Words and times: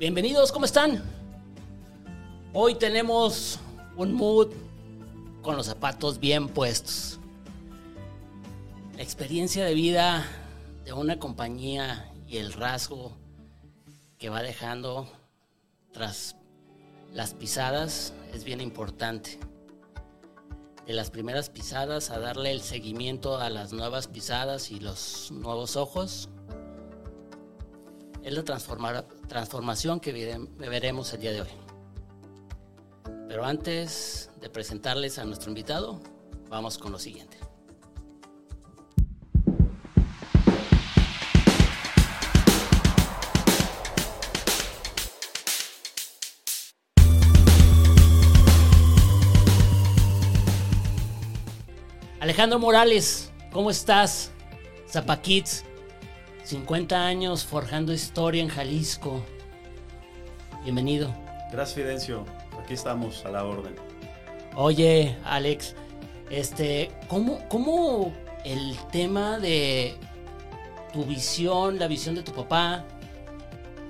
Bienvenidos, 0.00 0.50
¿cómo 0.50 0.64
están? 0.64 1.02
Hoy 2.54 2.74
tenemos 2.74 3.58
un 3.98 4.14
mood 4.14 4.48
con 5.42 5.58
los 5.58 5.66
zapatos 5.66 6.18
bien 6.18 6.48
puestos. 6.48 7.20
La 8.96 9.02
experiencia 9.02 9.62
de 9.62 9.74
vida 9.74 10.26
de 10.86 10.94
una 10.94 11.18
compañía 11.18 12.10
y 12.26 12.38
el 12.38 12.54
rasgo 12.54 13.12
que 14.16 14.30
va 14.30 14.40
dejando 14.40 15.06
tras 15.92 16.34
las 17.12 17.34
pisadas 17.34 18.14
es 18.32 18.42
bien 18.44 18.62
importante. 18.62 19.38
De 20.86 20.94
las 20.94 21.10
primeras 21.10 21.50
pisadas 21.50 22.08
a 22.08 22.18
darle 22.18 22.52
el 22.52 22.62
seguimiento 22.62 23.36
a 23.36 23.50
las 23.50 23.74
nuevas 23.74 24.08
pisadas 24.08 24.70
y 24.70 24.80
los 24.80 25.30
nuevos 25.30 25.76
ojos 25.76 26.30
es 28.22 28.34
la 28.34 28.44
transformación 29.28 30.00
que 30.00 30.12
veremos 30.58 31.12
el 31.14 31.20
día 31.20 31.32
de 31.32 31.42
hoy. 31.42 31.48
Pero 33.28 33.44
antes 33.44 34.30
de 34.40 34.50
presentarles 34.50 35.18
a 35.18 35.24
nuestro 35.24 35.50
invitado, 35.50 36.00
vamos 36.48 36.78
con 36.78 36.92
lo 36.92 36.98
siguiente. 36.98 37.38
Alejandro 52.20 52.58
Morales, 52.58 53.32
¿cómo 53.50 53.70
estás? 53.70 54.30
Zapakids, 54.88 55.64
50 56.50 57.06
años 57.06 57.44
forjando 57.44 57.92
historia 57.92 58.42
en 58.42 58.48
Jalisco. 58.48 59.22
Bienvenido. 60.64 61.14
Gracias, 61.52 61.74
Fidencio. 61.74 62.24
Aquí 62.60 62.74
estamos 62.74 63.24
a 63.24 63.30
la 63.30 63.44
orden. 63.44 63.76
Oye, 64.56 65.16
Alex, 65.22 65.76
este, 66.28 66.90
¿cómo, 67.06 67.46
¿cómo 67.48 68.12
el 68.44 68.76
tema 68.90 69.38
de 69.38 69.94
tu 70.92 71.04
visión, 71.04 71.78
la 71.78 71.86
visión 71.86 72.16
de 72.16 72.24
tu 72.24 72.32
papá, 72.32 72.84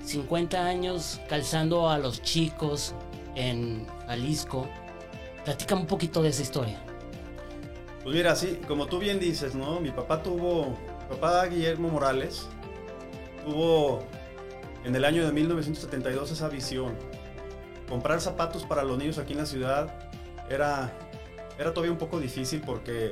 50 0.05 0.63
años 0.63 1.19
calzando 1.27 1.89
a 1.89 1.97
los 1.97 2.21
chicos 2.21 2.93
en 3.33 3.87
Jalisco? 4.05 4.67
Platícame 5.45 5.81
un 5.81 5.87
poquito 5.87 6.21
de 6.21 6.29
esa 6.29 6.43
historia. 6.43 6.79
Pues 8.03 8.15
mira, 8.15 8.35
sí, 8.35 8.59
como 8.67 8.85
tú 8.85 8.99
bien 8.99 9.19
dices, 9.19 9.55
¿no? 9.55 9.79
Mi 9.79 9.89
papá 9.89 10.21
tuvo 10.21 10.77
papá 11.11 11.45
Guillermo 11.45 11.89
Morales 11.89 12.47
tuvo 13.43 13.99
en 14.85 14.95
el 14.95 15.03
año 15.03 15.25
de 15.25 15.33
1972 15.33 16.31
esa 16.31 16.47
visión. 16.47 16.95
Comprar 17.89 18.21
zapatos 18.21 18.63
para 18.63 18.83
los 18.83 18.97
niños 18.97 19.17
aquí 19.17 19.33
en 19.33 19.39
la 19.39 19.45
ciudad 19.45 19.93
era, 20.49 20.93
era 21.59 21.73
todavía 21.73 21.91
un 21.91 21.97
poco 21.97 22.19
difícil 22.19 22.61
porque 22.61 23.11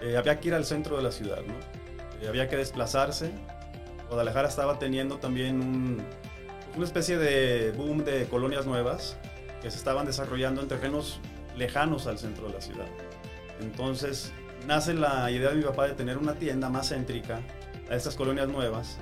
eh, 0.00 0.16
había 0.16 0.40
que 0.40 0.48
ir 0.48 0.54
al 0.54 0.64
centro 0.64 0.96
de 0.96 1.02
la 1.02 1.12
ciudad, 1.12 1.42
¿no? 1.46 1.54
Eh, 2.20 2.28
había 2.28 2.48
que 2.48 2.56
desplazarse. 2.56 3.30
Guadalajara 4.08 4.48
estaba 4.48 4.78
teniendo 4.80 5.18
también 5.18 6.04
una 6.74 6.84
especie 6.84 7.18
de 7.18 7.72
boom 7.72 8.04
de 8.04 8.26
colonias 8.26 8.66
nuevas 8.66 9.16
que 9.62 9.70
se 9.70 9.78
estaban 9.78 10.06
desarrollando 10.06 10.60
en 10.60 10.68
terrenos 10.68 11.20
lejanos 11.56 12.08
al 12.08 12.18
centro 12.18 12.48
de 12.48 12.54
la 12.54 12.60
ciudad. 12.60 12.88
Entonces, 13.60 14.32
nace 14.66 14.94
la 14.94 15.30
idea 15.30 15.50
de 15.50 15.56
mi 15.56 15.62
papá 15.62 15.86
de 15.86 15.94
tener 15.94 16.18
una 16.18 16.34
tienda 16.34 16.68
más 16.68 16.88
céntrica 16.90 17.40
a 17.90 17.94
estas 17.94 18.14
colonias 18.14 18.48
nuevas 18.48 18.98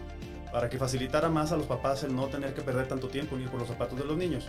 para 0.53 0.69
que 0.69 0.79
facilitara 0.79 1.29
más 1.29 1.53
a 1.53 1.57
los 1.57 1.67
papás 1.67 2.03
el 2.03 2.15
no 2.15 2.27
tener 2.27 2.55
que 2.55 2.63
perder 2.63 2.89
tanto 2.89 3.09
tiempo 3.09 3.37
ni 3.37 3.47
por 3.47 3.61
los 3.61 3.69
zapatos 3.69 3.99
de 3.99 4.05
los 4.05 4.17
niños. 4.17 4.49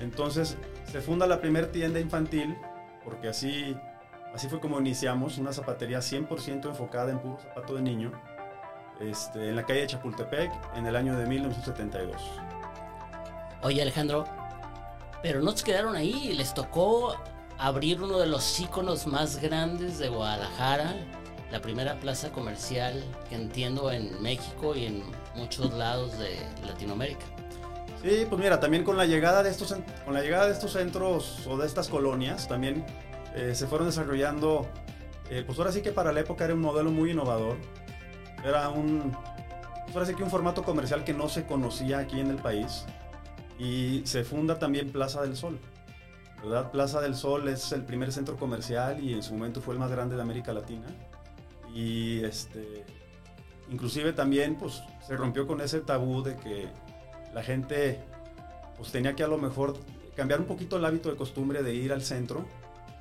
Entonces 0.00 0.56
se 0.90 1.00
funda 1.00 1.26
la 1.26 1.40
primera 1.40 1.70
tienda 1.70 2.00
infantil 2.00 2.56
porque 3.04 3.28
así, 3.28 3.76
así 4.34 4.48
fue 4.48 4.60
como 4.60 4.78
iniciamos 4.80 5.38
una 5.38 5.52
zapatería 5.52 5.98
100% 5.98 6.66
enfocada 6.66 7.10
en 7.10 7.20
puro 7.20 7.38
zapato 7.38 7.74
de 7.74 7.82
niño 7.82 8.12
este, 9.00 9.48
en 9.48 9.56
la 9.56 9.64
calle 9.64 9.80
de 9.80 9.86
Chapultepec 9.88 10.50
en 10.74 10.86
el 10.86 10.96
año 10.96 11.16
de 11.16 11.26
1972. 11.26 12.16
Oye 13.62 13.82
Alejandro, 13.82 14.24
pero 15.22 15.40
no 15.40 15.56
se 15.56 15.64
quedaron 15.64 15.96
ahí, 15.96 16.34
les 16.34 16.52
tocó 16.54 17.16
abrir 17.58 18.02
uno 18.02 18.18
de 18.18 18.26
los 18.26 18.58
íconos 18.60 19.06
más 19.06 19.40
grandes 19.40 19.98
de 19.98 20.08
Guadalajara, 20.08 20.94
la 21.50 21.60
primera 21.60 21.98
plaza 22.00 22.30
comercial 22.30 23.02
que 23.28 23.36
entiendo 23.36 23.90
en 23.90 24.20
México 24.22 24.74
y 24.74 24.86
en 24.86 25.02
muchos 25.34 25.72
lados 25.72 26.18
de 26.18 26.36
Latinoamérica. 26.66 27.24
Sí, 28.02 28.26
pues 28.28 28.40
mira, 28.40 28.60
también 28.60 28.84
con 28.84 28.96
la 28.96 29.06
llegada 29.06 29.42
de 29.42 29.50
estos, 29.50 29.74
con 30.04 30.14
la 30.14 30.22
llegada 30.22 30.46
de 30.46 30.52
estos 30.52 30.72
centros 30.72 31.46
o 31.46 31.56
de 31.56 31.66
estas 31.66 31.88
colonias, 31.88 32.46
también 32.46 32.84
eh, 33.34 33.54
se 33.54 33.66
fueron 33.66 33.88
desarrollando, 33.88 34.66
eh, 35.30 35.42
pues 35.46 35.58
ahora 35.58 35.72
sí 35.72 35.82
que 35.82 35.92
para 35.92 36.12
la 36.12 36.20
época 36.20 36.44
era 36.44 36.54
un 36.54 36.60
modelo 36.60 36.90
muy 36.90 37.12
innovador. 37.12 37.56
Era 38.44 38.68
un, 38.68 39.12
pues 39.84 39.94
ahora 39.94 40.06
sí 40.06 40.14
que 40.14 40.22
un 40.22 40.30
formato 40.30 40.62
comercial 40.62 41.04
que 41.04 41.14
no 41.14 41.28
se 41.28 41.46
conocía 41.46 41.98
aquí 41.98 42.20
en 42.20 42.28
el 42.28 42.36
país. 42.36 42.84
Y 43.58 44.02
se 44.04 44.24
funda 44.24 44.58
también 44.58 44.92
Plaza 44.92 45.22
del 45.22 45.36
Sol. 45.36 45.58
Plaza 46.72 47.00
del 47.00 47.16
Sol 47.16 47.48
es 47.48 47.72
el 47.72 47.84
primer 47.84 48.12
centro 48.12 48.36
comercial 48.36 49.02
y 49.02 49.14
en 49.14 49.22
su 49.22 49.34
momento 49.34 49.60
fue 49.60 49.74
el 49.74 49.80
más 49.80 49.90
grande 49.90 50.16
de 50.16 50.22
América 50.22 50.52
Latina. 50.52 50.86
Y 51.74 52.24
este, 52.24 52.84
inclusive 53.70 54.12
también 54.12 54.56
pues, 54.56 54.82
se 55.06 55.16
rompió 55.16 55.46
con 55.46 55.60
ese 55.60 55.80
tabú 55.80 56.22
de 56.22 56.36
que 56.36 56.68
la 57.34 57.42
gente 57.42 58.00
pues, 58.76 58.92
tenía 58.92 59.14
que 59.14 59.24
a 59.24 59.28
lo 59.28 59.38
mejor 59.38 59.76
cambiar 60.14 60.40
un 60.40 60.46
poquito 60.46 60.76
el 60.76 60.84
hábito 60.84 61.10
de 61.10 61.16
costumbre 61.16 61.62
de 61.62 61.74
ir 61.74 61.92
al 61.92 62.02
centro 62.02 62.46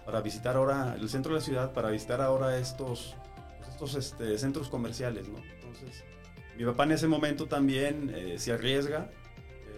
para 0.05 0.21
visitar 0.21 0.55
ahora 0.55 0.95
el 0.99 1.09
centro 1.09 1.33
de 1.33 1.39
la 1.39 1.45
ciudad, 1.45 1.73
para 1.73 1.89
visitar 1.89 2.21
ahora 2.21 2.57
estos, 2.57 3.15
pues, 3.57 3.69
estos 3.69 3.95
este, 3.95 4.37
centros 4.37 4.69
comerciales. 4.69 5.27
¿no? 5.29 5.37
Entonces, 5.37 6.03
mi 6.57 6.65
papá 6.65 6.83
en 6.83 6.93
ese 6.93 7.07
momento 7.07 7.47
también 7.47 8.11
eh, 8.15 8.35
se 8.37 8.51
arriesga 8.53 9.09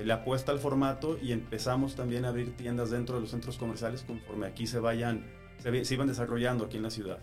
le 0.04 0.14
apuesta 0.14 0.52
al 0.52 0.60
formato 0.60 1.18
y 1.18 1.32
empezamos 1.32 1.96
también 1.96 2.26
a 2.26 2.30
abrir 2.30 2.56
tiendas 2.56 2.90
dentro 2.90 3.16
de 3.16 3.22
los 3.22 3.32
centros 3.32 3.58
comerciales 3.58 4.04
conforme 4.04 4.48
aquí 4.48 4.68
se 4.68 4.80
vayan, 4.80 5.26
se, 5.60 5.94
iban 5.94 6.08
desarrollando 6.08 6.66
aquí 6.66 6.78
en 6.78 6.84
la 6.84 6.92
ciudad. 6.92 7.20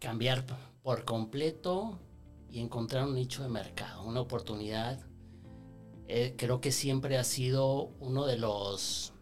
Cambiar 0.00 0.44
por 0.82 1.04
completo 1.04 1.98
y 2.50 2.60
encontrar 2.60 3.04
un 3.04 3.14
nicho 3.14 3.42
de 3.42 3.48
mercado, 3.48 4.02
una 4.04 4.20
oportunidad. 4.20 5.00
Eh, 6.06 6.34
creo 6.36 6.60
que 6.60 6.72
siempre 6.72 7.18
ha 7.18 7.24
sido 7.24 7.90
uno 8.00 8.26
de 8.26 8.38
los 8.38 9.12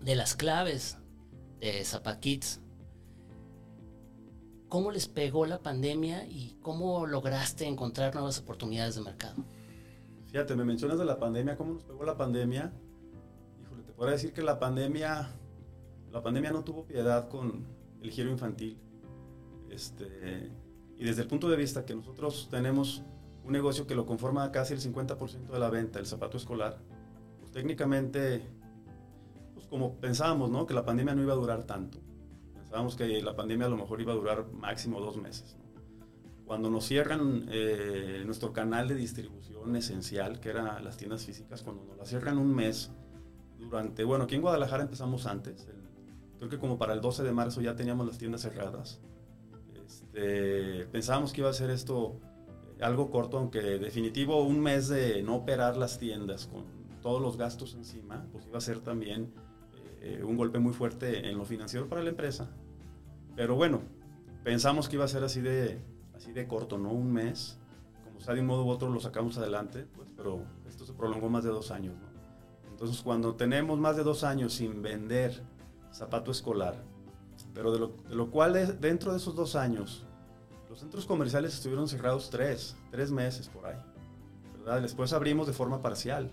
de 0.00 0.14
las 0.14 0.36
claves 0.36 0.98
de 1.58 1.84
Zapakits. 1.84 2.60
¿Cómo 4.68 4.92
les 4.92 5.08
pegó 5.08 5.46
la 5.46 5.60
pandemia 5.62 6.26
y 6.26 6.56
cómo 6.60 7.06
lograste 7.06 7.66
encontrar 7.66 8.14
nuevas 8.14 8.38
oportunidades 8.38 8.96
de 8.96 9.00
mercado? 9.00 9.44
Fíjate, 10.36 10.54
me 10.54 10.64
mencionas 10.64 10.98
de 10.98 11.06
la 11.06 11.18
pandemia, 11.18 11.56
¿cómo 11.56 11.72
nos 11.72 11.84
pegó 11.84 12.04
la 12.04 12.18
pandemia? 12.18 12.70
Híjole, 13.62 13.82
te 13.84 13.92
puedo 13.94 14.10
decir 14.10 14.34
que 14.34 14.42
la 14.42 14.58
pandemia, 14.58 15.30
la 16.12 16.22
pandemia 16.22 16.50
no 16.50 16.62
tuvo 16.62 16.84
piedad 16.84 17.30
con 17.30 17.64
el 18.02 18.10
giro 18.10 18.30
infantil. 18.30 18.78
Este, 19.70 20.52
y 20.98 21.04
desde 21.06 21.22
el 21.22 21.28
punto 21.28 21.48
de 21.48 21.56
vista 21.56 21.86
que 21.86 21.94
nosotros 21.94 22.48
tenemos 22.50 23.02
un 23.44 23.52
negocio 23.52 23.86
que 23.86 23.94
lo 23.94 24.04
conforma 24.04 24.52
casi 24.52 24.74
el 24.74 24.80
50% 24.80 25.46
de 25.46 25.58
la 25.58 25.70
venta, 25.70 26.00
el 26.00 26.04
zapato 26.04 26.36
escolar, 26.36 26.82
pues 27.40 27.50
técnicamente, 27.52 28.42
pues 29.54 29.66
como 29.68 29.94
pensábamos, 29.94 30.50
¿no? 30.50 30.66
Que 30.66 30.74
la 30.74 30.84
pandemia 30.84 31.14
no 31.14 31.22
iba 31.22 31.32
a 31.32 31.36
durar 31.36 31.64
tanto. 31.64 31.98
Pensábamos 32.52 32.94
que 32.94 33.22
la 33.22 33.34
pandemia 33.34 33.68
a 33.68 33.70
lo 33.70 33.78
mejor 33.78 34.02
iba 34.02 34.12
a 34.12 34.16
durar 34.16 34.52
máximo 34.52 35.00
dos 35.00 35.16
meses. 35.16 35.56
Cuando 36.46 36.70
nos 36.70 36.86
cierran 36.86 37.46
eh, 37.50 38.22
nuestro 38.24 38.52
canal 38.52 38.86
de 38.86 38.94
distribución 38.94 39.74
esencial, 39.74 40.38
que 40.38 40.50
eran 40.50 40.84
las 40.84 40.96
tiendas 40.96 41.24
físicas, 41.24 41.62
cuando 41.62 41.84
nos 41.84 41.96
la 41.96 42.04
cierran 42.04 42.38
un 42.38 42.54
mes, 42.54 42.92
durante, 43.58 44.04
bueno, 44.04 44.24
aquí 44.24 44.36
en 44.36 44.42
Guadalajara 44.42 44.84
empezamos 44.84 45.26
antes, 45.26 45.66
creo 46.38 46.48
que 46.48 46.58
como 46.58 46.78
para 46.78 46.92
el 46.92 47.00
12 47.00 47.24
de 47.24 47.32
marzo 47.32 47.60
ya 47.60 47.74
teníamos 47.74 48.06
las 48.06 48.18
tiendas 48.18 48.42
cerradas. 48.42 49.00
Este, 49.74 50.86
pensábamos 50.86 51.32
que 51.32 51.40
iba 51.40 51.50
a 51.50 51.52
ser 51.52 51.70
esto 51.70 52.20
eh, 52.78 52.84
algo 52.84 53.10
corto, 53.10 53.38
aunque 53.38 53.60
definitivo 53.60 54.42
un 54.44 54.60
mes 54.60 54.86
de 54.86 55.22
no 55.24 55.36
operar 55.36 55.76
las 55.76 55.98
tiendas 55.98 56.46
con 56.46 56.64
todos 57.02 57.20
los 57.20 57.36
gastos 57.36 57.74
encima, 57.74 58.24
pues 58.30 58.46
iba 58.46 58.58
a 58.58 58.60
ser 58.60 58.80
también 58.80 59.32
eh, 60.00 60.22
un 60.24 60.36
golpe 60.36 60.60
muy 60.60 60.72
fuerte 60.72 61.28
en 61.28 61.38
lo 61.38 61.44
financiero 61.44 61.88
para 61.88 62.02
la 62.02 62.10
empresa. 62.10 62.50
Pero 63.34 63.56
bueno, 63.56 63.82
pensamos 64.44 64.88
que 64.88 64.94
iba 64.94 65.04
a 65.04 65.08
ser 65.08 65.24
así 65.24 65.40
de, 65.40 65.78
así 66.16 66.32
de 66.32 66.48
corto, 66.48 66.78
¿no? 66.78 66.90
Un 66.90 67.12
mes. 67.12 67.58
Como 68.04 68.20
sea, 68.20 68.34
de 68.34 68.40
un 68.40 68.46
modo 68.46 68.64
u 68.64 68.70
otro 68.70 68.88
lo 68.88 69.00
sacamos 69.00 69.36
adelante, 69.38 69.86
pues, 69.94 70.08
pero 70.16 70.42
esto 70.66 70.86
se 70.86 70.92
prolongó 70.92 71.28
más 71.28 71.44
de 71.44 71.50
dos 71.50 71.70
años, 71.70 71.94
¿no? 71.94 72.16
Entonces, 72.70 73.00
cuando 73.02 73.34
tenemos 73.34 73.78
más 73.78 73.96
de 73.96 74.02
dos 74.02 74.22
años 74.22 74.52
sin 74.52 74.82
vender 74.82 75.42
zapato 75.92 76.30
escolar, 76.30 76.76
pero 77.54 77.72
de 77.72 78.14
lo, 78.14 78.30
cual 78.30 78.78
dentro 78.80 79.12
de 79.12 79.18
esos 79.18 79.34
dos 79.34 79.56
años, 79.56 80.04
los 80.68 80.80
centros 80.80 81.06
comerciales 81.06 81.54
estuvieron 81.54 81.88
cerrados 81.88 82.28
tres, 82.28 82.76
tres 82.90 83.10
meses 83.10 83.48
por 83.48 83.64
ahí, 83.64 83.78
¿verdad? 84.58 84.82
Después 84.82 85.14
abrimos 85.14 85.46
de 85.46 85.54
forma 85.54 85.80
parcial, 85.80 86.30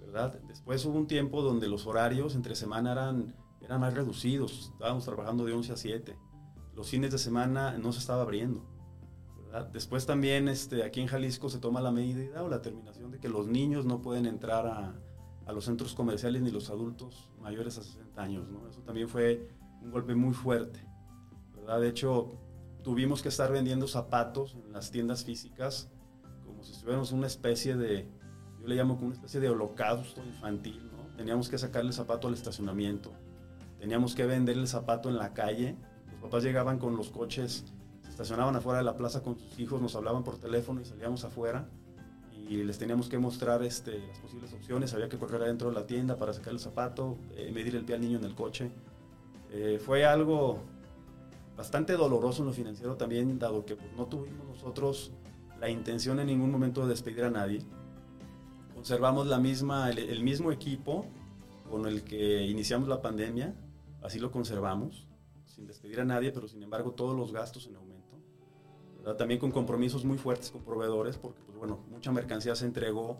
¿verdad? 0.00 0.40
Después 0.48 0.84
hubo 0.86 0.98
un 0.98 1.06
tiempo 1.06 1.40
donde 1.42 1.68
los 1.68 1.86
horarios 1.86 2.34
entre 2.34 2.56
semana 2.56 2.90
eran, 2.90 3.32
eran 3.60 3.80
más 3.80 3.94
reducidos, 3.94 4.70
estábamos 4.72 5.04
trabajando 5.04 5.44
de 5.44 5.52
11 5.52 5.72
a 5.72 5.76
7. 5.76 6.16
Los 6.74 6.88
fines 6.88 7.12
de 7.12 7.18
semana 7.18 7.78
no 7.78 7.92
se 7.92 8.00
estaba 8.00 8.22
abriendo. 8.22 8.73
¿Verdad? 9.54 9.70
Después 9.72 10.06
también 10.06 10.48
este, 10.48 10.82
aquí 10.82 11.00
en 11.00 11.06
Jalisco 11.06 11.48
se 11.48 11.58
toma 11.58 11.80
la 11.80 11.92
medida 11.92 12.42
o 12.42 12.48
la 12.48 12.60
terminación 12.60 13.10
de 13.10 13.20
que 13.20 13.28
los 13.28 13.46
niños 13.46 13.84
no 13.84 14.02
pueden 14.02 14.26
entrar 14.26 14.66
a, 14.66 14.94
a 15.46 15.52
los 15.52 15.64
centros 15.64 15.94
comerciales 15.94 16.42
ni 16.42 16.50
los 16.50 16.70
adultos 16.70 17.30
mayores 17.40 17.78
a 17.78 17.82
60 17.82 18.22
años. 18.22 18.48
¿no? 18.50 18.66
Eso 18.68 18.80
también 18.82 19.08
fue 19.08 19.48
un 19.80 19.90
golpe 19.90 20.14
muy 20.14 20.34
fuerte. 20.34 20.84
¿verdad? 21.56 21.80
De 21.80 21.88
hecho, 21.88 22.32
tuvimos 22.82 23.22
que 23.22 23.28
estar 23.28 23.52
vendiendo 23.52 23.86
zapatos 23.86 24.56
en 24.64 24.72
las 24.72 24.90
tiendas 24.90 25.24
físicas 25.24 25.88
como 26.44 26.62
si 26.62 26.72
estuviéramos 26.72 27.12
una 27.12 27.26
especie 27.26 27.76
de, 27.76 28.08
yo 28.60 28.66
le 28.66 28.74
llamo 28.74 28.96
como 28.96 29.06
una 29.06 29.14
especie 29.14 29.40
de 29.40 29.50
holocausto 29.50 30.22
infantil. 30.24 30.90
¿no? 30.90 31.16
Teníamos 31.16 31.48
que 31.48 31.58
sacarle 31.58 31.88
el 31.88 31.94
zapato 31.94 32.28
al 32.28 32.34
estacionamiento, 32.34 33.12
teníamos 33.78 34.14
que 34.14 34.26
vender 34.26 34.58
el 34.58 34.66
zapato 34.66 35.08
en 35.08 35.16
la 35.16 35.32
calle. 35.32 35.76
Los 36.10 36.20
papás 36.22 36.42
llegaban 36.42 36.78
con 36.78 36.96
los 36.96 37.10
coches, 37.10 37.64
estacionaban 38.14 38.54
afuera 38.54 38.78
de 38.78 38.84
la 38.84 38.96
plaza 38.96 39.24
con 39.24 39.36
sus 39.36 39.58
hijos, 39.58 39.82
nos 39.82 39.96
hablaban 39.96 40.22
por 40.22 40.38
teléfono 40.38 40.80
y 40.80 40.84
salíamos 40.84 41.24
afuera 41.24 41.66
y 42.48 42.62
les 42.62 42.78
teníamos 42.78 43.08
que 43.08 43.18
mostrar 43.18 43.64
este, 43.64 43.98
las 44.06 44.20
posibles 44.20 44.52
opciones. 44.52 44.94
Había 44.94 45.08
que 45.08 45.18
correr 45.18 45.42
adentro 45.42 45.68
de 45.68 45.74
la 45.74 45.84
tienda 45.84 46.16
para 46.16 46.32
sacar 46.32 46.52
el 46.52 46.60
zapato, 46.60 47.18
eh, 47.34 47.50
medir 47.52 47.74
el 47.74 47.84
pie 47.84 47.96
al 47.96 48.00
niño 48.02 48.18
en 48.18 48.24
el 48.24 48.36
coche. 48.36 48.70
Eh, 49.50 49.80
fue 49.84 50.04
algo 50.04 50.60
bastante 51.56 51.94
doloroso 51.94 52.42
en 52.42 52.46
lo 52.46 52.52
financiero 52.52 52.96
también, 52.96 53.36
dado 53.36 53.64
que 53.64 53.74
pues, 53.74 53.88
no 53.96 54.06
tuvimos 54.06 54.46
nosotros 54.46 55.10
la 55.58 55.68
intención 55.68 56.20
en 56.20 56.28
ningún 56.28 56.52
momento 56.52 56.82
de 56.82 56.90
despedir 56.90 57.24
a 57.24 57.30
nadie. 57.30 57.62
Conservamos 58.76 59.26
la 59.26 59.38
misma, 59.40 59.90
el, 59.90 59.98
el 59.98 60.22
mismo 60.22 60.52
equipo 60.52 61.04
con 61.68 61.86
el 61.86 62.04
que 62.04 62.44
iniciamos 62.44 62.88
la 62.88 63.02
pandemia, 63.02 63.56
así 64.02 64.20
lo 64.20 64.30
conservamos, 64.30 65.08
sin 65.46 65.66
despedir 65.66 66.00
a 66.00 66.04
nadie, 66.04 66.30
pero 66.30 66.46
sin 66.46 66.62
embargo 66.62 66.92
todos 66.92 67.16
los 67.16 67.32
gastos 67.32 67.66
en 67.66 67.74
aumento. 67.74 67.93
¿Verdad? 69.04 69.18
También 69.18 69.38
con 69.38 69.50
compromisos 69.50 70.04
muy 70.04 70.16
fuertes 70.16 70.50
con 70.50 70.62
proveedores, 70.62 71.18
porque 71.18 71.40
pues, 71.44 71.58
bueno, 71.58 71.84
mucha 71.90 72.10
mercancía 72.10 72.54
se 72.56 72.64
entregó 72.64 73.18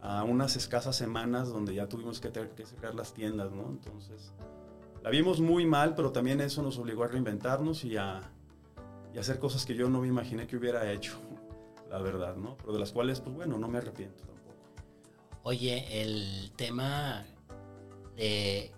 a 0.00 0.24
unas 0.24 0.56
escasas 0.56 0.96
semanas 0.96 1.48
donde 1.48 1.74
ya 1.74 1.88
tuvimos 1.88 2.20
que, 2.20 2.28
tener 2.28 2.50
que 2.50 2.66
cerrar 2.66 2.96
las 2.96 3.14
tiendas, 3.14 3.52
¿no? 3.52 3.68
Entonces, 3.68 4.32
la 5.00 5.10
vimos 5.10 5.40
muy 5.40 5.64
mal, 5.64 5.94
pero 5.94 6.10
también 6.10 6.40
eso 6.40 6.60
nos 6.62 6.76
obligó 6.78 7.04
a 7.04 7.08
reinventarnos 7.08 7.84
y 7.84 7.96
a, 7.96 8.20
y 9.14 9.18
a 9.18 9.20
hacer 9.20 9.38
cosas 9.38 9.64
que 9.64 9.76
yo 9.76 9.88
no 9.88 10.00
me 10.00 10.08
imaginé 10.08 10.48
que 10.48 10.56
hubiera 10.56 10.90
hecho, 10.90 11.18
la 11.88 11.98
verdad, 11.98 12.34
¿no? 12.34 12.56
Pero 12.56 12.72
de 12.72 12.80
las 12.80 12.90
cuales, 12.90 13.20
pues 13.20 13.36
bueno, 13.36 13.58
no 13.58 13.68
me 13.68 13.78
arrepiento 13.78 14.24
tampoco. 14.24 14.56
Oye, 15.44 16.02
el 16.02 16.50
tema 16.56 17.24
de 18.16 18.72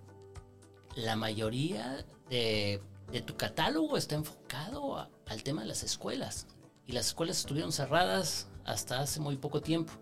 la 0.94 1.16
mayoría 1.16 2.04
de, 2.28 2.82
de 3.12 3.20
tu 3.22 3.36
catálogo 3.36 3.96
está 3.96 4.14
enfocado 4.14 5.08
al 5.26 5.42
tema 5.42 5.62
de 5.62 5.68
las 5.68 5.82
escuelas. 5.82 6.46
Y 6.86 6.92
las 6.92 7.06
escuelas 7.08 7.38
estuvieron 7.38 7.72
cerradas 7.72 8.48
hasta 8.64 9.00
hace 9.00 9.20
muy 9.20 9.36
poco 9.36 9.62
tiempo. 9.62 9.92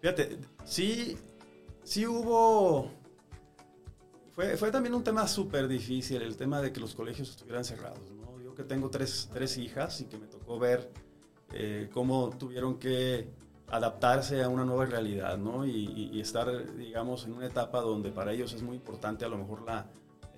Fíjate, 0.00 0.38
sí, 0.64 1.16
sí 1.84 2.06
hubo... 2.06 2.90
Fue, 4.32 4.56
fue 4.56 4.70
también 4.70 4.94
un 4.94 5.04
tema 5.04 5.28
súper 5.28 5.68
difícil, 5.68 6.22
el 6.22 6.36
tema 6.36 6.60
de 6.62 6.72
que 6.72 6.80
los 6.80 6.94
colegios 6.94 7.28
estuvieran 7.28 7.64
cerrados, 7.64 8.10
¿no? 8.12 8.40
Yo 8.40 8.54
que 8.54 8.62
tengo 8.64 8.88
tres, 8.88 9.28
tres 9.32 9.58
hijas 9.58 10.00
y 10.00 10.06
que 10.06 10.16
me 10.16 10.26
tocó 10.26 10.58
ver 10.58 10.90
eh, 11.52 11.90
cómo 11.92 12.30
tuvieron 12.30 12.78
que 12.78 13.28
adaptarse 13.68 14.42
a 14.42 14.48
una 14.48 14.64
nueva 14.64 14.86
realidad, 14.86 15.36
¿no? 15.36 15.66
Y, 15.66 16.10
y- 16.12 16.20
estar, 16.20 16.74
digamos, 16.76 17.24
en 17.26 17.34
una 17.34 17.46
etapa 17.46 17.80
donde 17.82 18.10
para 18.10 18.32
ellos 18.32 18.52
es 18.54 18.62
muy 18.62 18.76
importante 18.76 19.24
a 19.24 19.28
lo 19.28 19.36
mejor 19.36 19.62
la, 19.62 19.86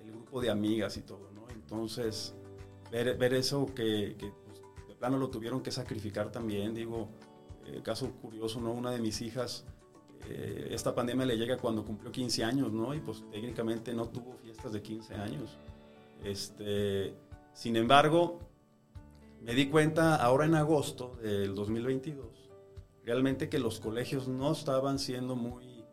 el 0.03 0.11
grupo 0.11 0.41
de 0.41 0.49
amigas 0.49 0.97
y 0.97 1.01
todo. 1.01 1.31
Entonces, 1.65 2.35
ver, 2.91 3.17
ver 3.17 3.33
eso 3.33 3.65
que, 3.73 4.15
pues, 4.19 4.87
de 4.87 4.93
plano 4.93 5.17
lo 5.17 5.29
tuvieron 5.29 5.63
que 5.63 5.71
sacrificar 5.71 6.31
también, 6.31 6.75
digo, 6.75 7.09
eh, 7.65 7.81
caso 7.83 8.11
curioso, 8.21 8.61
¿no? 8.61 8.71
Una 8.71 8.91
de 8.91 8.99
mis 8.99 9.19
hijas, 9.21 9.65
eh, 10.29 10.67
esta 10.69 10.93
pandemia 10.93 11.25
le 11.25 11.37
llega 11.37 11.57
cuando 11.57 11.83
cumplió 11.83 12.11
15 12.11 12.43
años, 12.43 12.71
¿no? 12.71 12.93
Y 12.93 12.99
pues 12.99 13.23
técnicamente 13.31 13.95
no 13.95 14.07
tuvo 14.09 14.35
fiestas 14.43 14.73
de 14.73 14.83
15 14.83 15.15
años. 15.15 15.57
Este, 16.23 17.15
sin 17.53 17.75
embargo, 17.77 18.39
me 19.41 19.55
di 19.55 19.67
cuenta 19.67 20.15
ahora 20.17 20.45
en 20.45 20.53
agosto 20.53 21.15
del 21.23 21.55
2022, 21.55 22.51
realmente 23.03 23.49
que 23.49 23.57
los 23.57 23.79
colegios 23.79 24.27
no 24.27 24.51
estaban 24.51 24.99
siendo 24.99 25.35
muy 25.35 25.83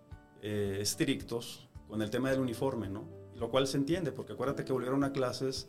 eh, 0.43 0.77
estrictos 0.83 1.71
con 1.89 2.03
el 2.03 2.11
tema 2.11 2.31
del 2.31 2.41
uniforme, 2.41 2.91
¿no? 2.91 3.22
Lo 3.43 3.51
cual 3.51 3.67
se 3.67 3.77
entiende, 3.77 4.13
porque 4.13 4.35
acuérdate 4.35 4.65
que 4.65 4.73
volvieron 4.73 5.03
a 5.03 5.11
clases, 5.11 5.69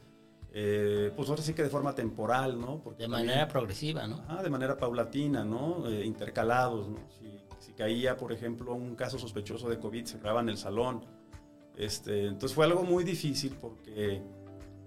eh, 0.52 1.12
pues 1.16 1.28
ahora 1.28 1.42
sí 1.42 1.56
que 1.56 1.64
de 1.64 1.70
forma 1.70 1.96
temporal, 1.96 2.60
¿no? 2.62 2.80
Porque 2.84 3.02
De 3.02 3.10
también- 3.10 3.25
manera 3.30 3.48
progresiva, 3.48 4.06
¿no? 4.06 4.18
Ajá, 4.28 4.44
de 4.44 4.50
manera 4.52 4.78
paulatina, 4.78 5.44
¿no? 5.44 5.88
Eh, 5.90 6.06
intercalados, 6.06 6.88
¿no? 6.90 6.98
Si, 7.18 7.36
si 7.58 7.74
caía, 7.74 8.16
por 8.16 8.31
ejemplo, 8.31 8.75
un 8.75 8.94
caso 8.96 9.18
sospechoso 9.18 9.68
de 9.70 9.80
COVID, 9.80 10.06
cerraban 10.06 10.50
el 10.50 10.58
salón. 10.58 11.02
Este, 11.75 12.28
entonces 12.28 12.54
fue 12.54 12.66
algo 12.66 12.84
muy 12.84 13.04
difícil 13.04 13.58
porque 13.60 14.22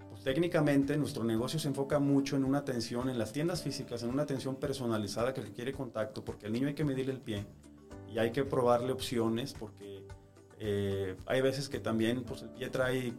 pues, 0.09 0.23
técnicamente 0.23 0.97
nuestro 0.97 1.25
negocio 1.25 1.59
se 1.59 1.67
enfoca 1.67 1.99
mucho 1.99 2.37
en 2.37 2.45
una 2.45 2.59
atención, 2.59 3.11
en 3.11 3.19
las 3.19 3.33
tiendas 3.33 3.65
físicas, 3.65 4.05
en 4.05 4.11
una 4.11 4.23
atención 4.23 4.55
personalizada 4.55 5.35
que 5.35 5.41
requiere 5.41 5.73
contacto, 5.73 6.25
porque 6.25 6.47
al 6.47 6.53
niño 6.53 6.69
hay 6.69 6.75
que 6.75 6.85
medirle 6.85 7.15
el 7.15 7.21
pie 7.21 7.45
y 8.09 8.21
hay 8.21 8.31
que 8.31 8.45
probarle 8.45 8.93
opciones, 8.93 9.55
porque 9.59 10.06
eh, 10.59 11.17
hay 11.27 11.41
veces 11.41 11.69
que 11.69 11.81
también 11.81 12.25
pues, 12.25 12.43
el 12.43 12.51
pie 12.51 12.69
trae, 12.69 13.13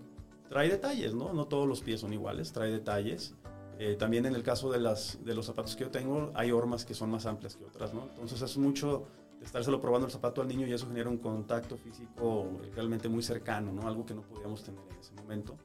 trae 0.50 0.70
detalles, 0.70 1.14
¿no? 1.14 1.34
No 1.34 1.46
todos 1.46 1.68
los 1.68 1.82
pies 1.82 2.02
son 2.02 2.14
iguales, 2.14 2.52
trae 2.52 2.72
detalles. 2.72 3.36
Eh, 3.80 3.96
también 3.96 4.26
en 4.26 4.34
el 4.34 4.42
caso 4.42 4.72
de, 4.72 4.80
las, 4.80 5.24
de 5.24 5.36
los 5.36 5.46
zapatos 5.46 5.76
que 5.76 5.84
yo 5.84 5.92
tengo, 5.92 6.32
hay 6.34 6.52
hormas 6.52 6.84
que 6.84 6.96
son 6.96 7.12
más 7.12 7.28
amplias 7.28 7.56
que 7.56 7.64
otras, 7.64 7.94
¿no? 7.94 8.08
Entonces 8.10 8.42
es 8.42 8.58
mucho 8.58 9.06
de 9.40 9.46
estárselo 9.46 9.80
probando 9.80 10.08
el 10.08 10.12
zapato 10.12 10.42
al 10.42 10.48
niño 10.48 10.66
y 10.66 10.74
eso 10.74 10.88
genera 10.88 11.10
un 11.10 11.18
contacto 11.18 11.78
físico 11.78 12.60
realmente 12.74 13.08
muy 13.08 13.22
cercano, 13.22 13.72
¿no? 13.72 13.88
Algo 13.88 14.04
que 14.04 14.16
no 14.16 14.24
podíamos 14.24 14.64
tener 14.64 14.82
en 14.90 14.98
ese 14.98 15.14
momento. 15.14 15.56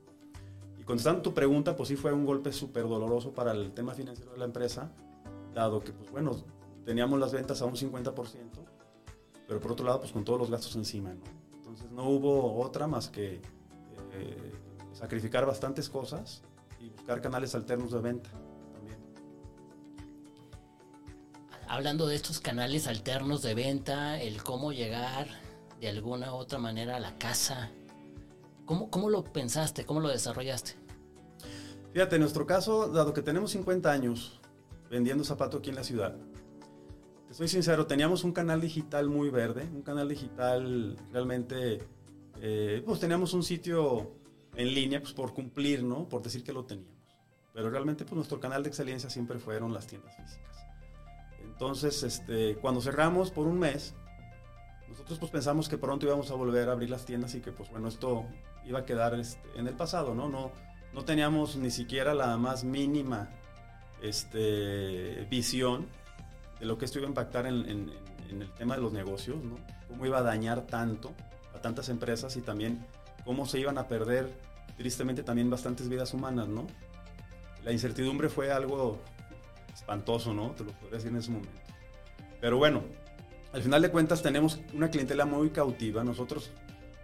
Y 0.77 0.83
contestando 0.83 1.23
tu 1.23 1.33
pregunta, 1.33 1.75
pues 1.75 1.89
sí 1.89 1.97
fue 1.97 2.13
un 2.13 2.27
golpe 2.27 2.53
súper 2.53 2.87
doloroso 2.87 3.33
para 3.33 3.53
el 3.53 3.73
tema 3.73 3.95
financiero 3.95 4.33
de 4.33 4.39
la 4.39 4.45
empresa, 4.45 4.93
dado 5.55 5.81
que, 5.81 5.93
pues 5.93 6.11
bueno, 6.11 6.33
teníamos 6.85 7.19
las 7.19 7.33
ventas 7.33 7.63
a 7.63 7.65
un 7.65 7.77
50%, 7.77 8.13
pero 9.49 9.59
por 9.59 9.73
otro 9.73 9.87
lado, 9.87 10.01
pues 10.01 10.13
con 10.13 10.23
todos 10.23 10.39
los 10.39 10.51
gastos 10.51 10.77
encima, 10.77 11.15
¿no? 11.15 11.42
Entonces 11.73 11.91
no 11.93 12.07
hubo 12.11 12.61
otra 12.61 12.87
más 12.87 13.09
que 13.09 13.41
eh, 14.13 14.53
sacrificar 14.93 15.47
bastantes 15.47 15.89
cosas 15.89 16.43
y 16.79 16.91
buscar 16.91 17.23
canales 17.23 17.55
alternos 17.55 17.93
de 17.93 18.01
venta 18.03 18.29
también. 18.75 18.99
Hablando 21.67 22.07
de 22.07 22.15
estos 22.15 22.41
canales 22.41 22.87
alternos 22.87 23.41
de 23.41 23.55
venta, 23.55 24.21
el 24.21 24.43
cómo 24.43 24.73
llegar 24.73 25.29
de 25.81 25.89
alguna 25.89 26.35
u 26.35 26.37
otra 26.37 26.59
manera 26.59 26.97
a 26.97 27.01
la 27.01 27.17
casa. 27.17 27.71
¿Cómo, 28.67 28.91
cómo 28.91 29.09
lo 29.09 29.25
pensaste? 29.25 29.87
¿Cómo 29.87 30.01
lo 30.01 30.11
desarrollaste? 30.11 30.73
Fíjate, 31.95 32.17
en 32.17 32.21
nuestro 32.21 32.47
caso, 32.47 32.89
dado 32.89 33.15
que 33.15 33.23
tenemos 33.23 33.51
50 33.53 33.91
años 33.91 34.43
vendiendo 34.91 35.25
zapato 35.25 35.57
aquí 35.57 35.71
en 35.71 35.77
la 35.77 35.85
ciudad, 35.85 36.19
te 37.33 37.39
soy 37.39 37.49
sincero, 37.49 37.87
teníamos 37.87 38.25
un 38.25 38.33
canal 38.33 38.61
digital 38.61 39.09
muy 39.09 39.31
verde, 39.31 39.67
un 39.73 39.81
canal 39.81 40.07
digital 40.07 40.99
realmente, 41.11 41.79
eh, 42.43 42.83
pues 42.85 43.01
teníamos 43.01 43.33
un 43.33 43.43
sitio 43.43 44.13
en 44.55 44.75
línea, 44.75 45.01
pues 45.01 45.15
por 45.15 45.33
cumplir, 45.33 45.83
¿no? 45.83 46.07
Por 46.11 46.23
decir 46.23 46.45
que 46.45 46.53
lo 46.53 46.65
teníamos. 46.65 46.93
Pero 47.55 47.71
realmente, 47.71 48.05
pues 48.05 48.17
nuestro 48.17 48.39
canal 48.39 48.63
de 48.63 48.69
excelencia 48.69 49.09
siempre 49.09 49.39
fueron 49.39 49.73
las 49.73 49.87
tiendas 49.87 50.15
físicas. 50.15 50.59
Entonces, 51.43 52.03
este, 52.03 52.57
cuando 52.57 52.83
cerramos 52.83 53.31
por 53.31 53.47
un 53.47 53.59
mes, 53.59 53.95
nosotros 54.89 55.19
pues 55.19 55.31
pensamos 55.31 55.71
que 55.71 55.79
pronto 55.79 56.05
íbamos 56.05 56.31
a 56.31 56.35
volver 56.35 56.69
a 56.69 56.73
abrir 56.73 56.91
las 56.91 57.07
tiendas 57.07 57.35
y 57.35 57.41
que 57.41 57.51
pues 57.51 57.71
bueno, 57.71 57.89
esto 57.89 58.27
iba 58.67 58.81
a 58.81 58.85
quedar 58.85 59.19
este, 59.19 59.41
en 59.57 59.67
el 59.67 59.75
pasado, 59.75 60.15
¿no? 60.15 60.29
No, 60.29 60.53
no 60.93 61.05
teníamos 61.07 61.57
ni 61.57 61.71
siquiera 61.71 62.13
la 62.13 62.37
más 62.37 62.63
mínima 62.63 63.31
este, 64.03 65.27
visión 65.31 65.87
de 66.63 66.69
lo 66.69 66.79
que 66.79 66.85
esto 66.85 66.99
iba 67.01 67.09
a 67.09 67.11
impactar 67.11 67.45
en, 67.47 67.69
en- 67.69 67.91
en 68.31 68.41
el 68.43 68.51
tema 68.53 68.77
de 68.77 68.81
los 68.83 68.93
negocios, 68.93 69.43
¿no? 69.43 69.57
Cómo 69.89 70.07
iba 70.07 70.19
a 70.19 70.23
dañar 70.23 70.63
tanto 70.63 71.13
a 71.55 71.59
tantas 71.61 71.89
empresas 71.89 72.37
y 72.37 72.41
también 72.41 72.87
cómo 73.25 73.47
se 73.47 73.59
iban 73.59 73.79
a 73.79 73.89
perder 73.89 74.33
tristemente 74.79 75.25
también 75.25 75.51
bastantes 75.51 75.89
vidas 75.89 76.15
humanas, 76.15 76.47
¿no? 76.47 76.67
La 77.65 77.73
incertidumbre 77.73 78.29
fue 78.29 78.53
algo 78.53 79.01
espantoso, 79.75 80.33
¿no? 80.33 80.53
Te 80.53 80.63
lo 80.65 80.71
podría 80.73 80.93
decir 80.99 81.11
en 81.11 81.17
ese 81.17 81.31
momento. 81.33 81.51
Pero 82.41 82.59
bueno, 82.59 82.85
al 83.53 83.61
final 83.63 83.83
de 83.83 83.91
cuentas 83.91 84.23
tenemos 84.23 84.61
una 84.73 84.89
clientela 84.89 85.27
muy 85.27 85.51
cautiva. 85.51 86.05
Nosotros, 86.05 86.51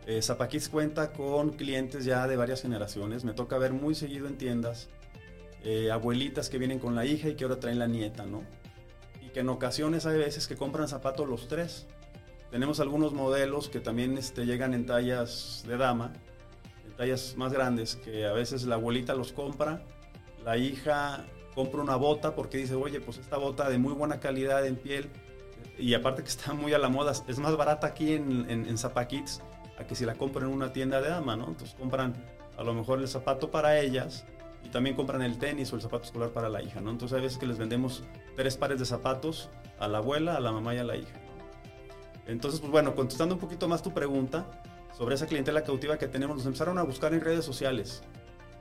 eh, 0.06 0.22
Zapaquis 0.22 0.68
cuenta 0.68 1.12
con 1.12 1.50
clientes 1.50 2.04
ya 2.04 2.26
de 2.28 2.36
varias 2.36 2.62
generaciones. 2.62 3.24
Me 3.24 3.32
toca 3.34 3.58
ver 3.58 3.72
muy 3.72 3.94
seguido 3.96 4.28
en 4.28 4.38
tiendas 4.38 4.88
eh, 5.64 5.90
abuelitas 5.90 6.48
que 6.48 6.58
vienen 6.58 6.78
con 6.78 6.94
la 6.94 7.04
hija 7.04 7.28
y 7.28 7.34
que 7.34 7.44
ahora 7.44 7.58
traen 7.60 7.78
la 7.80 7.88
nieta, 7.88 8.24
¿no? 8.24 8.42
Que 9.32 9.40
en 9.40 9.48
ocasiones 9.48 10.06
hay 10.06 10.18
veces 10.18 10.46
que 10.46 10.56
compran 10.56 10.88
zapatos 10.88 11.28
los 11.28 11.48
tres. 11.48 11.86
Tenemos 12.50 12.80
algunos 12.80 13.12
modelos 13.12 13.68
que 13.68 13.80
también 13.80 14.16
este, 14.16 14.46
llegan 14.46 14.74
en 14.74 14.86
tallas 14.86 15.64
de 15.66 15.76
dama, 15.76 16.12
en 16.86 16.96
tallas 16.96 17.34
más 17.36 17.52
grandes, 17.52 17.96
que 17.96 18.26
a 18.26 18.32
veces 18.32 18.64
la 18.64 18.76
abuelita 18.76 19.14
los 19.14 19.32
compra, 19.32 19.82
la 20.44 20.56
hija 20.56 21.26
compra 21.54 21.82
una 21.82 21.96
bota 21.96 22.34
porque 22.34 22.58
dice, 22.58 22.74
oye, 22.74 23.00
pues 23.00 23.18
esta 23.18 23.36
bota 23.36 23.68
de 23.68 23.78
muy 23.78 23.92
buena 23.92 24.20
calidad 24.20 24.66
en 24.66 24.76
piel 24.76 25.10
y 25.78 25.94
aparte 25.94 26.22
que 26.22 26.28
está 26.28 26.52
muy 26.52 26.72
a 26.72 26.78
la 26.78 26.88
moda, 26.88 27.12
es 27.26 27.38
más 27.38 27.56
barata 27.56 27.86
aquí 27.86 28.12
en, 28.12 28.50
en, 28.50 28.66
en 28.66 28.76
a 29.78 29.84
que 29.84 29.94
si 29.94 30.04
la 30.04 30.14
compran 30.14 30.48
en 30.48 30.54
una 30.54 30.72
tienda 30.72 31.00
de 31.00 31.08
dama, 31.08 31.36
¿no? 31.36 31.48
Entonces 31.48 31.76
compran 31.78 32.14
a 32.56 32.64
lo 32.64 32.74
mejor 32.74 32.98
el 32.98 33.08
zapato 33.08 33.50
para 33.50 33.78
ellas 33.78 34.24
y 34.64 34.68
también 34.68 34.96
compran 34.96 35.22
el 35.22 35.38
tenis 35.38 35.72
o 35.72 35.76
el 35.76 35.82
zapato 35.82 36.04
escolar 36.04 36.30
para 36.30 36.48
la 36.48 36.62
hija, 36.62 36.80
¿no? 36.80 36.90
Entonces 36.90 37.16
hay 37.16 37.22
veces 37.22 37.38
que 37.38 37.46
les 37.46 37.58
vendemos 37.58 38.02
tres 38.36 38.56
pares 38.56 38.78
de 38.78 38.86
zapatos 38.86 39.48
a 39.78 39.88
la 39.88 39.98
abuela, 39.98 40.36
a 40.36 40.40
la 40.40 40.52
mamá 40.52 40.74
y 40.74 40.78
a 40.78 40.84
la 40.84 40.96
hija. 40.96 41.14
Entonces, 42.26 42.60
pues 42.60 42.70
bueno, 42.70 42.94
contestando 42.94 43.34
un 43.34 43.40
poquito 43.40 43.68
más 43.68 43.82
tu 43.82 43.92
pregunta 43.92 44.46
sobre 44.96 45.14
esa 45.14 45.26
clientela 45.26 45.62
cautiva 45.62 45.96
que 45.96 46.08
tenemos, 46.08 46.36
nos 46.36 46.46
empezaron 46.46 46.76
a 46.78 46.82
buscar 46.82 47.14
en 47.14 47.20
redes 47.20 47.44
sociales. 47.44 48.02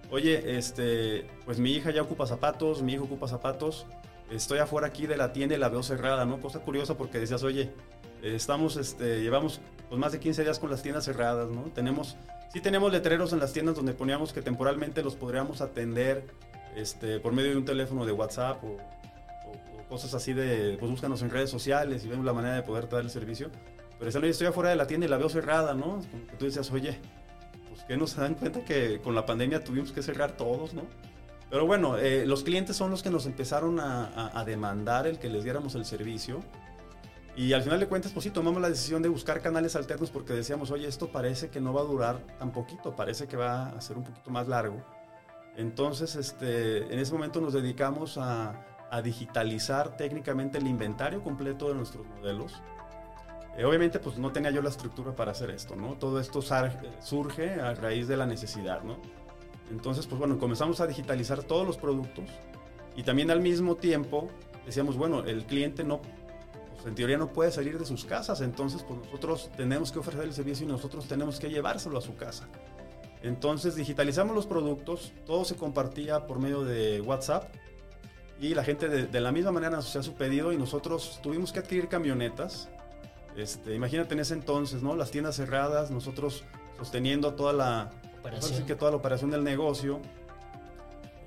Oye, 0.10 0.58
este, 0.58 1.28
pues 1.46 1.60
mi 1.60 1.72
hija 1.74 1.92
ya 1.92 2.02
ocupa 2.02 2.26
zapatos, 2.26 2.82
mi 2.82 2.94
hijo 2.94 3.04
ocupa 3.04 3.28
zapatos, 3.28 3.86
estoy 4.32 4.60
afuera 4.60 4.88
aquí 4.88 5.06
de 5.06 5.18
la 5.18 5.34
tienda 5.34 5.56
y 5.56 5.58
la 5.58 5.68
veo 5.68 5.84
cerrada, 5.84 6.26
¿no? 6.26 6.40
Cosa 6.40 6.60
curiosa 6.60 6.96
porque 6.96 7.20
decías, 7.20 7.44
oye, 7.44 7.74
estamos, 8.22 8.78
este, 8.78 9.22
llevamos 9.22 9.60
pues, 9.90 10.00
más 10.00 10.12
de 10.12 10.20
15 10.20 10.44
días 10.44 10.60
con 10.60 10.70
las 10.70 10.82
tiendas 10.82 11.06
cerradas, 11.06 11.50
¿no? 11.50 11.64
Tenemos, 11.74 12.18
sí 12.52 12.62
tenemos 12.62 12.92
letreros 12.92 13.34
en 13.34 13.40
las 13.40 13.54
tiendas 13.54 13.76
donde 13.76 13.94
poníamos 13.94 14.34
que 14.34 14.42
temporalmente 14.42 15.04
los 15.04 15.16
podríamos 15.16 15.62
atender 15.62 16.26
este, 16.76 17.20
por 17.20 17.34
medio 17.34 17.52
de 17.52 17.58
un 17.58 17.66
teléfono 17.66 18.06
de 18.06 18.12
WhatsApp 18.12 18.64
o, 18.64 18.68
o, 18.68 19.88
cosas 19.90 20.14
así 20.14 20.34
de, 20.34 20.78
pues 20.80 20.92
búscanos 20.92 21.22
en 21.22 21.30
redes 21.30 21.50
sociales 21.50 22.04
y 22.06 22.08
vemos 22.08 22.26
la 22.26 22.34
manera 22.34 22.56
de 22.56 22.64
poder 22.64 22.90
dar 22.90 23.02
el 23.02 23.10
servicio. 23.10 23.50
Pero 23.98 24.10
esa 24.10 24.20
estoy 24.26 24.48
afuera 24.48 24.70
de 24.70 24.76
la 24.76 24.86
tienda 24.86 25.08
y 25.08 25.10
la 25.10 25.18
veo 25.18 25.30
cerrada, 25.30 25.74
¿no? 25.74 26.02
Como 26.12 26.28
que 26.30 26.36
tú 26.38 26.46
decías, 26.46 26.72
oye, 26.72 27.00
pues 27.70 27.84
que 27.84 27.98
nos 27.98 28.16
dan 28.16 28.36
cuenta 28.36 28.64
que 28.64 29.02
con 29.02 29.16
la 29.16 29.26
pandemia 29.26 29.64
tuvimos 29.64 29.92
que 29.92 30.04
cerrar 30.04 30.34
todos, 30.34 30.74
¿no? 30.74 30.84
Pero 31.50 31.66
bueno, 31.66 31.98
eh, 31.98 32.26
los 32.26 32.44
clientes 32.44 32.76
son 32.76 32.92
los 32.92 33.02
que 33.02 33.10
nos 33.10 33.26
empezaron 33.26 33.80
a, 33.80 34.06
a, 34.06 34.40
a, 34.40 34.46
demandar 34.46 35.08
el 35.08 35.18
que 35.18 35.30
les 35.30 35.44
diéramos 35.44 35.76
el 35.76 35.86
servicio. 35.86 36.42
Y 37.38 37.54
al 37.54 37.62
final 37.62 37.80
de 37.80 37.88
cuentas, 37.88 38.12
pues 38.12 38.24
sí, 38.24 38.32
tomamos 38.32 38.60
la 38.60 38.68
decisión 38.68 39.04
de 39.04 39.10
buscar 39.10 39.42
canales 39.42 39.76
alternos 39.76 40.10
porque 40.10 40.34
decíamos, 40.34 40.72
oye, 40.72 40.88
esto 40.88 41.12
parece 41.12 41.50
que 41.50 41.62
no 41.62 41.72
va 41.72 41.82
a 41.82 41.84
durar 41.84 42.20
tan 42.40 42.52
poquito, 42.52 42.96
parece 42.96 43.28
que 43.28 43.38
va 43.38 43.70
a 43.70 43.80
ser 43.80 43.96
un 43.96 44.04
poquito 44.04 44.32
más 44.32 44.48
largo. 44.48 44.84
Entonces, 45.56 46.16
este, 46.16 46.92
en 46.92 46.98
ese 46.98 47.14
momento 47.14 47.40
nos 47.40 47.54
dedicamos 47.54 48.18
a, 48.18 48.66
a 48.90 49.02
digitalizar 49.04 49.96
técnicamente 49.98 50.58
el 50.58 50.66
inventario 50.66 51.22
completo 51.22 51.68
de 51.68 51.76
nuestros 51.76 52.08
modelos. 52.08 52.56
Eh, 53.56 53.66
obviamente, 53.66 54.00
pues 54.00 54.18
no 54.18 54.32
tenía 54.32 54.50
yo 54.50 54.64
la 54.64 54.70
estructura 54.70 55.16
para 55.16 55.32
hacer 55.32 55.52
esto, 55.52 55.76
¿no? 55.76 55.94
Todo 55.94 56.20
esto 56.20 56.42
surge 57.02 57.62
a 57.62 57.76
raíz 57.76 58.08
de 58.08 58.18
la 58.18 58.26
necesidad, 58.26 58.82
¿no? 58.82 58.98
Entonces, 59.70 60.08
pues 60.08 60.18
bueno, 60.18 60.40
comenzamos 60.40 60.82
a 60.82 60.88
digitalizar 60.88 61.44
todos 61.44 61.68
los 61.68 61.78
productos 61.78 62.26
y 62.96 63.04
también 63.04 63.30
al 63.30 63.42
mismo 63.42 63.76
tiempo 63.76 64.28
decíamos, 64.66 64.98
bueno, 64.98 65.24
el 65.24 65.46
cliente 65.46 65.84
no, 65.84 66.02
en 66.88 66.96
teoría 66.96 67.18
no 67.18 67.32
puede 67.34 67.52
salir 67.52 67.78
de 67.78 67.86
sus 67.86 68.06
casas, 68.06 68.42
entonces 68.42 68.84
pues 68.84 69.00
nosotros 69.00 69.50
tenemos 69.58 69.92
que 69.92 70.00
ofrecer 70.00 70.24
el 70.24 70.34
servicio 70.34 70.66
y 70.66 70.70
nosotros 70.70 71.08
tenemos 71.08 71.40
que 71.40 71.50
llevárselo 71.50 71.98
a 71.98 72.02
su 72.02 72.16
casa. 72.16 72.48
Entonces 73.22 73.76
digitalizamos 73.76 74.36
los 74.36 74.46
productos, 74.46 75.12
todo 75.26 75.44
se 75.44 75.56
compartía 75.56 76.28
por 76.28 76.40
medio 76.40 76.64
de 76.64 77.02
WhatsApp 77.02 77.54
y 78.40 78.54
la 78.54 78.64
gente 78.64 78.88
de, 78.88 79.08
de 79.08 79.22
la 79.22 79.32
misma 79.32 79.52
manera 79.52 79.76
nos 79.76 79.88
hacía 79.88 80.04
su 80.04 80.14
pedido 80.14 80.54
y 80.54 80.58
nosotros 80.58 81.20
tuvimos 81.24 81.52
que 81.52 81.60
adquirir 81.60 81.88
camionetas. 81.88 82.70
Este, 83.36 83.76
imagínate 83.76 84.14
en 84.14 84.20
ese 84.20 84.34
entonces, 84.34 84.82
¿no? 84.82 84.96
Las 84.96 85.12
tiendas 85.12 85.36
cerradas, 85.36 85.92
nosotros 85.92 86.44
sosteniendo 86.78 87.34
toda 87.34 87.54
la, 87.54 87.92
que 88.66 88.76
toda 88.76 88.92
la 88.92 88.98
operación 88.98 89.32
del 89.32 89.44
negocio, 89.44 90.00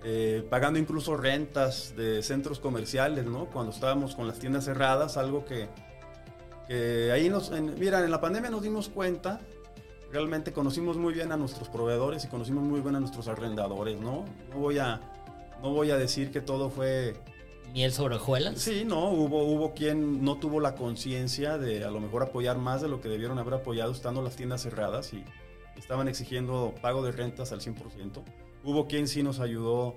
eh, 0.03 0.47
pagando 0.49 0.79
incluso 0.79 1.17
rentas 1.17 1.95
de 1.97 2.23
centros 2.23 2.59
comerciales, 2.59 3.27
¿no? 3.27 3.47
Cuando 3.47 3.73
estábamos 3.73 4.15
con 4.15 4.27
las 4.27 4.39
tiendas 4.39 4.65
cerradas, 4.65 5.17
algo 5.17 5.45
que, 5.45 5.69
que 6.69 7.11
ahí 7.13 7.29
nos, 7.29 7.51
en, 7.51 7.79
mira, 7.79 8.03
en 8.03 8.11
la 8.11 8.21
pandemia 8.21 8.51
nos 8.51 8.63
dimos 8.63 8.89
cuenta, 8.89 9.41
realmente 10.11 10.53
conocimos 10.53 10.97
muy 10.97 11.13
bien 11.13 11.33
a 11.33 11.37
nuestros 11.37 11.69
proveedores 11.69 12.25
y 12.25 12.29
conocimos 12.29 12.65
muy 12.65 12.81
bien 12.81 12.97
a 12.97 13.01
nuestros 13.01 13.29
arrendadores, 13.29 14.01
¿no? 14.01 14.25
No 14.51 14.57
voy 14.57 14.79
a, 14.79 15.01
no 15.63 15.73
voy 15.73 15.91
a 15.91 15.99
decir 15.99 16.31
que 16.31 16.41
todo 16.41 16.71
fue 16.71 17.15
miel 17.75 17.93
sobre 17.93 18.17
hojuelas. 18.17 18.59
Sí, 18.59 18.85
no, 18.87 19.11
hubo, 19.11 19.45
hubo 19.45 19.75
quien 19.75 20.25
no 20.25 20.39
tuvo 20.39 20.61
la 20.61 20.75
conciencia 20.75 21.59
de 21.59 21.85
a 21.85 21.91
lo 21.91 22.01
mejor 22.01 22.23
apoyar 22.23 22.57
más 22.57 22.81
de 22.81 22.89
lo 22.89 23.01
que 23.03 23.09
debieron 23.09 23.39
haber 23.39 23.55
apoyado 23.55 23.93
estando 23.93 24.23
las 24.23 24.35
tiendas 24.37 24.63
cerradas 24.63 25.13
y 25.13 25.25
estaban 25.77 26.09
exigiendo 26.09 26.75
pago 26.81 27.03
de 27.03 27.13
rentas 27.13 27.53
al 27.53 27.61
100%. 27.61 28.23
Hubo 28.65 28.87
quien 28.87 29.09
sí 29.09 29.23
nos 29.23 29.41
ayudó, 29.41 29.95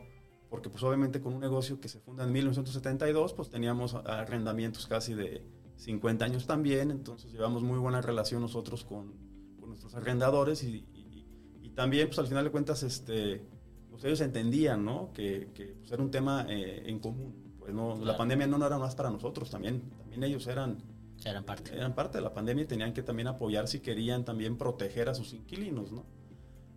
porque 0.50 0.70
pues 0.70 0.84
obviamente 0.84 1.22
con 1.22 1.34
un 1.34 1.42
negocio 1.42 1.80
que 1.82 1.90
se 1.90 2.00
funda 2.00 2.24
en 2.24 2.32
1972, 2.32 3.34
pues 3.34 3.50
teníamos 3.50 3.96
arrendamientos 3.96 4.88
casi 4.88 5.14
de 5.14 5.44
50 5.78 6.26
años 6.26 6.48
también, 6.48 6.92
entonces 6.92 7.32
llevamos 7.32 7.64
muy 7.64 7.78
buena 7.78 8.02
relación 8.02 8.42
nosotros 8.42 8.84
con, 8.84 9.14
con 9.60 9.70
nuestros 9.70 9.96
arrendadores 9.96 10.64
y, 10.64 10.86
y, 10.94 11.26
y, 11.62 11.70
también 11.70 12.08
pues 12.08 12.20
al 12.20 12.28
final 12.28 12.44
de 12.44 12.52
cuentas 12.52 12.84
este, 12.84 13.42
pues 13.90 14.04
ellos 14.06 14.22
entendían, 14.22 14.86
¿no? 14.86 15.12
Que, 15.14 15.50
que 15.54 15.76
pues, 15.80 15.92
era 15.92 16.02
un 16.02 16.12
tema 16.12 16.46
eh, 16.48 16.84
en 16.86 17.00
común. 17.00 17.56
Pues 17.60 17.74
no, 17.74 17.96
claro. 17.96 18.06
la 18.06 18.18
pandemia 18.18 18.48
no 18.48 18.64
era 18.66 18.78
más 18.78 18.96
para 18.96 19.10
nosotros, 19.10 19.50
también, 19.50 19.82
también 19.98 20.24
ellos 20.24 20.48
eran 20.48 20.78
eran 21.26 21.44
parte. 21.44 21.74
Eran 21.74 21.96
parte 21.96 22.18
de 22.18 22.24
la 22.24 22.34
pandemia 22.34 22.64
y 22.64 22.68
tenían 22.68 22.94
que 22.94 23.04
también 23.04 23.28
apoyar 23.28 23.68
si 23.68 23.80
querían 23.80 24.26
también 24.26 24.58
proteger 24.58 25.10
a 25.10 25.14
sus 25.14 25.34
inquilinos, 25.34 25.92
¿no? 25.92 26.06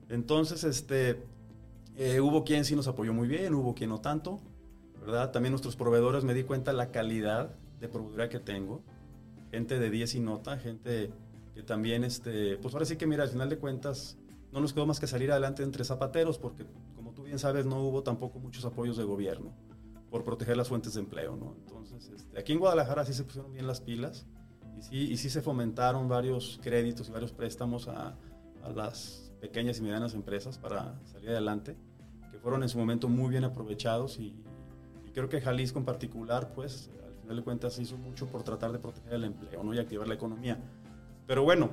Entonces, 0.08 0.62
este, 0.64 1.24
eh, 1.96 2.20
hubo 2.20 2.44
quien 2.44 2.64
sí 2.64 2.76
nos 2.76 2.88
apoyó 2.88 3.12
muy 3.12 3.28
bien, 3.28 3.54
hubo 3.54 3.74
quien 3.74 3.90
no 3.90 4.00
tanto, 4.00 4.40
¿verdad? 5.00 5.30
También 5.30 5.52
nuestros 5.52 5.76
proveedores 5.76 6.24
me 6.24 6.34
di 6.34 6.44
cuenta 6.44 6.72
la 6.72 6.90
calidad 6.90 7.54
de 7.80 7.88
proveeduría 7.88 8.28
que 8.28 8.40
tengo, 8.40 8.82
gente 9.50 9.78
de 9.78 9.90
10 9.90 10.14
y 10.16 10.20
nota, 10.20 10.58
gente 10.58 11.10
que 11.54 11.62
también, 11.62 12.04
este, 12.04 12.58
pues 12.58 12.74
ahora 12.74 12.84
sí 12.84 12.96
que 12.96 13.06
mira, 13.06 13.22
al 13.22 13.30
final 13.30 13.48
de 13.48 13.58
cuentas, 13.58 14.18
no 14.52 14.60
nos 14.60 14.72
quedó 14.72 14.86
más 14.86 15.00
que 15.00 15.06
salir 15.06 15.30
adelante 15.30 15.62
entre 15.62 15.84
zapateros, 15.84 16.38
porque 16.38 16.66
como 16.94 17.12
tú 17.12 17.22
bien 17.22 17.38
sabes, 17.38 17.66
no 17.66 17.80
hubo 17.82 18.02
tampoco 18.02 18.38
muchos 18.38 18.64
apoyos 18.64 18.96
de 18.96 19.04
gobierno 19.04 19.52
por 20.10 20.24
proteger 20.24 20.56
las 20.56 20.68
fuentes 20.68 20.94
de 20.94 21.00
empleo, 21.00 21.36
¿no? 21.36 21.54
Entonces, 21.58 22.10
este, 22.14 22.38
aquí 22.38 22.52
en 22.52 22.58
Guadalajara 22.58 23.04
sí 23.04 23.12
se 23.12 23.24
pusieron 23.24 23.52
bien 23.52 23.66
las 23.66 23.80
pilas 23.80 24.26
y 24.78 24.82
sí, 24.82 24.96
y 25.12 25.16
sí 25.16 25.30
se 25.30 25.42
fomentaron 25.42 26.08
varios 26.08 26.60
créditos 26.62 27.08
y 27.08 27.12
varios 27.12 27.32
préstamos 27.32 27.88
a, 27.88 28.16
a, 28.62 28.68
las 28.70 29.25
pequeñas 29.40 29.78
y 29.78 29.82
medianas 29.82 30.14
empresas 30.14 30.58
para 30.58 31.00
salir 31.04 31.30
adelante, 31.30 31.76
que 32.30 32.38
fueron 32.38 32.62
en 32.62 32.68
su 32.68 32.78
momento 32.78 33.08
muy 33.08 33.30
bien 33.30 33.44
aprovechados 33.44 34.18
y, 34.18 34.34
creo 35.14 35.30
que 35.30 35.40
Jalisco 35.40 35.78
en 35.78 35.86
particular, 35.86 36.52
pues, 36.52 36.90
al 37.06 37.14
final 37.22 37.36
de 37.36 37.42
cuentas 37.42 37.78
hizo 37.78 37.96
mucho 37.96 38.26
por 38.26 38.42
tratar 38.42 38.72
de 38.72 38.78
proteger 38.78 39.14
el 39.14 39.24
empleo, 39.24 39.64
¿no? 39.64 39.72
Y 39.72 39.78
activar 39.78 40.06
la 40.06 40.14
economía. 40.14 40.58
Pero 41.26 41.42
bueno, 41.42 41.70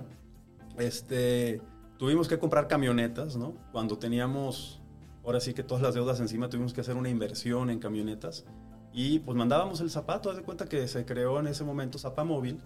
este, 0.78 1.62
tuvimos 1.98 2.30
que 2.30 2.40
comprar 2.40 2.70
camionetas, 2.70 3.36
¿no? 3.36 3.54
Cuando 3.74 3.98
teníamos 3.98 4.82
ahora 5.26 5.40
sí 5.40 5.54
que 5.54 5.64
todas 5.64 5.84
las 5.84 5.94
deudas 5.94 6.20
encima 6.20 6.50
tuvimos 6.50 6.74
que 6.74 6.82
hacer 6.82 6.96
una 6.96 7.10
inversión 7.10 7.70
en 7.70 7.80
camionetas 7.80 8.46
y 8.94 9.20
pues 9.20 9.36
mandábamos 9.36 9.82
el 9.82 9.90
zapato, 9.90 10.30
haz 10.30 10.38
de 10.38 10.44
cuenta 10.44 10.68
que 10.68 10.88
se 10.88 11.06
creó 11.06 11.40
en 11.40 11.48
ese 11.48 11.64
momento 11.64 11.98
Zapamóvil, 11.98 12.60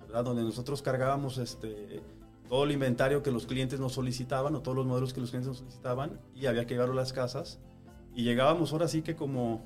¿verdad? 0.00 0.24
Donde 0.24 0.42
nosotros 0.42 0.82
cargábamos 0.82 1.38
este, 1.38 2.02
todo 2.48 2.64
el 2.64 2.72
inventario 2.72 3.22
que 3.22 3.30
los 3.30 3.46
clientes 3.46 3.80
nos 3.80 3.92
solicitaban 3.92 4.54
o 4.54 4.60
todos 4.60 4.76
los 4.76 4.86
modelos 4.86 5.12
que 5.12 5.20
los 5.20 5.30
clientes 5.30 5.48
nos 5.48 5.58
solicitaban 5.58 6.20
y 6.34 6.46
había 6.46 6.66
que 6.66 6.74
llevarlo 6.74 6.94
a 6.94 6.96
las 6.96 7.12
casas 7.12 7.60
y 8.14 8.22
llegábamos 8.22 8.72
ahora 8.72 8.88
sí 8.88 9.02
que 9.02 9.16
como 9.16 9.62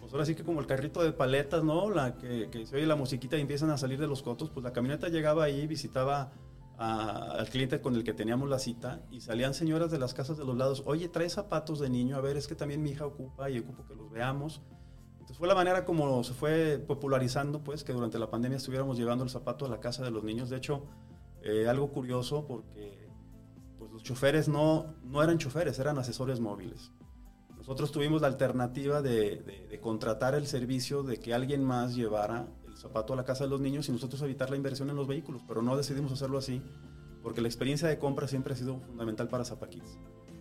pues 0.00 0.12
ahora 0.12 0.24
sí 0.24 0.34
que 0.34 0.42
como 0.42 0.60
el 0.60 0.66
carrito 0.66 1.02
de 1.02 1.12
paletas, 1.12 1.62
¿no? 1.62 1.90
La 1.90 2.16
que, 2.16 2.48
que 2.50 2.64
se 2.64 2.76
oye 2.76 2.86
la 2.86 2.96
musiquita 2.96 3.36
y 3.36 3.42
empiezan 3.42 3.68
a 3.70 3.76
salir 3.76 4.00
de 4.00 4.06
los 4.06 4.22
cotos, 4.22 4.48
pues 4.48 4.64
la 4.64 4.72
camioneta 4.72 5.08
llegaba 5.08 5.44
ahí, 5.44 5.66
visitaba 5.66 6.32
a, 6.78 7.32
al 7.32 7.48
cliente 7.50 7.80
con 7.82 7.94
el 7.94 8.04
que 8.04 8.14
teníamos 8.14 8.48
la 8.48 8.58
cita 8.58 9.02
y 9.10 9.20
salían 9.20 9.52
señoras 9.52 9.90
de 9.90 9.98
las 9.98 10.14
casas 10.14 10.38
de 10.38 10.46
los 10.46 10.56
lados, 10.56 10.82
oye, 10.86 11.08
trae 11.08 11.28
zapatos 11.28 11.78
de 11.78 11.90
niño, 11.90 12.16
a 12.16 12.20
ver, 12.22 12.38
es 12.38 12.46
que 12.46 12.54
también 12.54 12.82
mi 12.82 12.90
hija 12.90 13.04
ocupa 13.04 13.50
y 13.50 13.58
ocupo 13.58 13.84
que 13.86 13.94
los 13.94 14.10
veamos. 14.10 14.62
Entonces 15.12 15.36
fue 15.36 15.48
la 15.48 15.54
manera 15.54 15.84
como 15.84 16.24
se 16.24 16.32
fue 16.32 16.78
popularizando, 16.78 17.62
pues, 17.62 17.84
que 17.84 17.92
durante 17.92 18.18
la 18.18 18.30
pandemia 18.30 18.56
estuviéramos 18.56 18.96
llevando 18.96 19.24
el 19.24 19.30
zapato 19.30 19.66
a 19.66 19.68
la 19.68 19.78
casa 19.78 20.02
de 20.02 20.10
los 20.10 20.24
niños. 20.24 20.48
De 20.48 20.56
hecho, 20.56 20.84
eh, 21.42 21.66
algo 21.68 21.90
curioso 21.92 22.46
porque 22.46 23.08
pues, 23.78 23.90
los 23.90 24.02
choferes 24.02 24.48
no, 24.48 24.94
no 25.04 25.22
eran 25.22 25.38
choferes, 25.38 25.78
eran 25.78 25.98
asesores 25.98 26.40
móviles. 26.40 26.92
Nosotros 27.56 27.92
tuvimos 27.92 28.22
la 28.22 28.28
alternativa 28.28 29.02
de, 29.02 29.42
de, 29.42 29.66
de 29.68 29.80
contratar 29.80 30.34
el 30.34 30.46
servicio 30.46 31.02
de 31.02 31.18
que 31.18 31.34
alguien 31.34 31.64
más 31.64 31.94
llevara 31.94 32.48
zapato 32.76 33.12
a 33.12 33.16
la 33.16 33.24
casa 33.24 33.44
de 33.44 33.50
los 33.50 33.60
niños 33.60 33.88
y 33.88 33.92
nosotros 33.92 34.22
evitar 34.22 34.50
la 34.50 34.56
inversión 34.56 34.88
en 34.90 34.96
los 34.96 35.08
vehículos, 35.08 35.42
pero 35.46 35.62
no 35.62 35.76
decidimos 35.76 36.12
hacerlo 36.12 36.38
así 36.38 36.62
porque 37.22 37.40
la 37.40 37.48
experiencia 37.48 37.88
de 37.88 37.98
compra 37.98 38.28
siempre 38.28 38.54
ha 38.54 38.56
sido 38.56 38.80
fundamental 38.80 39.28
para 39.28 39.44
Zapakids. 39.44 39.98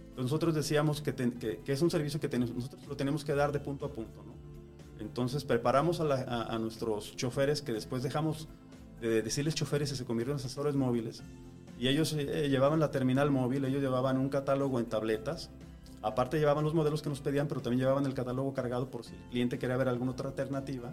Entonces 0.10 0.32
nosotros 0.32 0.56
decíamos 0.56 1.02
que, 1.02 1.14
ten, 1.14 1.32
que, 1.34 1.60
que, 1.60 1.72
es 1.72 1.82
un 1.82 1.92
servicio 1.92 2.20
que 2.20 2.30
ten, 2.30 2.42
nosotros 2.42 2.86
lo 2.88 2.96
tenemos 2.96 3.26
que 3.26 3.34
dar 3.34 3.52
de 3.52 3.60
punto 3.60 3.86
a 3.86 3.92
punto, 3.92 4.24
¿no? 4.24 4.36
Entonces 5.00 5.44
preparamos 5.44 6.00
a, 6.00 6.58
nuestros 6.58 7.16
choferes 7.16 7.62
que 7.62 7.72
después 7.72 8.02
dejamos 8.02 8.48
de 9.02 9.22
decirles 9.22 9.56
choferes 9.56 9.92
y 9.92 9.96
se 9.96 10.06
convirtieron 10.06 10.40
en 10.40 10.46
asesores 10.46 10.76
móviles. 10.76 11.24
Y 11.80 11.88
ellos 11.88 12.14
eh, 12.14 12.50
llevaban 12.50 12.80
la 12.80 12.92
terminal 12.92 13.30
móvil, 13.30 13.66
ellos 13.66 13.82
llevaban 13.82 14.18
un 14.18 14.30
catálogo 14.30 14.80
en 14.80 14.88
tabletas. 14.88 15.52
Aparte 16.02 16.40
llevaban 16.40 16.64
los 16.64 16.74
modelos 16.74 17.02
que 17.02 17.10
nos 17.10 17.22
pedían, 17.22 17.48
pero 17.48 17.62
también 17.62 17.82
llevaban 17.82 18.06
el 18.06 18.14
catálogo 18.14 18.54
cargado 18.54 18.90
por 18.90 19.04
si 19.04 19.14
el 19.14 19.22
cliente 19.30 19.60
quería 19.60 19.78
ver 19.78 19.88
alguna 19.88 20.12
otra 20.12 20.30
alternativa. 20.30 20.92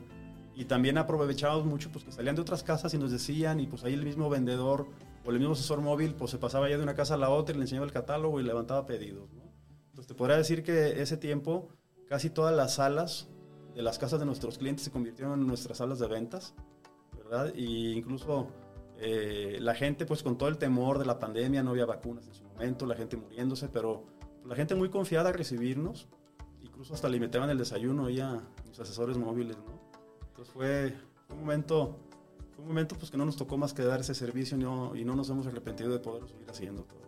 Y 0.55 0.67
también 0.67 0.99
aprovechábamos 0.99 1.65
mucho 1.65 1.91
pues 1.91 2.05
que 2.05 2.13
salían 2.13 2.37
de 2.37 2.43
otras 2.43 2.63
casas 2.63 2.95
y 2.95 2.99
nos 2.99 3.11
decían 3.11 3.61
y 3.61 3.67
pues 3.67 3.85
ahí 3.85 3.95
el 3.95 4.05
mismo 4.05 4.31
vendedor 4.31 4.87
o 5.25 5.31
el 5.31 5.39
mismo 5.39 5.55
asesor 5.55 5.81
móvil 5.81 6.15
pues 6.15 6.31
se 6.31 6.39
pasaba 6.39 6.69
ya 6.69 6.77
de 6.77 6.83
una 6.83 6.95
casa 6.95 7.15
a 7.15 7.17
la 7.17 7.31
otra 7.31 7.55
y 7.55 7.59
le 7.59 7.65
enseñaba 7.65 7.87
el 7.87 7.93
catálogo 7.93 8.39
y 8.41 8.45
levantaba 8.45 8.87
pedidos. 8.87 9.31
Entonces 9.89 10.07
te 10.07 10.15
podría 10.15 10.37
decir 10.37 10.63
que 10.63 11.03
ese 11.03 11.17
tiempo 11.17 11.69
casi 12.09 12.31
todas 12.31 12.55
las 12.55 12.75
salas 12.75 13.29
de 13.75 13.83
las 13.83 13.99
casas 13.99 14.21
de 14.21 14.27
nuestros 14.27 14.59
clientes 14.59 14.85
se 14.85 14.93
convirtieron 14.93 15.41
en 15.41 15.47
nuestras 15.47 15.79
salas 15.79 15.99
de 15.99 16.07
ventas, 16.07 16.55
¿verdad? 17.35 17.55
Y 17.55 17.93
incluso 17.93 18.49
eh, 18.99 19.59
la 19.61 19.75
gente, 19.75 20.07
pues 20.07 20.23
con 20.23 20.39
todo 20.39 20.49
el 20.49 20.59
temor 20.59 20.99
de 20.99 21.05
la 21.05 21.19
pandemia, 21.19 21.63
no 21.63 21.71
había 21.71 21.87
vacunas 21.87 22.27
en 22.27 22.35
su 22.35 22.45
momento, 22.45 22.87
la 22.87 22.95
gente 22.95 23.17
muriéndose, 23.17 23.69
pero 23.69 24.05
la 24.45 24.55
gente 24.55 24.75
muy 24.75 24.89
confiada 24.89 25.31
a 25.31 25.33
recibirnos, 25.33 26.09
incluso 26.61 26.95
hasta 26.95 27.09
limitaban 27.09 27.51
el 27.51 27.59
desayuno 27.59 28.07
ahí 28.07 28.21
a 28.21 28.43
mis 28.69 28.79
asesores 28.79 29.17
móviles, 29.17 29.57
¿no? 29.59 29.81
Entonces 30.29 30.53
fue 30.53 30.95
un 31.31 31.41
momento, 31.41 31.99
un 32.59 32.69
momento 32.69 32.97
pues 32.97 33.11
que 33.11 33.17
no 33.17 33.25
nos 33.25 33.37
tocó 33.37 33.57
más 33.57 33.73
que 33.73 33.83
dar 33.83 34.01
ese 34.01 34.15
servicio 34.15 34.57
y 34.95 35.05
no 35.05 35.17
nos 35.17 35.29
hemos 35.31 35.47
arrepentido 35.47 35.91
de 35.91 35.99
poderlo 35.99 36.29
seguir 36.29 36.51
haciendo 36.51 36.85
todavía. 36.85 37.05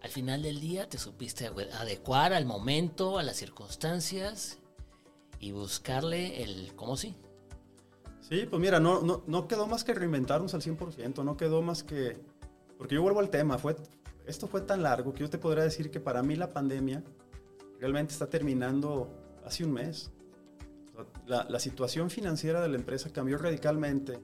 Al 0.00 0.10
final 0.10 0.42
del 0.42 0.60
día 0.60 0.88
te 0.88 0.98
supiste 0.98 1.46
adecuar 1.46 2.32
al 2.32 2.44
momento, 2.44 3.18
a 3.18 3.22
las 3.22 3.36
circunstancias 3.36 4.58
y 5.38 5.52
buscarle 5.52 6.42
el 6.42 6.74
cómo 6.74 6.96
sí. 6.96 7.16
Sí, 8.32 8.46
pues 8.48 8.62
mira, 8.62 8.80
no, 8.80 9.02
no, 9.02 9.22
no 9.26 9.46
quedó 9.46 9.66
más 9.66 9.84
que 9.84 9.92
reinventarnos 9.92 10.54
al 10.54 10.62
100%, 10.62 11.22
no 11.22 11.36
quedó 11.36 11.60
más 11.60 11.82
que... 11.82 12.16
Porque 12.78 12.94
yo 12.94 13.02
vuelvo 13.02 13.20
al 13.20 13.28
tema, 13.28 13.58
fue, 13.58 13.76
esto 14.26 14.48
fue 14.48 14.62
tan 14.62 14.82
largo 14.82 15.12
que 15.12 15.20
yo 15.20 15.28
te 15.28 15.36
podría 15.36 15.64
decir 15.64 15.90
que 15.90 16.00
para 16.00 16.22
mí 16.22 16.34
la 16.34 16.48
pandemia 16.48 17.04
realmente 17.78 18.14
está 18.14 18.30
terminando 18.30 19.10
hace 19.44 19.66
un 19.66 19.74
mes. 19.74 20.12
La, 21.26 21.44
la 21.46 21.60
situación 21.60 22.08
financiera 22.08 22.62
de 22.62 22.70
la 22.70 22.76
empresa 22.76 23.10
cambió 23.12 23.36
radicalmente 23.36 24.18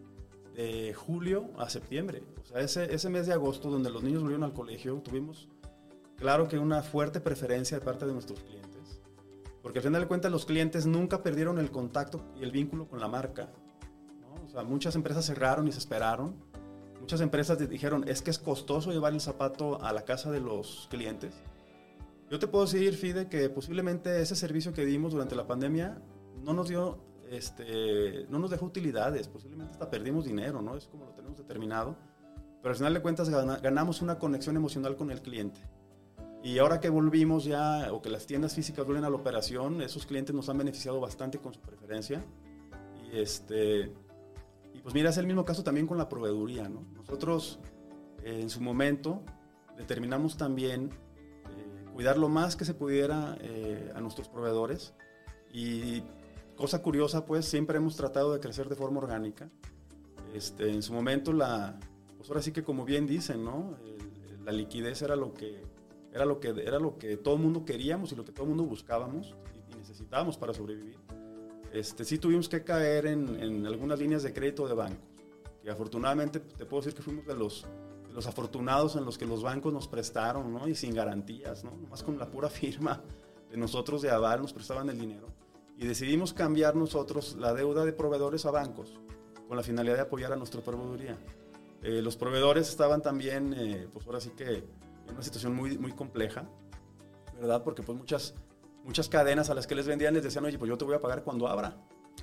de 0.54 0.94
julio 0.94 1.50
a 1.58 1.68
septiembre. 1.68 2.22
O 2.42 2.46
sea, 2.46 2.62
ese, 2.62 2.94
ese 2.94 3.10
mes 3.10 3.26
de 3.26 3.34
agosto 3.34 3.68
donde 3.68 3.90
los 3.90 4.02
niños 4.02 4.22
volvieron 4.22 4.44
al 4.44 4.54
colegio, 4.54 5.02
tuvimos 5.04 5.50
claro 6.16 6.48
que 6.48 6.58
una 6.58 6.82
fuerte 6.82 7.20
preferencia 7.20 7.78
de 7.78 7.84
parte 7.84 8.06
de 8.06 8.14
nuestros 8.14 8.40
clientes 8.40 8.68
porque 9.62 9.80
al 9.80 9.84
final 9.84 10.00
de 10.00 10.08
cuentas 10.08 10.32
los 10.32 10.46
clientes 10.46 10.86
nunca 10.86 11.22
perdieron 11.22 11.58
el 11.58 11.70
contacto 11.70 12.22
y 12.40 12.42
el 12.42 12.50
vínculo 12.50 12.88
con 12.88 13.00
la 13.00 13.08
marca. 13.08 13.52
Muchas 14.64 14.94
empresas 14.94 15.26
cerraron 15.26 15.68
y 15.68 15.72
se 15.72 15.78
esperaron. 15.78 16.34
Muchas 17.00 17.20
empresas 17.20 17.58
dijeron, 17.68 18.04
es 18.08 18.22
que 18.22 18.30
es 18.30 18.38
costoso 18.38 18.92
llevar 18.92 19.12
el 19.12 19.20
zapato 19.20 19.82
a 19.82 19.92
la 19.92 20.04
casa 20.04 20.30
de 20.30 20.40
los 20.40 20.88
clientes. 20.90 21.34
Yo 22.30 22.38
te 22.38 22.46
puedo 22.46 22.66
decir, 22.66 22.94
Fide, 22.94 23.28
que 23.28 23.48
posiblemente 23.48 24.20
ese 24.20 24.36
servicio 24.36 24.74
que 24.74 24.84
dimos 24.84 25.12
durante 25.12 25.34
la 25.34 25.46
pandemia 25.46 26.02
no 26.44 26.52
nos 26.52 26.68
dio, 26.68 26.98
este, 27.30 28.26
no 28.28 28.38
nos 28.38 28.50
dejó 28.50 28.66
utilidades, 28.66 29.28
posiblemente 29.28 29.72
hasta 29.72 29.88
perdimos 29.88 30.26
dinero, 30.26 30.60
¿no? 30.60 30.76
Es 30.76 30.86
como 30.88 31.06
lo 31.06 31.12
tenemos 31.12 31.38
determinado. 31.38 31.96
Pero 32.60 32.70
al 32.70 32.76
final 32.76 32.94
de 32.94 33.00
cuentas 33.00 33.30
ganamos 33.30 34.02
una 34.02 34.18
conexión 34.18 34.56
emocional 34.56 34.96
con 34.96 35.10
el 35.10 35.22
cliente. 35.22 35.60
Y 36.42 36.58
ahora 36.58 36.80
que 36.80 36.88
volvimos 36.88 37.44
ya, 37.44 37.92
o 37.92 38.02
que 38.02 38.10
las 38.10 38.26
tiendas 38.26 38.54
físicas 38.54 38.84
vuelven 38.84 39.04
a 39.04 39.10
la 39.10 39.16
operación, 39.16 39.80
esos 39.82 40.06
clientes 40.06 40.34
nos 40.34 40.48
han 40.48 40.58
beneficiado 40.58 41.00
bastante 41.00 41.38
con 41.38 41.54
su 41.54 41.60
preferencia. 41.60 42.24
Y, 43.10 43.18
este, 43.18 43.92
pues 44.88 44.94
mira, 44.94 45.10
es 45.10 45.18
el 45.18 45.26
mismo 45.26 45.44
caso 45.44 45.62
también 45.62 45.86
con 45.86 45.98
la 45.98 46.08
proveeduría. 46.08 46.66
¿no? 46.66 46.82
Nosotros 46.94 47.58
eh, 48.22 48.38
en 48.40 48.48
su 48.48 48.62
momento 48.62 49.22
determinamos 49.76 50.38
también 50.38 50.88
eh, 51.44 51.84
cuidar 51.92 52.16
lo 52.16 52.30
más 52.30 52.56
que 52.56 52.64
se 52.64 52.72
pudiera 52.72 53.36
eh, 53.42 53.92
a 53.94 54.00
nuestros 54.00 54.30
proveedores. 54.30 54.94
Y 55.52 56.02
cosa 56.56 56.80
curiosa, 56.80 57.26
pues 57.26 57.44
siempre 57.44 57.76
hemos 57.76 57.96
tratado 57.96 58.32
de 58.32 58.40
crecer 58.40 58.70
de 58.70 58.76
forma 58.76 59.00
orgánica. 59.00 59.50
Este, 60.32 60.72
en 60.72 60.82
su 60.82 60.94
momento, 60.94 61.34
la, 61.34 61.78
pues 62.16 62.30
ahora 62.30 62.40
sí 62.40 62.52
que 62.52 62.64
como 62.64 62.86
bien 62.86 63.06
dicen, 63.06 63.44
¿no? 63.44 63.76
la 64.42 64.52
liquidez 64.52 65.02
era 65.02 65.16
lo 65.16 65.34
que 65.34 65.60
era 66.14 66.24
lo 66.24 66.40
que, 66.40 66.48
era 66.48 66.78
lo 66.78 66.96
que 66.96 67.18
todo 67.18 67.34
el 67.34 67.42
mundo 67.42 67.66
queríamos 67.66 68.12
y 68.12 68.16
lo 68.16 68.24
que 68.24 68.32
todo 68.32 68.44
el 68.44 68.48
mundo 68.48 68.64
buscábamos 68.64 69.36
y, 69.54 69.76
necesitábamos 69.76 70.38
para 70.38 70.54
sobrevivir. 70.54 70.96
Este, 71.72 72.04
sí 72.04 72.18
tuvimos 72.18 72.48
que 72.48 72.64
caer 72.64 73.06
en, 73.06 73.40
en, 73.42 73.66
algunas 73.66 73.98
líneas 73.98 74.22
de 74.22 74.32
crédito 74.32 74.66
de 74.66 74.74
bancos, 74.74 75.04
que 75.62 75.70
afortunadamente 75.70 76.40
te 76.40 76.64
puedo 76.64 76.82
decir 76.82 76.94
que 76.94 77.02
fuimos 77.02 77.26
de 77.26 77.34
los, 77.34 77.66
los 78.14 78.26
afortunados 78.26 78.96
en 78.96 79.04
los 79.04 79.18
que 79.18 79.26
los 79.26 79.42
bancos 79.42 79.72
nos 79.72 79.86
prestaron, 79.86 80.52
¿no? 80.52 80.66
Y 80.66 80.74
sin 80.74 80.94
garantías, 80.94 81.64
¿no? 81.64 81.72
Más 81.90 82.02
con 82.02 82.18
la 82.18 82.30
pura 82.30 82.48
firma 82.50 83.02
de 83.50 83.56
nosotros 83.56 84.02
de 84.02 84.10
aval 84.10 84.42
nos 84.42 84.52
prestaban 84.52 84.88
el 84.90 84.98
dinero. 84.98 85.28
Y 85.76 85.86
decidimos 85.86 86.32
cambiar 86.32 86.74
nosotros 86.74 87.36
la 87.38 87.54
deuda 87.54 87.84
de 87.84 87.92
proveedores 87.92 88.44
a 88.46 88.50
bancos, 88.50 88.98
con 89.46 89.56
la 89.56 89.62
finalidad 89.62 89.94
de 89.94 90.02
apoyar 90.02 90.32
a 90.32 90.36
nuestra 90.36 90.60
proveeduría. 90.60 91.16
Eh, 91.82 92.02
los 92.02 92.16
proveedores 92.16 92.68
estaban 92.68 93.00
también, 93.00 93.54
eh, 93.54 93.88
pues 93.92 94.04
ahora 94.06 94.20
sí 94.20 94.30
que 94.30 94.64
una 95.08 95.22
situación 95.22 95.54
muy, 95.54 95.78
muy 95.78 95.92
compleja, 95.92 96.48
¿verdad? 97.38 97.62
Porque 97.62 97.82
pues 97.82 97.96
muchas, 97.96 98.34
muchas 98.84 99.08
cadenas 99.08 99.50
a 99.50 99.54
las 99.54 99.66
que 99.66 99.74
les 99.74 99.86
vendían 99.86 100.14
les 100.14 100.22
decían, 100.22 100.44
oye, 100.44 100.58
pues 100.58 100.68
yo 100.68 100.78
te 100.78 100.84
voy 100.84 100.94
a 100.94 101.00
pagar 101.00 101.22
cuando 101.22 101.48
abra. 101.48 101.76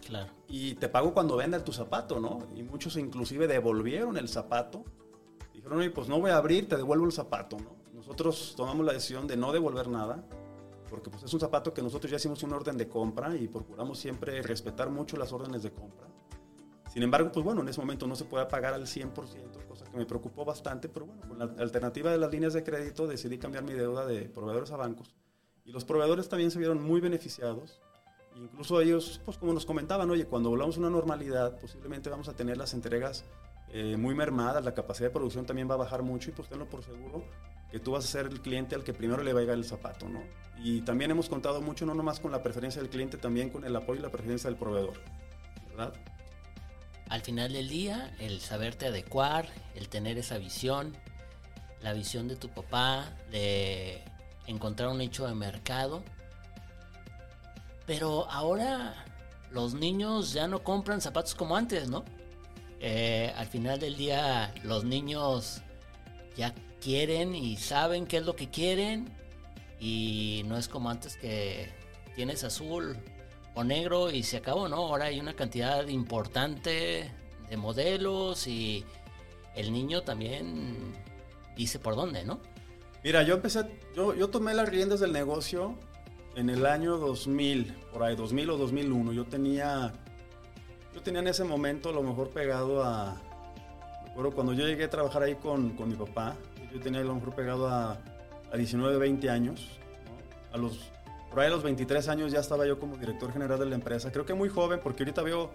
Claro. 0.05 0.31
Y 0.47 0.75
te 0.75 0.89
pago 0.89 1.13
cuando 1.13 1.35
venda 1.35 1.63
tu 1.63 1.71
zapato, 1.71 2.19
¿no? 2.19 2.39
Y 2.55 2.63
muchos 2.63 2.97
inclusive 2.97 3.47
devolvieron 3.47 4.17
el 4.17 4.27
zapato. 4.27 4.83
Dijeron, 5.53 5.79
oye, 5.79 5.89
pues 5.89 6.07
no 6.07 6.19
voy 6.19 6.31
a 6.31 6.37
abrir, 6.37 6.67
te 6.67 6.75
devuelvo 6.75 7.05
el 7.05 7.11
zapato, 7.11 7.57
¿no? 7.57 7.75
Nosotros 7.93 8.53
tomamos 8.55 8.85
la 8.85 8.93
decisión 8.93 9.25
de 9.25 9.37
no 9.37 9.51
devolver 9.51 9.87
nada, 9.87 10.23
porque 10.89 11.09
pues 11.09 11.23
es 11.23 11.33
un 11.33 11.39
zapato 11.39 11.73
que 11.73 11.81
nosotros 11.81 12.11
ya 12.11 12.17
hicimos 12.17 12.43
una 12.43 12.55
orden 12.55 12.77
de 12.77 12.87
compra 12.87 13.35
y 13.35 13.47
procuramos 13.47 13.97
siempre 13.97 14.41
respetar 14.41 14.89
mucho 14.89 15.17
las 15.17 15.31
órdenes 15.33 15.63
de 15.63 15.71
compra. 15.71 16.07
Sin 16.91 17.03
embargo, 17.03 17.31
pues 17.31 17.43
bueno, 17.43 17.61
en 17.61 17.69
ese 17.69 17.81
momento 17.81 18.05
no 18.07 18.15
se 18.15 18.25
puede 18.25 18.45
pagar 18.45 18.73
al 18.73 18.85
100%, 18.85 19.67
cosa 19.67 19.85
que 19.85 19.97
me 19.97 20.05
preocupó 20.05 20.45
bastante, 20.45 20.87
pero 20.87 21.05
bueno, 21.07 21.21
con 21.27 21.39
la 21.39 21.45
alternativa 21.63 22.11
de 22.11 22.17
las 22.17 22.31
líneas 22.31 22.53
de 22.53 22.63
crédito 22.63 23.07
decidí 23.07 23.37
cambiar 23.37 23.63
mi 23.63 23.73
deuda 23.73 24.05
de 24.05 24.29
proveedores 24.29 24.71
a 24.71 24.77
bancos. 24.77 25.15
Y 25.65 25.71
los 25.71 25.83
proveedores 25.83 26.29
también 26.29 26.51
se 26.51 26.59
vieron 26.59 26.81
muy 26.81 27.01
beneficiados. 27.01 27.81
Incluso 28.35 28.79
ellos, 28.81 29.21
pues 29.25 29.37
como 29.37 29.53
nos 29.53 29.65
comentaban, 29.65 30.09
oye, 30.11 30.25
cuando 30.25 30.49
volvamos 30.49 30.77
a 30.77 30.79
una 30.79 30.89
normalidad, 30.89 31.59
posiblemente 31.59 32.09
vamos 32.09 32.27
a 32.27 32.35
tener 32.35 32.57
las 32.57 32.73
entregas 32.73 33.25
eh, 33.69 33.97
muy 33.97 34.13
mermadas, 34.13 34.63
la 34.63 34.73
capacidad 34.73 35.09
de 35.09 35.13
producción 35.13 35.45
también 35.45 35.69
va 35.69 35.73
a 35.73 35.77
bajar 35.77 36.03
mucho 36.03 36.29
y 36.29 36.33
pues 36.33 36.49
tenlo 36.49 36.69
por 36.69 36.83
seguro 36.83 37.23
que 37.71 37.79
tú 37.79 37.91
vas 37.91 38.05
a 38.05 38.07
ser 38.07 38.27
el 38.27 38.41
cliente 38.41 38.75
al 38.75 38.83
que 38.83 38.93
primero 38.93 39.23
le 39.23 39.33
va 39.33 39.39
a 39.39 39.41
llegar 39.41 39.57
el 39.57 39.65
zapato, 39.65 40.07
¿no? 40.07 40.21
Y 40.63 40.81
también 40.81 41.11
hemos 41.11 41.29
contado 41.29 41.61
mucho, 41.61 41.85
no 41.85 41.93
nomás 41.93 42.19
con 42.19 42.31
la 42.31 42.43
preferencia 42.43 42.81
del 42.81 42.89
cliente, 42.89 43.17
también 43.17 43.49
con 43.49 43.65
el 43.65 43.75
apoyo 43.75 43.99
y 43.99 44.03
la 44.03 44.11
preferencia 44.11 44.49
del 44.49 44.59
proveedor, 44.59 44.93
¿verdad? 45.69 45.93
al 47.09 47.21
final 47.21 47.53
del 47.53 47.69
día, 47.69 48.13
el 48.19 48.41
saberte 48.41 48.87
adecuar, 48.87 49.47
el 49.75 49.89
tener 49.89 50.17
esa 50.17 50.37
visión, 50.37 50.95
la 51.81 51.93
visión 51.93 52.27
de 52.27 52.35
tu 52.35 52.49
papá, 52.49 53.13
de 53.31 54.01
encontrar 54.47 54.89
un 54.89 54.97
nicho 54.97 55.27
de 55.27 55.35
mercado. 55.35 56.03
Pero 57.85 58.29
ahora 58.29 59.05
los 59.51 59.73
niños 59.73 60.33
ya 60.33 60.47
no 60.47 60.63
compran 60.63 61.01
zapatos 61.01 61.35
como 61.35 61.55
antes, 61.55 61.89
¿no? 61.89 62.03
Eh, 62.79 63.33
al 63.37 63.47
final 63.47 63.79
del 63.79 63.95
día 63.95 64.53
los 64.63 64.83
niños 64.83 65.61
ya 66.35 66.53
quieren 66.81 67.35
y 67.35 67.57
saben 67.57 68.05
qué 68.05 68.17
es 68.17 68.25
lo 68.25 68.35
que 68.35 68.49
quieren 68.49 69.09
y 69.79 70.43
no 70.45 70.57
es 70.57 70.67
como 70.67 70.89
antes 70.89 71.15
que 71.17 71.71
tienes 72.15 72.43
azul, 72.43 72.97
o 73.55 73.63
negro 73.63 74.11
y 74.11 74.21
se 74.23 74.37
acabó, 74.37 74.67
¿no? 74.67 74.75
Ahora 74.75 75.05
hay 75.05 75.19
una 75.19 75.33
cantidad 75.33 75.87
importante 75.87 77.09
de 77.49 77.57
modelos 77.57 78.47
y 78.47 78.85
el 79.55 79.71
niño 79.71 80.01
también 80.01 80.93
dice 81.55 81.79
por 81.79 81.95
dónde, 81.95 82.25
¿no? 82.25 82.39
Mira, 83.05 83.21
yo 83.21 83.35
empecé, 83.35 83.63
yo, 83.95 84.15
yo 84.15 84.29
tomé 84.31 84.55
las 84.55 84.67
riendas 84.67 84.99
del 84.99 85.11
negocio 85.11 85.75
en 86.35 86.49
el 86.49 86.65
año 86.65 86.97
2000, 86.97 87.71
por 87.93 88.01
ahí, 88.01 88.15
2000 88.15 88.49
o 88.49 88.57
2001. 88.57 89.13
Yo 89.13 89.25
tenía, 89.25 89.93
yo 90.91 91.03
tenía 91.03 91.19
en 91.19 91.27
ese 91.27 91.43
momento 91.43 91.89
a 91.89 91.91
lo 91.91 92.01
mejor 92.01 92.31
pegado 92.31 92.83
a, 92.83 93.21
recuerdo 94.07 94.31
cuando 94.31 94.53
yo 94.53 94.65
llegué 94.65 94.85
a 94.85 94.89
trabajar 94.89 95.21
ahí 95.21 95.35
con, 95.35 95.75
con 95.75 95.87
mi 95.87 95.93
papá, 95.93 96.35
yo 96.73 96.79
tenía 96.79 97.01
a 97.01 97.03
lo 97.03 97.13
mejor 97.13 97.35
pegado 97.35 97.67
a, 97.67 98.01
a 98.51 98.57
19, 98.57 98.97
20 98.97 99.29
años, 99.29 99.77
a 100.51 100.57
los 100.57 100.91
por 101.29 101.41
ahí 101.41 101.47
a 101.47 101.51
los 101.51 101.61
23 101.61 102.07
años 102.09 102.31
ya 102.31 102.39
estaba 102.39 102.65
yo 102.65 102.79
como 102.79 102.97
director 102.97 103.31
general 103.31 103.59
de 103.59 103.67
la 103.67 103.75
empresa. 103.75 104.11
Creo 104.11 104.25
que 104.25 104.33
muy 104.33 104.49
joven, 104.49 104.79
porque 104.81 105.03
ahorita 105.03 105.21
veo, 105.21 105.51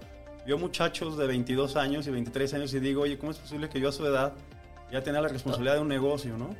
veo 0.46 0.56
muchachos 0.56 1.18
de 1.18 1.26
22 1.26 1.74
años 1.74 2.06
y 2.06 2.12
23 2.12 2.54
años 2.54 2.72
y 2.74 2.78
digo, 2.78 3.02
oye, 3.02 3.18
¿cómo 3.18 3.32
es 3.32 3.38
posible 3.38 3.68
que 3.68 3.80
yo 3.80 3.88
a 3.88 3.92
su 3.92 4.06
edad 4.06 4.34
ya 4.92 5.02
tenía 5.02 5.20
la 5.20 5.26
responsabilidad 5.26 5.74
de 5.74 5.80
un 5.80 5.88
negocio, 5.88 6.38
no? 6.38 6.54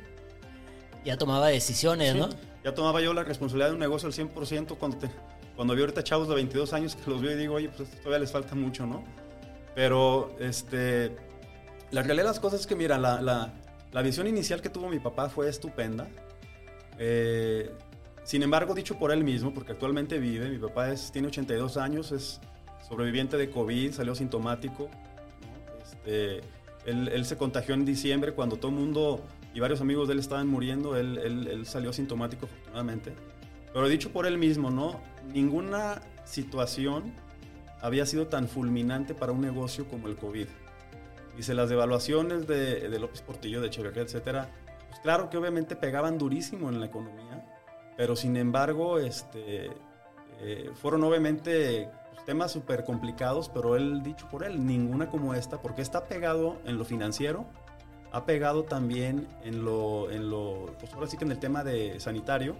Ya 1.03 1.17
tomaba 1.17 1.47
decisiones, 1.47 2.15
¿no? 2.15 2.29
Ya 2.63 2.73
tomaba 2.73 3.01
yo 3.01 3.13
la 3.13 3.23
responsabilidad 3.23 3.69
de 3.69 3.73
un 3.73 3.79
negocio 3.79 4.07
al 4.07 4.13
100% 4.13 4.77
cuando 4.77 4.97
cuando 5.55 5.75
veo 5.75 5.83
ahorita 5.83 6.03
chavos 6.03 6.27
de 6.27 6.35
22 6.35 6.73
años 6.73 6.95
que 6.95 7.09
los 7.09 7.21
veo 7.21 7.31
y 7.31 7.35
digo, 7.35 7.55
oye, 7.55 7.69
pues 7.69 7.89
todavía 7.97 8.19
les 8.19 8.31
falta 8.31 8.55
mucho, 8.55 8.85
¿no? 8.85 9.03
Pero, 9.75 10.35
este, 10.39 11.15
la 11.91 12.01
realidad 12.01 12.23
de 12.23 12.29
las 12.29 12.39
cosas 12.39 12.61
es 12.61 12.67
que, 12.67 12.75
mira, 12.75 12.97
la, 12.97 13.21
la, 13.21 13.53
la 13.91 14.01
visión 14.01 14.27
inicial 14.27 14.61
que 14.61 14.69
tuvo 14.69 14.89
mi 14.89 14.99
papá 14.99 15.29
fue 15.29 15.49
estupenda. 15.49 16.07
Eh, 16.97 17.71
sin 18.23 18.43
embargo, 18.43 18.73
dicho 18.73 18.97
por 18.97 19.11
él 19.11 19.23
mismo, 19.23 19.53
porque 19.53 19.73
actualmente 19.73 20.19
vive, 20.19 20.49
mi 20.49 20.57
papá 20.57 20.89
es, 20.89 21.11
tiene 21.11 21.27
82 21.27 21.77
años, 21.77 22.11
es 22.11 22.39
sobreviviente 22.87 23.37
de 23.37 23.49
COVID, 23.49 23.93
salió 23.93 24.15
sintomático. 24.15 24.89
Este, 25.81 26.37
él, 26.85 27.07
él, 27.09 27.25
se 27.25 27.37
contagió 27.37 27.73
en 27.73 27.85
diciembre 27.85 28.33
cuando 28.33 28.57
todo 28.57 28.69
el 28.71 28.77
mundo 28.77 29.21
y 29.53 29.59
varios 29.59 29.81
amigos 29.81 30.07
de 30.07 30.13
él 30.13 30.19
estaban 30.19 30.47
muriendo, 30.47 30.95
él, 30.95 31.17
él, 31.17 31.47
él 31.47 31.65
salió 31.65 31.91
sintomático 31.93 32.45
afortunadamente. 32.45 33.13
Pero 33.73 33.87
dicho 33.87 34.11
por 34.11 34.25
él 34.25 34.37
mismo, 34.37 34.69
¿no? 34.69 34.99
Ninguna 35.33 36.01
situación 36.25 37.13
había 37.81 38.05
sido 38.05 38.27
tan 38.27 38.47
fulminante 38.47 39.13
para 39.13 39.31
un 39.31 39.41
negocio 39.41 39.87
como 39.87 40.07
el 40.07 40.15
COVID. 40.15 40.47
Dice, 41.35 41.53
las 41.53 41.69
devaluaciones 41.69 42.47
de, 42.47 42.89
de 42.89 42.99
López 42.99 43.21
Portillo, 43.21 43.61
de 43.61 43.67
Echeverría, 43.67 44.03
etcétera, 44.03 44.49
pues 44.89 44.99
claro 44.99 45.29
que 45.29 45.37
obviamente 45.37 45.75
pegaban 45.75 46.17
durísimo 46.17 46.69
en 46.69 46.79
la 46.79 46.85
economía, 46.85 47.45
pero 47.97 48.15
sin 48.15 48.35
embargo, 48.35 48.99
este, 48.99 49.71
eh, 50.41 50.71
fueron 50.75 51.03
obviamente 51.03 51.89
pues, 52.11 52.25
temas 52.25 52.51
súper 52.51 52.83
complicados, 52.83 53.49
pero 53.49 53.75
él, 53.75 54.03
dicho 54.03 54.27
por 54.29 54.43
él, 54.43 54.65
ninguna 54.65 55.09
como 55.09 55.33
esta, 55.33 55.61
porque 55.61 55.81
está 55.81 56.07
pegado 56.07 56.59
en 56.65 56.77
lo 56.77 56.83
financiero, 56.83 57.45
ha 58.11 58.25
pegado 58.25 58.63
también 58.63 59.27
en 59.43 59.63
lo, 59.63 60.11
en 60.11 60.29
lo 60.29 60.75
pues 60.79 60.93
ahora 60.93 61.07
sí 61.07 61.17
que 61.17 61.25
en 61.25 61.31
el 61.31 61.39
tema 61.39 61.63
de 61.63 61.99
sanitario, 61.99 62.55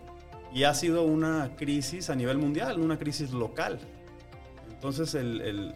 y 0.54 0.64
ha 0.64 0.74
sido 0.74 1.04
una 1.04 1.56
crisis 1.56 2.10
a 2.10 2.16
nivel 2.16 2.38
mundial, 2.38 2.80
una 2.80 2.98
crisis 2.98 3.32
local. 3.32 3.80
Entonces 4.70 5.14
el, 5.16 5.42
el, 5.42 5.76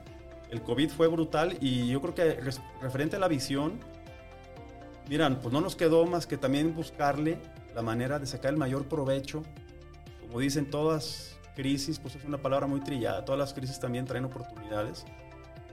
el 0.50 0.62
COVID 0.62 0.90
fue 0.90 1.08
brutal 1.08 1.58
y 1.62 1.88
yo 1.88 2.02
creo 2.02 2.16
que 2.16 2.40
referente 2.82 3.16
a 3.16 3.20
la 3.20 3.28
visión, 3.28 3.80
miran, 5.10 5.40
pues 5.40 5.54
no 5.54 5.62
nos 5.62 5.76
quedó 5.76 6.06
más 6.06 6.28
que 6.28 6.38
también 6.38 6.76
buscarle 6.76 7.38
la 7.74 7.82
manera 7.82 8.20
de 8.20 8.26
sacar 8.26 8.52
el 8.52 8.58
mayor 8.58 8.86
provecho. 8.86 9.44
Como 10.22 10.40
dicen 10.40 10.70
todas 10.70 11.38
crisis, 11.56 12.00
pues 12.00 12.16
es 12.16 12.26
una 12.26 12.38
palabra 12.38 12.68
muy 12.68 12.82
trillada, 12.82 13.24
todas 13.24 13.40
las 13.40 13.54
crisis 13.54 13.80
también 13.80 14.06
traen 14.06 14.26
oportunidades. 14.26 15.06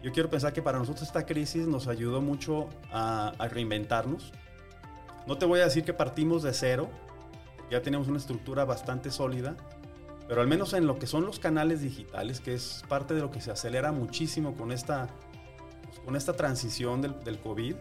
Yo 0.02 0.12
quiero 0.12 0.28
pensar 0.28 0.52
que 0.52 0.62
para 0.62 0.78
nosotros 0.78 1.06
esta 1.06 1.26
crisis 1.26 1.66
nos 1.66 1.86
ayudó 1.86 2.20
mucho 2.20 2.68
a, 2.90 3.32
a 3.38 3.48
reinventarnos. 3.48 4.32
No 5.26 5.38
te 5.38 5.46
voy 5.46 5.60
a 5.60 5.64
decir 5.64 5.84
que 5.84 5.94
partimos 5.94 6.42
de 6.42 6.52
cero, 6.52 6.90
ya 7.70 7.80
tenemos 7.82 8.08
una 8.08 8.18
estructura 8.18 8.64
bastante 8.64 9.10
sólida, 9.10 9.56
pero 10.28 10.40
al 10.40 10.48
menos 10.48 10.72
en 10.72 10.86
lo 10.86 10.98
que 10.98 11.06
son 11.06 11.24
los 11.24 11.38
canales 11.38 11.82
digitales, 11.82 12.40
que 12.40 12.54
es 12.54 12.82
parte 12.88 13.14
de 13.14 13.20
lo 13.20 13.30
que 13.30 13.40
se 13.40 13.50
acelera 13.50 13.92
muchísimo 13.92 14.54
con 14.54 14.72
esta, 14.72 15.08
pues, 15.84 16.00
con 16.00 16.16
esta 16.16 16.34
transición 16.34 17.00
del, 17.00 17.22
del, 17.22 17.38
COVID, 17.38 17.76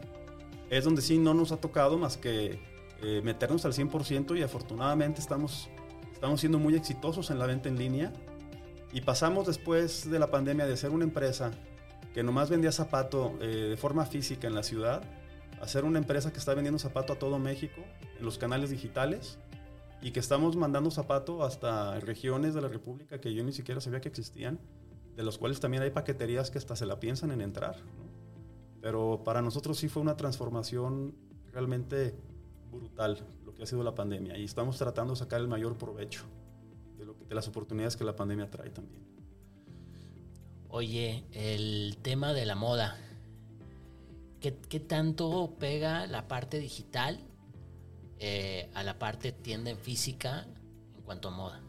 es 0.70 0.84
donde 0.84 1.02
sí 1.02 1.18
no 1.18 1.34
nos 1.34 1.52
ha 1.52 1.58
tocado 1.58 1.98
más 1.98 2.18
que 2.18 2.60
eh, 3.02 3.22
meternos 3.24 3.66
al 3.66 3.74
100% 3.74 4.38
y 4.38 4.44
afortunadamente 4.44 5.20
estamos, 5.20 5.70
estamos 6.14 6.40
siendo 6.40 6.60
muy 6.60 6.76
exitosos 6.76 7.32
en 7.32 7.40
la 7.40 7.48
venta 7.48 7.68
en 7.68 7.78
línea 7.78 8.14
y 8.94 9.02
pasamos 9.02 9.48
después 9.48 10.10
de 10.10 10.20
la 10.20 10.28
pandemia 10.28 10.66
de 10.66 10.78
ser 10.78 10.92
una 10.92 11.04
empresa 11.04 11.52
que 12.14 12.24
nomás 12.24 12.50
vendía 12.50 12.72
zapato 12.72 13.38
eh, 13.42 13.46
de 13.70 13.78
forma 13.78 14.06
física 14.06 14.48
en 14.48 14.56
la 14.56 14.64
ciudad 14.64 15.04
a 15.62 15.68
ser 15.68 15.86
una 15.86 16.00
empresa 16.00 16.32
que 16.34 16.40
está 16.40 16.54
vendiendo 16.54 16.80
zapato 16.80 17.14
a 17.14 17.20
todo 17.20 17.38
México 17.40 17.82
en 18.18 18.26
los 18.26 18.38
canales 18.38 18.72
digitales 18.72 19.38
y 20.02 20.12
que 20.12 20.20
estamos 20.20 20.56
mandando 20.56 20.90
zapato 20.90 21.44
hasta 21.44 22.00
regiones 22.00 22.54
de 22.54 22.62
la 22.62 22.68
República 22.68 23.22
que 23.22 23.34
yo 23.34 23.44
ni 23.44 23.54
siquiera 23.54 23.80
sabía 23.80 24.02
que 24.02 24.10
existían, 24.10 24.60
de 25.16 25.24
los 25.24 25.38
cuales 25.38 25.60
también 25.60 25.84
hay 25.84 25.92
paqueterías 25.92 26.50
que 26.50 26.58
hasta 26.58 26.76
se 26.76 26.86
la 26.86 27.00
piensan 27.00 27.32
en 27.32 27.42
entrar. 27.42 27.76
Pero 28.82 29.22
para 29.24 29.44
nosotros 29.44 29.78
sí 29.78 29.88
fue 29.88 30.02
una 30.02 30.18
transformación 30.18 31.14
realmente 31.52 32.16
brutal 32.72 33.20
lo 33.46 33.54
que 33.54 33.64
ha 33.64 33.66
sido 33.68 33.84
la 33.84 33.94
pandemia 33.94 34.38
y 34.38 34.46
estamos 34.46 34.78
tratando 34.78 35.14
de 35.14 35.20
sacar 35.20 35.42
el 35.42 35.48
mayor 35.48 35.78
provecho 35.78 36.24
de, 36.98 37.06
lo 37.06 37.16
que, 37.16 37.26
de 37.26 37.36
las 37.36 37.48
oportunidades 37.48 37.96
que 37.96 38.04
la 38.04 38.16
pandemia 38.16 38.50
trae 38.50 38.72
también. 38.72 39.11
Oye, 40.74 41.26
el 41.34 41.98
tema 42.02 42.32
de 42.32 42.46
la 42.46 42.56
moda, 42.56 42.96
¿qué, 44.40 44.56
qué 44.70 44.80
tanto 44.80 45.54
pega 45.60 46.08
la 46.08 46.30
parte 46.30 46.60
digital 46.60 47.20
eh, 48.20 48.70
a 48.74 48.82
la 48.82 48.98
parte 48.98 49.34
tienda 49.34 49.70
en 49.70 49.78
física 49.78 50.48
en 50.96 51.04
cuanto 51.04 51.28
a 51.28 51.32
moda? 51.32 51.62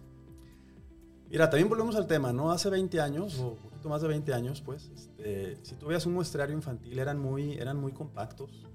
Mira, 1.29 1.51
también 1.51 1.69
volvemos 1.69 1.97
al 1.97 2.07
tema, 2.07 2.33
¿no? 2.33 2.53
Hace 2.53 2.71
20 2.71 3.01
años, 3.01 3.41
o 3.41 3.49
un 3.49 3.57
poquito 3.57 3.88
más 3.88 4.03
de 4.03 4.09
20 4.09 4.35
años, 4.35 4.61
pues, 4.61 4.88
este, 4.95 5.59
si 5.62 5.75
tú 5.75 5.87
veías 5.87 6.07
un 6.07 6.12
muestrario 6.12 6.55
infantil, 6.55 6.97
eran 6.97 7.19
muy, 7.19 7.55
eran 7.55 7.79
muy 7.79 7.91
compactos, 7.91 8.69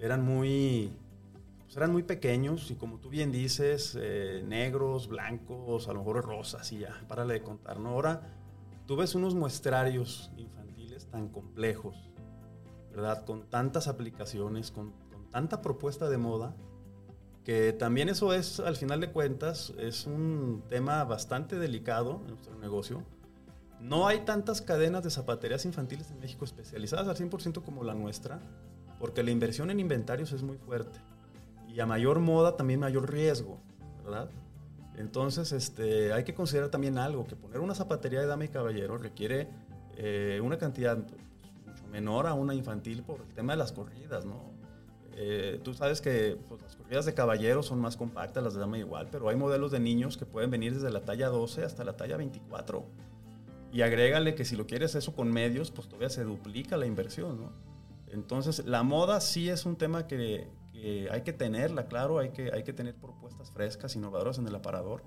eran 0.00 0.24
muy, 0.24 0.90
pues 1.64 1.76
eran 1.76 1.92
muy 1.92 2.02
pequeños 2.02 2.70
y 2.70 2.76
como 2.76 2.98
tú 2.98 3.10
bien 3.10 3.30
dices, 3.30 3.94
eh, 4.00 4.42
negros, 4.42 5.06
blancos, 5.06 5.86
a 5.86 5.92
lo 5.92 5.98
mejor 5.98 6.24
rosas 6.24 6.72
y 6.72 6.78
ya, 6.78 6.98
párale 7.08 7.34
de 7.34 7.42
contar, 7.42 7.78
¿no? 7.78 7.90
Ahora 7.90 8.22
tú 8.86 8.96
ves 8.96 9.14
unos 9.14 9.34
muestrarios 9.34 10.30
infantiles 10.36 11.06
tan 11.06 11.28
complejos, 11.28 12.10
¿verdad? 12.90 13.24
Con 13.24 13.48
tantas 13.50 13.88
aplicaciones, 13.88 14.70
con, 14.70 14.92
tanta 15.30 15.60
propuesta 15.60 16.08
de 16.08 16.16
moda, 16.16 16.54
que 17.44 17.72
también 17.72 18.08
eso 18.08 18.32
es, 18.32 18.58
al 18.58 18.76
final 18.76 19.00
de 19.00 19.12
cuentas, 19.12 19.72
es 19.78 20.06
un 20.06 20.64
tema 20.68 21.04
bastante 21.04 21.58
delicado 21.58 22.20
en 22.22 22.28
nuestro 22.32 22.58
negocio. 22.58 23.02
No 23.80 24.06
hay 24.06 24.20
tantas 24.20 24.62
cadenas 24.62 25.04
de 25.04 25.10
zapaterías 25.10 25.64
infantiles 25.64 26.10
en 26.10 26.18
México 26.18 26.44
especializadas 26.44 27.06
al 27.06 27.16
100% 27.16 27.62
como 27.62 27.84
la 27.84 27.94
nuestra, 27.94 28.40
porque 28.98 29.22
la 29.22 29.30
inversión 29.30 29.70
en 29.70 29.78
inventarios 29.78 30.32
es 30.32 30.42
muy 30.42 30.56
fuerte. 30.56 30.98
Y 31.68 31.80
a 31.80 31.86
mayor 31.86 32.20
moda 32.20 32.56
también 32.56 32.80
mayor 32.80 33.12
riesgo, 33.12 33.60
¿verdad? 34.02 34.30
Entonces, 34.96 35.52
este, 35.52 36.12
hay 36.12 36.24
que 36.24 36.34
considerar 36.34 36.70
también 36.70 36.98
algo, 36.98 37.26
que 37.26 37.36
poner 37.36 37.60
una 37.60 37.74
zapatería 37.74 38.20
de 38.20 38.26
dama 38.26 38.44
y 38.44 38.48
caballero 38.48 38.96
requiere 38.96 39.48
eh, 39.96 40.40
una 40.42 40.58
cantidad 40.58 40.96
pues, 40.96 41.66
mucho 41.66 41.86
menor 41.88 42.26
a 42.26 42.34
una 42.34 42.54
infantil 42.54 43.02
por 43.02 43.20
el 43.20 43.34
tema 43.34 43.52
de 43.52 43.58
las 43.58 43.72
corridas, 43.72 44.24
¿no? 44.24 44.56
Eh, 45.18 45.60
tú 45.62 45.72
sabes 45.72 46.02
que 46.02 46.38
pues, 46.48 46.60
las 46.60 46.76
corridas 46.76 47.06
de 47.06 47.14
caballeros 47.14 47.66
son 47.66 47.80
más 47.80 47.96
compactas, 47.96 48.42
las 48.42 48.54
de 48.54 48.60
dama 48.60 48.78
igual, 48.78 49.08
pero 49.10 49.28
hay 49.28 49.36
modelos 49.36 49.70
de 49.70 49.80
niños 49.80 50.16
que 50.16 50.26
pueden 50.26 50.50
venir 50.50 50.74
desde 50.74 50.90
la 50.90 51.00
talla 51.00 51.28
12 51.28 51.64
hasta 51.64 51.84
la 51.84 51.96
talla 51.96 52.16
24. 52.16 52.84
Y 53.72 53.82
agrégale 53.82 54.34
que 54.34 54.44
si 54.44 54.56
lo 54.56 54.66
quieres 54.66 54.94
eso 54.94 55.14
con 55.14 55.30
medios, 55.30 55.70
pues 55.70 55.88
todavía 55.88 56.10
se 56.10 56.24
duplica 56.24 56.76
la 56.76 56.86
inversión, 56.86 57.40
¿no? 57.40 57.52
Entonces, 58.08 58.64
la 58.66 58.82
moda 58.82 59.20
sí 59.20 59.48
es 59.48 59.66
un 59.66 59.76
tema 59.76 60.06
que, 60.06 60.48
que 60.76 61.08
hay 61.10 61.22
que 61.22 61.32
tenerla, 61.32 61.86
claro, 61.86 62.18
hay 62.18 62.30
que, 62.30 62.52
hay 62.52 62.62
que 62.62 62.72
tener 62.72 62.94
propuestas 62.94 63.50
frescas, 63.50 63.96
innovadoras 63.96 64.38
en 64.38 64.46
el 64.46 64.54
aparador, 64.54 65.02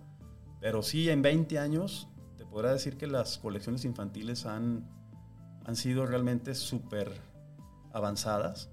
pero 0.59 0.81
sí 0.81 1.09
en 1.09 1.21
20 1.21 1.59
años 1.59 2.09
te 2.37 2.45
podrá 2.45 2.71
decir 2.71 2.97
que 2.97 3.07
las 3.07 3.37
colecciones 3.37 3.85
infantiles 3.85 4.45
han, 4.45 4.89
han 5.65 5.75
sido 5.75 6.05
realmente 6.05 6.55
súper 6.55 7.11
avanzadas 7.93 8.69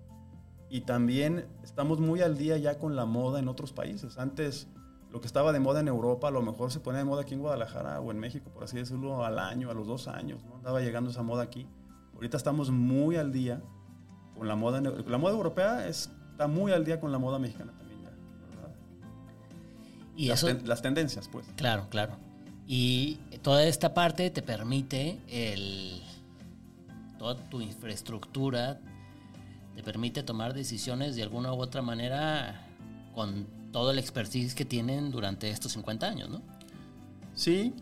y 0.68 0.82
también 0.82 1.46
estamos 1.62 2.00
muy 2.00 2.22
al 2.22 2.36
día 2.36 2.56
ya 2.56 2.78
con 2.78 2.96
la 2.96 3.04
moda 3.04 3.38
en 3.38 3.48
otros 3.48 3.72
países. 3.72 4.18
Antes 4.18 4.68
lo 5.10 5.20
que 5.20 5.26
estaba 5.26 5.52
de 5.52 5.60
moda 5.60 5.80
en 5.80 5.88
Europa 5.88 6.28
a 6.28 6.30
lo 6.30 6.42
mejor 6.42 6.72
se 6.72 6.80
ponía 6.80 6.98
de 6.98 7.04
moda 7.04 7.22
aquí 7.22 7.34
en 7.34 7.40
Guadalajara 7.40 8.00
o 8.00 8.10
en 8.10 8.18
México, 8.18 8.50
por 8.52 8.64
así 8.64 8.76
decirlo, 8.76 9.24
al 9.24 9.38
año, 9.38 9.70
a 9.70 9.74
los 9.74 9.86
dos 9.86 10.08
años, 10.08 10.44
¿no? 10.44 10.56
Andaba 10.56 10.80
llegando 10.80 11.10
esa 11.10 11.22
moda 11.22 11.44
aquí. 11.44 11.68
Ahorita 12.14 12.36
estamos 12.36 12.70
muy 12.70 13.16
al 13.16 13.32
día 13.32 13.62
con 14.34 14.48
la 14.48 14.56
moda. 14.56 14.80
La 14.80 15.18
moda 15.18 15.34
europea 15.34 15.86
está 16.36 16.48
muy 16.48 16.70
al 16.70 16.84
día 16.84 17.00
con 17.00 17.10
la 17.10 17.18
moda 17.18 17.38
mexicana 17.38 17.72
también 17.72 18.02
ya, 18.02 18.10
¿verdad? 18.50 18.74
Y 20.14 20.28
las, 20.28 20.42
eso, 20.42 20.54
ten, 20.54 20.68
las 20.68 20.82
tendencias, 20.82 21.28
pues. 21.28 21.46
Claro, 21.56 21.86
claro. 21.88 22.18
Y 22.66 23.14
toda 23.40 23.64
esta 23.64 23.94
parte 23.94 24.28
te 24.28 24.42
permite 24.42 25.18
el 25.28 26.02
toda 27.18 27.36
tu 27.48 27.62
infraestructura 27.62 28.78
te 29.74 29.82
permite 29.82 30.22
tomar 30.22 30.52
decisiones 30.52 31.16
de 31.16 31.22
alguna 31.22 31.54
u 31.54 31.60
otra 31.60 31.80
manera 31.80 32.66
con 33.14 33.46
todo 33.72 33.92
el 33.92 33.98
expertise 33.98 34.54
que 34.54 34.66
tienen 34.66 35.10
durante 35.10 35.48
estos 35.48 35.72
50 35.72 36.06
años, 36.06 36.28
¿no? 36.28 36.42
Sí, 37.34 37.72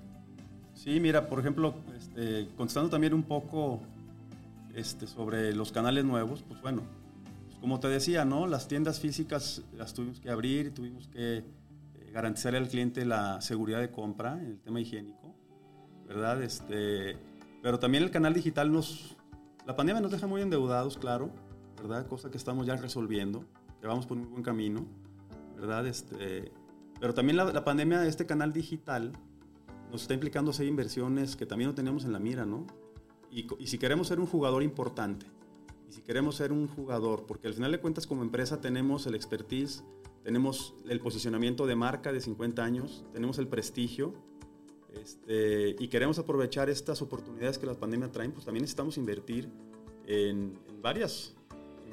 sí, 0.74 1.00
mira, 1.00 1.28
por 1.28 1.40
ejemplo, 1.40 1.74
este, 1.96 2.48
contestando 2.56 2.88
también 2.88 3.14
un 3.14 3.24
poco 3.24 3.80
este, 4.74 5.08
sobre 5.08 5.54
los 5.54 5.72
canales 5.72 6.04
nuevos, 6.04 6.44
pues 6.46 6.60
bueno, 6.62 6.82
como 7.64 7.80
te 7.80 7.88
decía, 7.88 8.26
¿no? 8.26 8.46
Las 8.46 8.68
tiendas 8.68 9.00
físicas 9.00 9.62
las 9.72 9.94
tuvimos 9.94 10.20
que 10.20 10.28
abrir, 10.28 10.74
tuvimos 10.74 11.08
que 11.08 11.38
eh, 11.38 11.44
garantizar 12.12 12.54
al 12.54 12.68
cliente 12.68 13.06
la 13.06 13.40
seguridad 13.40 13.80
de 13.80 13.90
compra, 13.90 14.38
el 14.38 14.60
tema 14.60 14.82
higiénico, 14.82 15.34
¿verdad? 16.06 16.42
Este, 16.42 17.16
pero 17.62 17.78
también 17.78 18.04
el 18.04 18.10
canal 18.10 18.34
digital 18.34 18.70
nos... 18.70 19.16
La 19.64 19.74
pandemia 19.74 20.02
nos 20.02 20.10
deja 20.10 20.26
muy 20.26 20.42
endeudados, 20.42 20.98
claro, 20.98 21.30
¿verdad? 21.78 22.06
Cosa 22.06 22.30
que 22.30 22.36
estamos 22.36 22.66
ya 22.66 22.76
resolviendo, 22.76 23.46
que 23.80 23.86
vamos 23.86 24.04
por 24.04 24.18
un 24.18 24.30
buen 24.30 24.42
camino, 24.42 24.84
¿verdad? 25.56 25.86
Este, 25.86 26.52
pero 27.00 27.14
también 27.14 27.38
la, 27.38 27.44
la 27.44 27.64
pandemia, 27.64 28.04
este 28.04 28.26
canal 28.26 28.52
digital, 28.52 29.12
nos 29.90 30.02
está 30.02 30.12
implicando 30.12 30.50
hacer 30.50 30.66
inversiones 30.66 31.34
que 31.34 31.46
también 31.46 31.70
no 31.70 31.74
tenemos 31.74 32.04
en 32.04 32.12
la 32.12 32.18
mira, 32.18 32.44
¿no? 32.44 32.66
Y, 33.30 33.46
y, 33.58 33.68
si 33.68 33.78
queremos 33.78 34.08
ser 34.08 34.20
un 34.20 34.26
jugador 34.26 34.62
importante, 34.62 35.24
si 35.94 36.02
queremos 36.02 36.34
ser 36.34 36.50
un 36.50 36.66
jugador, 36.66 37.24
porque 37.24 37.46
al 37.46 37.54
final 37.54 37.70
de 37.70 37.78
cuentas 37.78 38.04
como 38.08 38.22
empresa 38.22 38.60
tenemos 38.60 39.06
el 39.06 39.14
expertise, 39.14 39.84
tenemos 40.24 40.74
el 40.88 40.98
posicionamiento 40.98 41.66
de 41.66 41.76
marca 41.76 42.12
de 42.12 42.20
50 42.20 42.64
años, 42.64 43.04
tenemos 43.12 43.38
el 43.38 43.46
prestigio, 43.46 44.12
este, 44.92 45.76
y 45.78 45.86
queremos 45.86 46.18
aprovechar 46.18 46.68
estas 46.68 47.00
oportunidades 47.00 47.58
que 47.58 47.66
la 47.66 47.74
pandemia 47.74 48.10
traen, 48.10 48.32
pues 48.32 48.44
también 48.44 48.62
necesitamos 48.62 48.96
invertir 48.96 49.48
en, 50.06 50.58
varias, 50.82 51.36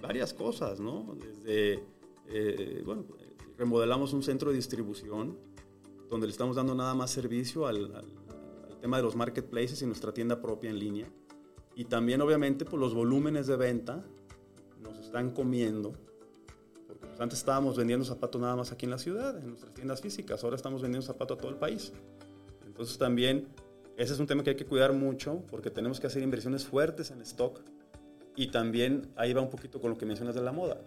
varias 0.02 0.34
cosas, 0.34 0.80
¿no? 0.80 1.16
Desde, 1.20 1.84
eh, 2.28 2.82
bueno, 2.84 3.06
remodelamos 3.56 4.14
un 4.14 4.24
centro 4.24 4.50
de 4.50 4.56
distribución 4.56 5.38
donde 6.10 6.26
le 6.26 6.32
estamos 6.32 6.56
dando 6.56 6.74
nada 6.74 6.96
más 6.96 7.12
servicio 7.12 7.68
al, 7.68 8.04
tema 8.82 8.98
de 8.98 9.04
los 9.04 9.16
marketplaces 9.16 9.80
y 9.84 9.86
nuestra 9.86 10.12
tienda 10.12 10.42
propia 10.42 10.72
en 10.72 10.80
línea. 10.80 11.08
Y 11.76 11.86
también, 11.86 12.22
obviamente, 12.22 12.66
pues 12.66 12.80
los 12.80 12.94
volúmenes 12.94 13.48
de 13.48 13.56
venta 13.56 14.04
nos 14.82 14.98
están 15.00 15.32
comiendo. 15.32 15.94
Porque 16.88 17.08
pues, 17.08 17.22
antes 17.22 17.40
estábamos 17.40 17.78
vendiendo 17.78 18.06
zapatos 18.06 18.42
nada 18.42 18.56
más 18.56 18.72
aquí 18.72 18.86
en 18.86 18.92
la 18.92 18.98
ciudad, 18.98 19.38
en 19.38 19.48
nuestras 19.48 19.74
tiendas 19.74 20.02
físicas. 20.02 20.44
Ahora 20.44 20.56
estamos 20.56 20.82
vendiendo 20.82 21.06
zapatos 21.06 21.38
a 21.38 21.42
todo 21.42 21.52
el 21.52 21.58
país. 21.58 21.94
Entonces 22.66 22.98
también 22.98 23.48
ese 24.02 24.14
es 24.14 24.20
un 24.20 24.26
tema 24.26 24.44
que 24.44 24.50
hay 24.50 24.56
que 24.56 24.66
cuidar 24.66 24.94
mucho 24.94 25.44
porque 25.52 25.70
tenemos 25.70 26.00
que 26.00 26.08
hacer 26.08 26.24
inversiones 26.24 26.66
fuertes 26.66 27.12
en 27.12 27.22
stock 27.22 27.60
y 28.36 28.48
también 28.48 29.12
ahí 29.16 29.32
va 29.32 29.42
un 29.42 29.50
poquito 29.52 29.80
con 29.80 29.92
lo 29.92 29.98
que 30.00 30.08
mencionas 30.08 30.34
de 30.34 30.42
la 30.42 30.52
moda. 30.52 30.82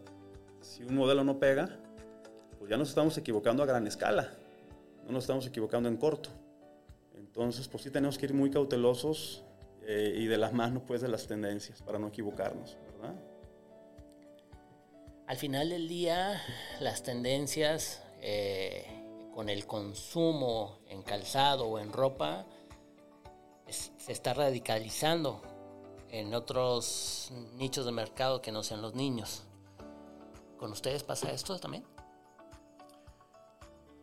Si 0.60 0.82
un 0.82 0.96
modelo 0.96 1.22
no 1.22 1.38
pega, 1.38 1.78
pues 2.58 2.68
ya 2.70 2.76
nos 2.76 2.88
estamos 2.88 3.16
equivocando 3.18 3.62
a 3.62 3.66
gran 3.66 3.86
escala, 3.86 4.32
no 5.06 5.12
nos 5.12 5.22
estamos 5.22 5.46
equivocando 5.46 5.88
en 5.88 5.96
corto. 5.96 6.30
Entonces, 7.16 7.68
pues 7.68 7.84
sí 7.84 7.90
tenemos 7.90 8.18
que 8.18 8.26
ir 8.26 8.34
muy 8.34 8.50
cautelosos 8.50 9.43
eh, 9.86 10.14
y 10.16 10.26
de 10.26 10.38
las 10.38 10.52
manos 10.52 10.82
pues 10.86 11.00
de 11.00 11.08
las 11.08 11.26
tendencias 11.26 11.82
para 11.82 11.98
no 11.98 12.08
equivocarnos, 12.08 12.76
¿verdad? 12.86 13.14
Al 15.26 15.36
final 15.36 15.70
del 15.70 15.88
día, 15.88 16.42
las 16.80 17.02
tendencias 17.02 18.02
eh, 18.20 18.84
con 19.34 19.48
el 19.48 19.66
consumo 19.66 20.80
en 20.88 21.02
calzado 21.02 21.66
o 21.66 21.78
en 21.78 21.92
ropa 21.92 22.46
se 23.68 24.12
está 24.12 24.34
radicalizando 24.34 25.40
en 26.10 26.34
otros 26.34 27.32
nichos 27.54 27.86
de 27.86 27.92
mercado 27.92 28.40
que 28.40 28.52
no 28.52 28.62
sean 28.62 28.82
los 28.82 28.94
niños. 28.94 29.44
¿Con 30.58 30.70
ustedes 30.70 31.02
pasa 31.02 31.30
esto 31.30 31.58
también? 31.58 31.84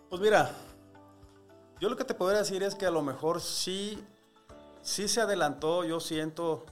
Pues 0.09 0.21
mira, 0.21 0.53
yo 1.79 1.87
lo 1.87 1.95
que 1.95 2.03
te 2.03 2.13
podría 2.13 2.39
decir 2.39 2.63
es 2.63 2.75
que 2.75 2.85
a 2.85 2.91
lo 2.91 3.01
mejor 3.01 3.39
sí, 3.39 4.03
sí 4.81 5.07
se 5.07 5.21
adelantó, 5.21 5.83
yo 5.83 5.99
siento, 5.99 6.65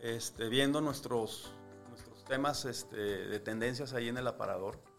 este, 0.00 0.48
viendo 0.48 0.80
nuestros, 0.80 1.52
nuestros 1.88 2.24
temas 2.24 2.64
este, 2.64 2.96
de 2.96 3.40
tendencias 3.40 3.92
ahí 3.92 4.08
en 4.08 4.18
el 4.18 4.26
aparador 4.26 4.90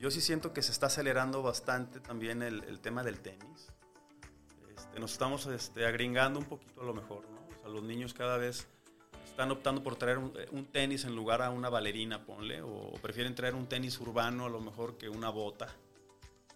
yo 0.00 0.10
sí 0.10 0.22
siento 0.22 0.54
que 0.54 0.62
se 0.62 0.72
está 0.72 0.86
acelerando 0.86 1.42
bastante 1.42 2.00
también 2.00 2.42
el, 2.42 2.80
tema 2.80 3.04
del 3.04 3.20
tenis. 3.20 3.68
Este, 4.74 4.98
nos 4.98 5.12
estamos 5.12 5.46
este, 5.46 5.84
agringando 5.84 6.38
un 6.38 6.46
poquito 6.46 6.80
a 6.80 6.84
lo 6.84 6.94
mejor, 6.94 7.28
¿no? 7.28 7.46
O 7.46 7.60
sea, 7.60 7.68
los 7.68 7.82
niños 7.82 8.14
cada 8.14 8.38
vez 8.38 8.66
están 9.26 9.50
optando 9.50 9.82
por 9.82 9.96
traer 9.96 10.16
un, 10.16 10.66
tenis 10.72 11.04
en 11.04 11.14
lugar 11.14 11.42
a 11.42 11.50
una 11.50 11.68
bailarina, 11.68 12.24
ponle, 12.24 12.62
o 12.62 12.94
prefieren 13.02 13.34
traer 13.34 13.54
un 13.54 13.66
tenis 13.66 14.00
urbano 14.00 14.46
a 14.46 14.48
lo 14.48 14.60
mejor 14.60 14.96
que 14.96 15.10
una 15.10 15.28
bota, 15.28 15.68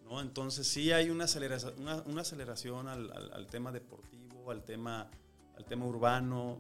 ¿no? 0.05 0.23
Entonces 0.23 0.67
sí 0.67 0.91
hay 0.93 1.11
una 1.11 1.25
aceleración, 1.25 1.75
una, 2.07 2.23
aceleración 2.23 2.89
al, 2.89 3.47
tema 3.51 3.73
deportivo, 3.73 4.51
al 4.51 4.65
tema, 4.65 5.11
al 5.57 5.65
tema 5.65 5.87
urbano, 5.87 6.59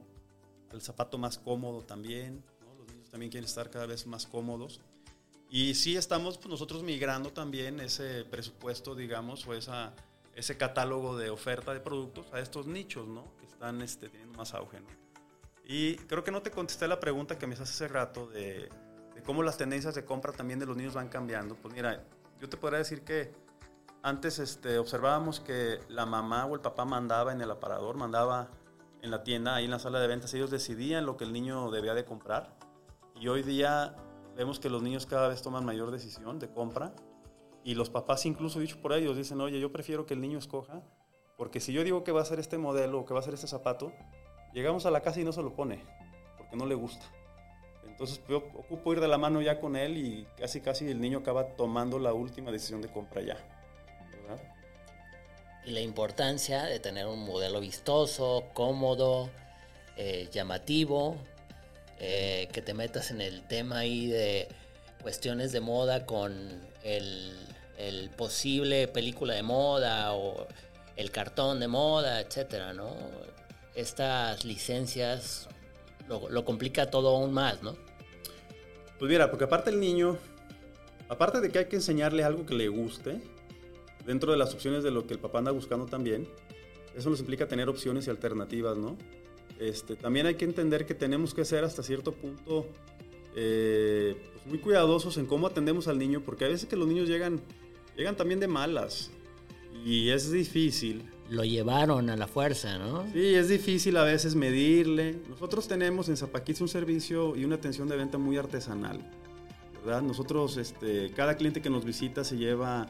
al 0.70 0.82
zapato 0.82 1.18
más 1.18 1.38
cómodo 1.38 1.82
también, 1.82 2.44
¿no? 2.60 2.74
Los 2.74 2.88
niños 2.88 3.10
también 3.10 3.30
quieren 3.30 3.46
estar 3.46 3.70
cada 3.70 3.86
vez 3.86 4.06
más 4.06 4.26
cómodos. 4.26 4.80
Y 5.48 5.74
sí 5.74 5.96
estamos 5.96 6.36
pues, 6.38 6.48
nosotros 6.48 6.82
migrando 6.82 7.32
también 7.32 7.80
ese 7.80 8.24
presupuesto, 8.24 8.94
digamos, 8.94 9.46
o 9.46 9.54
esa, 9.54 9.94
ese 10.34 10.56
catálogo 10.56 11.16
de 11.16 11.30
oferta 11.30 11.72
de 11.72 11.80
productos 11.80 12.26
a 12.32 12.40
estos 12.40 12.66
nichos, 12.66 13.06
¿no? 13.06 13.36
Que 13.38 13.46
están 13.46 13.80
este, 13.82 14.08
teniendo 14.08 14.36
más 14.36 14.52
auge, 14.54 14.80
¿no? 14.80 14.88
Y 15.64 15.96
creo 15.96 16.24
que 16.24 16.30
no 16.30 16.42
te 16.42 16.50
contesté 16.50 16.88
la 16.88 17.00
pregunta 17.00 17.38
que 17.38 17.46
me 17.46 17.54
hace 17.54 17.62
hace 17.62 17.88
rato 17.88 18.26
de, 18.26 18.68
de, 19.14 19.22
cómo 19.24 19.42
las 19.42 19.56
tendencias 19.56 19.94
de 19.94 20.04
compra 20.04 20.32
también 20.32 20.58
de 20.58 20.66
los 20.66 20.76
niños 20.76 20.94
van 20.94 21.08
cambiando. 21.08 21.54
Pues 21.54 21.72
mira, 21.72 22.04
yo 22.40 22.48
te 22.48 22.56
podría 22.56 22.78
decir 22.78 23.02
que 23.02 23.32
antes 24.02 24.38
este, 24.38 24.78
observábamos 24.78 25.40
que 25.40 25.78
la 25.88 26.04
mamá 26.04 26.44
o 26.44 26.54
el 26.54 26.60
papá 26.60 26.84
mandaba 26.84 27.32
en 27.32 27.40
el 27.40 27.50
aparador, 27.50 27.96
mandaba 27.96 28.50
en 29.04 29.10
la 29.10 29.22
tienda, 29.22 29.54
ahí 29.54 29.66
en 29.66 29.70
la 29.70 29.78
sala 29.78 30.00
de 30.00 30.06
ventas, 30.08 30.32
ellos 30.32 30.50
decidían 30.50 31.04
lo 31.04 31.18
que 31.18 31.24
el 31.24 31.32
niño 31.32 31.70
debía 31.70 31.92
de 31.92 32.06
comprar. 32.06 32.56
Y 33.20 33.28
hoy 33.28 33.42
día 33.42 33.94
vemos 34.34 34.58
que 34.58 34.70
los 34.70 34.82
niños 34.82 35.04
cada 35.04 35.28
vez 35.28 35.42
toman 35.42 35.64
mayor 35.64 35.90
decisión 35.90 36.38
de 36.38 36.50
compra 36.50 36.92
y 37.62 37.74
los 37.74 37.90
papás 37.90 38.24
incluso 38.26 38.60
dicho 38.60 38.80
por 38.80 38.94
ellos 38.94 39.16
dicen, 39.16 39.40
oye, 39.42 39.60
yo 39.60 39.70
prefiero 39.70 40.06
que 40.06 40.14
el 40.14 40.22
niño 40.22 40.38
escoja, 40.38 40.82
porque 41.36 41.60
si 41.60 41.72
yo 41.72 41.84
digo 41.84 42.02
que 42.02 42.12
va 42.12 42.22
a 42.22 42.24
ser 42.24 42.40
este 42.40 42.56
modelo 42.56 43.00
o 43.00 43.04
que 43.04 43.12
va 43.12 43.20
a 43.20 43.22
ser 43.22 43.34
este 43.34 43.46
zapato, 43.46 43.92
llegamos 44.54 44.86
a 44.86 44.90
la 44.90 45.02
casa 45.02 45.20
y 45.20 45.24
no 45.24 45.32
se 45.32 45.42
lo 45.42 45.54
pone, 45.54 45.84
porque 46.38 46.56
no 46.56 46.64
le 46.64 46.74
gusta. 46.74 47.04
Entonces 47.86 48.22
yo 48.26 48.38
ocupo 48.54 48.92
ir 48.94 49.00
de 49.00 49.08
la 49.08 49.18
mano 49.18 49.42
ya 49.42 49.60
con 49.60 49.76
él 49.76 49.98
y 49.98 50.26
casi 50.38 50.62
casi 50.62 50.88
el 50.88 51.00
niño 51.00 51.18
acaba 51.18 51.56
tomando 51.56 51.98
la 51.98 52.14
última 52.14 52.50
decisión 52.50 52.80
de 52.80 52.90
compra 52.90 53.20
ya. 53.20 53.36
Y 55.66 55.70
la 55.70 55.80
importancia 55.80 56.64
de 56.64 56.78
tener 56.78 57.06
un 57.06 57.24
modelo 57.24 57.60
vistoso, 57.60 58.44
cómodo, 58.52 59.30
eh, 59.96 60.28
llamativo, 60.32 61.16
eh, 61.98 62.48
que 62.52 62.60
te 62.60 62.74
metas 62.74 63.10
en 63.10 63.20
el 63.20 63.46
tema 63.46 63.78
ahí 63.78 64.08
de 64.08 64.48
cuestiones 65.02 65.52
de 65.52 65.60
moda 65.60 66.04
con 66.04 66.32
el, 66.82 67.32
posible 68.16 68.88
película 68.88 69.34
de 69.34 69.42
moda 69.42 70.14
o 70.14 70.46
el 70.96 71.10
cartón 71.10 71.60
de 71.60 71.68
moda, 71.68 72.20
etcétera, 72.20 72.72
¿no? 72.72 72.94
Estas 73.74 74.44
licencias 74.44 75.48
lo, 76.08 76.44
complica 76.44 76.90
todo 76.90 77.16
aún 77.16 77.32
más, 77.32 77.62
¿no? 77.62 77.76
Pues 78.98 79.10
mira, 79.10 79.30
porque 79.30 79.44
aparte 79.44 79.70
el 79.70 79.80
niño, 79.80 80.18
aparte 81.08 81.40
de 81.40 81.50
que 81.50 81.60
hay 81.60 81.64
que 81.66 81.76
enseñarle 81.76 82.24
algo 82.24 82.46
que 82.46 82.54
le 82.54 82.68
guste, 82.68 83.20
dentro 84.06 84.32
de 84.32 84.38
las 84.38 84.54
opciones 84.54 84.82
de 84.82 84.90
lo 84.90 85.06
que 85.06 85.14
el 85.14 85.20
papá 85.20 85.38
anda 85.38 85.50
buscando 85.50 85.86
también, 85.86 86.28
eso 86.96 87.10
nos 87.10 87.20
implica 87.20 87.48
tener 87.48 87.68
opciones 87.68 88.06
y 88.06 88.10
alternativas, 88.10 88.76
¿no? 88.76 88.96
Este, 89.58 89.96
también 89.96 90.26
hay 90.26 90.34
que 90.34 90.44
entender 90.44 90.86
que 90.86 90.94
tenemos 90.94 91.34
que 91.34 91.44
ser 91.44 91.64
hasta 91.64 91.82
cierto 91.82 92.12
punto 92.12 92.66
eh, 93.36 94.16
pues, 94.32 94.46
muy 94.46 94.58
cuidadosos 94.58 95.16
en 95.16 95.26
cómo 95.26 95.46
atendemos 95.46 95.88
al 95.88 95.98
niño, 95.98 96.22
porque 96.24 96.44
a 96.44 96.48
veces 96.48 96.68
que 96.68 96.76
los 96.76 96.86
niños 96.88 97.08
llegan, 97.08 97.40
llegan 97.96 98.16
también 98.16 98.40
de 98.40 98.48
malas 98.48 99.10
y 99.84 100.10
es 100.10 100.30
difícil. 100.30 101.02
Lo 101.30 101.44
llevaron 101.44 102.10
a 102.10 102.16
la 102.16 102.26
fuerza, 102.26 102.78
¿no? 102.78 103.04
Sí, 103.12 103.34
es 103.34 103.48
difícil 103.48 103.96
a 103.96 104.04
veces 104.04 104.34
medirle. 104.34 105.16
Nosotros 105.28 105.66
tenemos 105.66 106.08
en 106.08 106.16
Zapaquiz 106.16 106.60
un 106.60 106.68
servicio 106.68 107.34
y 107.34 107.44
una 107.44 107.56
atención 107.56 107.88
de 107.88 107.96
venta 107.96 108.18
muy 108.18 108.36
artesanal, 108.36 109.00
¿verdad? 109.84 110.02
Nosotros, 110.02 110.58
este, 110.58 111.10
cada 111.12 111.36
cliente 111.36 111.62
que 111.62 111.70
nos 111.70 111.84
visita 111.84 112.24
se 112.24 112.36
lleva, 112.36 112.86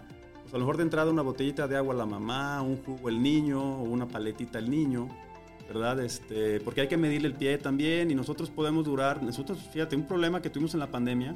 a 0.48 0.52
lo 0.52 0.58
mejor 0.60 0.76
de 0.76 0.84
entrada 0.84 1.10
una 1.10 1.22
botellita 1.22 1.66
de 1.66 1.76
agua 1.76 1.94
a 1.94 1.98
la 1.98 2.06
mamá, 2.06 2.62
un 2.62 2.82
jugo 2.82 3.08
al 3.08 3.22
niño 3.22 3.60
o 3.60 3.82
una 3.82 4.06
paletita 4.06 4.58
al 4.58 4.70
niño 4.70 5.08
¿verdad? 5.68 6.00
Este, 6.00 6.60
porque 6.60 6.82
hay 6.82 6.88
que 6.88 6.96
medirle 6.96 7.28
el 7.28 7.34
pie 7.34 7.58
también 7.58 8.10
y 8.10 8.14
nosotros 8.14 8.50
podemos 8.50 8.84
durar, 8.84 9.22
nosotros, 9.22 9.58
fíjate, 9.72 9.96
un 9.96 10.06
problema 10.06 10.42
que 10.42 10.50
tuvimos 10.50 10.74
en 10.74 10.80
la 10.80 10.88
pandemia, 10.88 11.34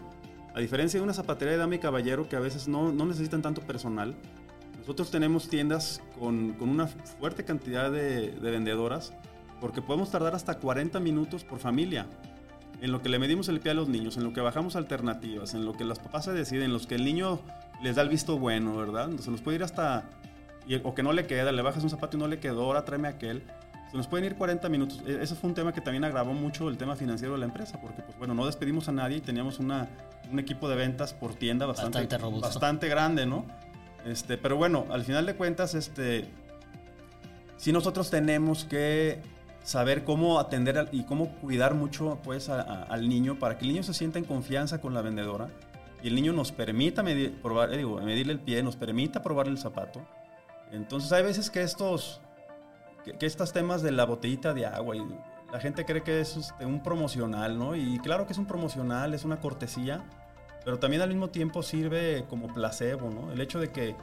a 0.55 0.61
diferencia 0.61 1.01
de 1.01 1.05
una 1.05 1.15
zapatería 1.15 1.53
de 1.53 1.59
dama 1.59 1.77
y 1.77 1.79
caballero 1.79 2.29
que 2.29 2.37
a 2.37 2.41
veces 2.41 2.69
no, 2.69 2.93
no 2.93 3.07
necesitan 3.07 3.43
tanto 3.43 3.63
personal, 3.63 4.15
nosotros 4.79 5.11
tenemos 5.11 5.49
tiendas 5.49 6.03
con, 6.19 6.55
con 6.55 6.69
una 6.69 6.87
fuerte 6.87 7.45
cantidad 7.45 7.91
de, 7.91 8.33
de, 8.33 8.51
vendedoras 8.51 9.13
porque 9.61 9.83
podemos 9.83 10.11
tardar 10.11 10.35
hasta 10.35 10.59
40 10.59 10.99
minutos 11.01 11.45
por 11.45 11.59
familia 11.59 12.07
en 12.81 12.93
lo 12.93 13.03
que 13.03 13.09
le 13.09 13.19
medimos 13.19 13.49
el 13.49 13.61
pie 13.61 13.73
a 13.73 13.75
los 13.75 13.89
niños, 13.89 14.17
en 14.17 14.25
lo 14.25 14.33
que 14.33 14.41
bajamos 14.41 14.77
alternativas, 14.77 15.53
en 15.55 15.65
lo 15.67 15.75
que 15.75 15.85
las 15.85 15.99
papás 15.99 16.27
se 16.27 16.33
deciden, 16.33 16.65
en 16.65 16.73
los 16.73 16.87
que 16.87 16.95
el 16.95 17.05
niño 17.05 17.41
les 17.81 17.97
da 17.97 18.03
el 18.03 18.09
visto 18.09 18.39
bueno, 18.39 18.77
¿verdad? 18.77 19.11
Se 19.21 19.31
nos 19.31 19.41
puede 19.41 19.57
ir 19.57 19.63
hasta, 19.63 20.05
o 20.83 20.95
que 20.95 21.03
no 21.03 21.13
le 21.13 21.27
queda, 21.27 21.53
le 21.53 21.63
bajas 21.63 21.83
un 21.83 21.91
zapato 21.91 22.17
y 22.17 22.21
no 22.21 22.29
le 22.29 22.39
quedó, 22.39 22.65
ahora 22.65 22.85
tráeme 22.85 23.09
aquel. 23.09 23.43
Se 23.91 23.97
nos 23.97 24.07
pueden 24.07 24.27
ir 24.27 24.35
40 24.35 24.69
minutos. 24.69 25.03
E, 25.07 25.23
eso 25.23 25.35
fue 25.35 25.49
un 25.49 25.55
tema 25.55 25.73
que 25.73 25.81
también 25.81 26.05
agravó 26.05 26.35
mucho 26.35 26.69
el 26.69 26.77
tema 26.77 26.97
financiero 26.97 27.35
de 27.35 27.41
la 27.41 27.47
empresa, 27.47 27.81
porque, 27.81 28.03
pues 28.03 28.19
bueno, 28.19 28.35
no 28.35 28.45
despedimos 28.47 28.89
a 28.89 28.93
nadie 28.93 29.19
y 29.19 29.21
teníamos 29.21 29.59
una, 29.59 29.89
un 30.31 30.39
equipo 30.39 30.69
de 30.69 30.77
ventas 30.77 31.15
por 31.15 31.35
tienda 31.35 31.67
bastante, 31.67 32.01
bastante, 32.01 32.41
bastante 32.41 32.89
grande, 32.89 33.27
¿no? 33.27 33.47
Este, 34.05 34.37
pero 34.37 34.57
bueno, 34.57 34.87
al 34.91 35.05
final 35.05 35.27
de 35.27 35.35
cuentas, 35.35 35.75
este, 35.75 36.29
sí 37.57 37.73
nosotros 37.73 38.11
tenemos 38.11 38.65
que 38.65 39.23
saber 39.63 40.05
cómo 40.05 40.39
atender 40.39 40.89
y 40.93 41.05
cómo 41.05 41.29
cuidar 41.41 41.75
mucho 41.75 42.19
pues, 42.25 42.49
al 42.49 43.09
niño 43.09 43.39
para 43.39 43.59
que 43.59 43.65
el 43.65 43.73
niño 43.73 43.83
se 43.83 43.93
sienta 43.93 44.19
en 44.19 44.25
confianza 44.25 44.81
con 44.81 44.95
la 44.95 45.03
vendedora 45.03 45.49
y 46.03 46.09
el 46.09 46.15
niño 46.15 46.33
nos 46.33 46.53
permita 46.53 47.03
medir, 47.03 47.41
probar, 47.41 47.71
digo, 47.71 48.01
medirle 48.01 48.33
el 48.33 48.41
pie, 48.41 48.63
nos 48.63 48.77
permita 48.77 49.23
probarle 49.23 49.53
el 49.53 49.59
zapato. 49.59 50.01
Entonces 50.71 51.13
hay 51.13 51.23
veces 51.23 51.51
que 51.51 51.63
estos 51.63 52.21
que, 53.05 53.27
estos 53.27 53.53
temas 53.53 53.83
de 53.83 53.93
la 53.93 54.05
botellita 54.05 54.55
de 54.55 54.67
agua 54.67 54.97
y 54.97 55.03
la 55.53 55.61
gente 55.61 55.85
cree 55.85 56.03
que 56.03 56.21
es 56.21 56.37
este, 56.37 56.67
un 56.67 56.83
promocional, 56.83 57.59
¿no? 57.59 57.75
Y 57.75 57.99
claro 58.01 58.27
que 58.27 58.33
es 58.33 58.39
un 58.39 58.47
promocional, 58.47 59.15
es 59.15 59.25
una 59.25 59.41
cortesía, 59.41 60.05
pero 60.65 60.79
también 60.79 61.03
al 61.03 61.09
mismo 61.09 61.31
tiempo 61.31 61.63
sirve 61.63 62.25
como 62.29 62.53
placebo, 62.53 63.11
¿no? 63.11 63.33
El 63.33 63.41
hecho 63.41 63.59
de 63.59 63.71
que 63.71 63.97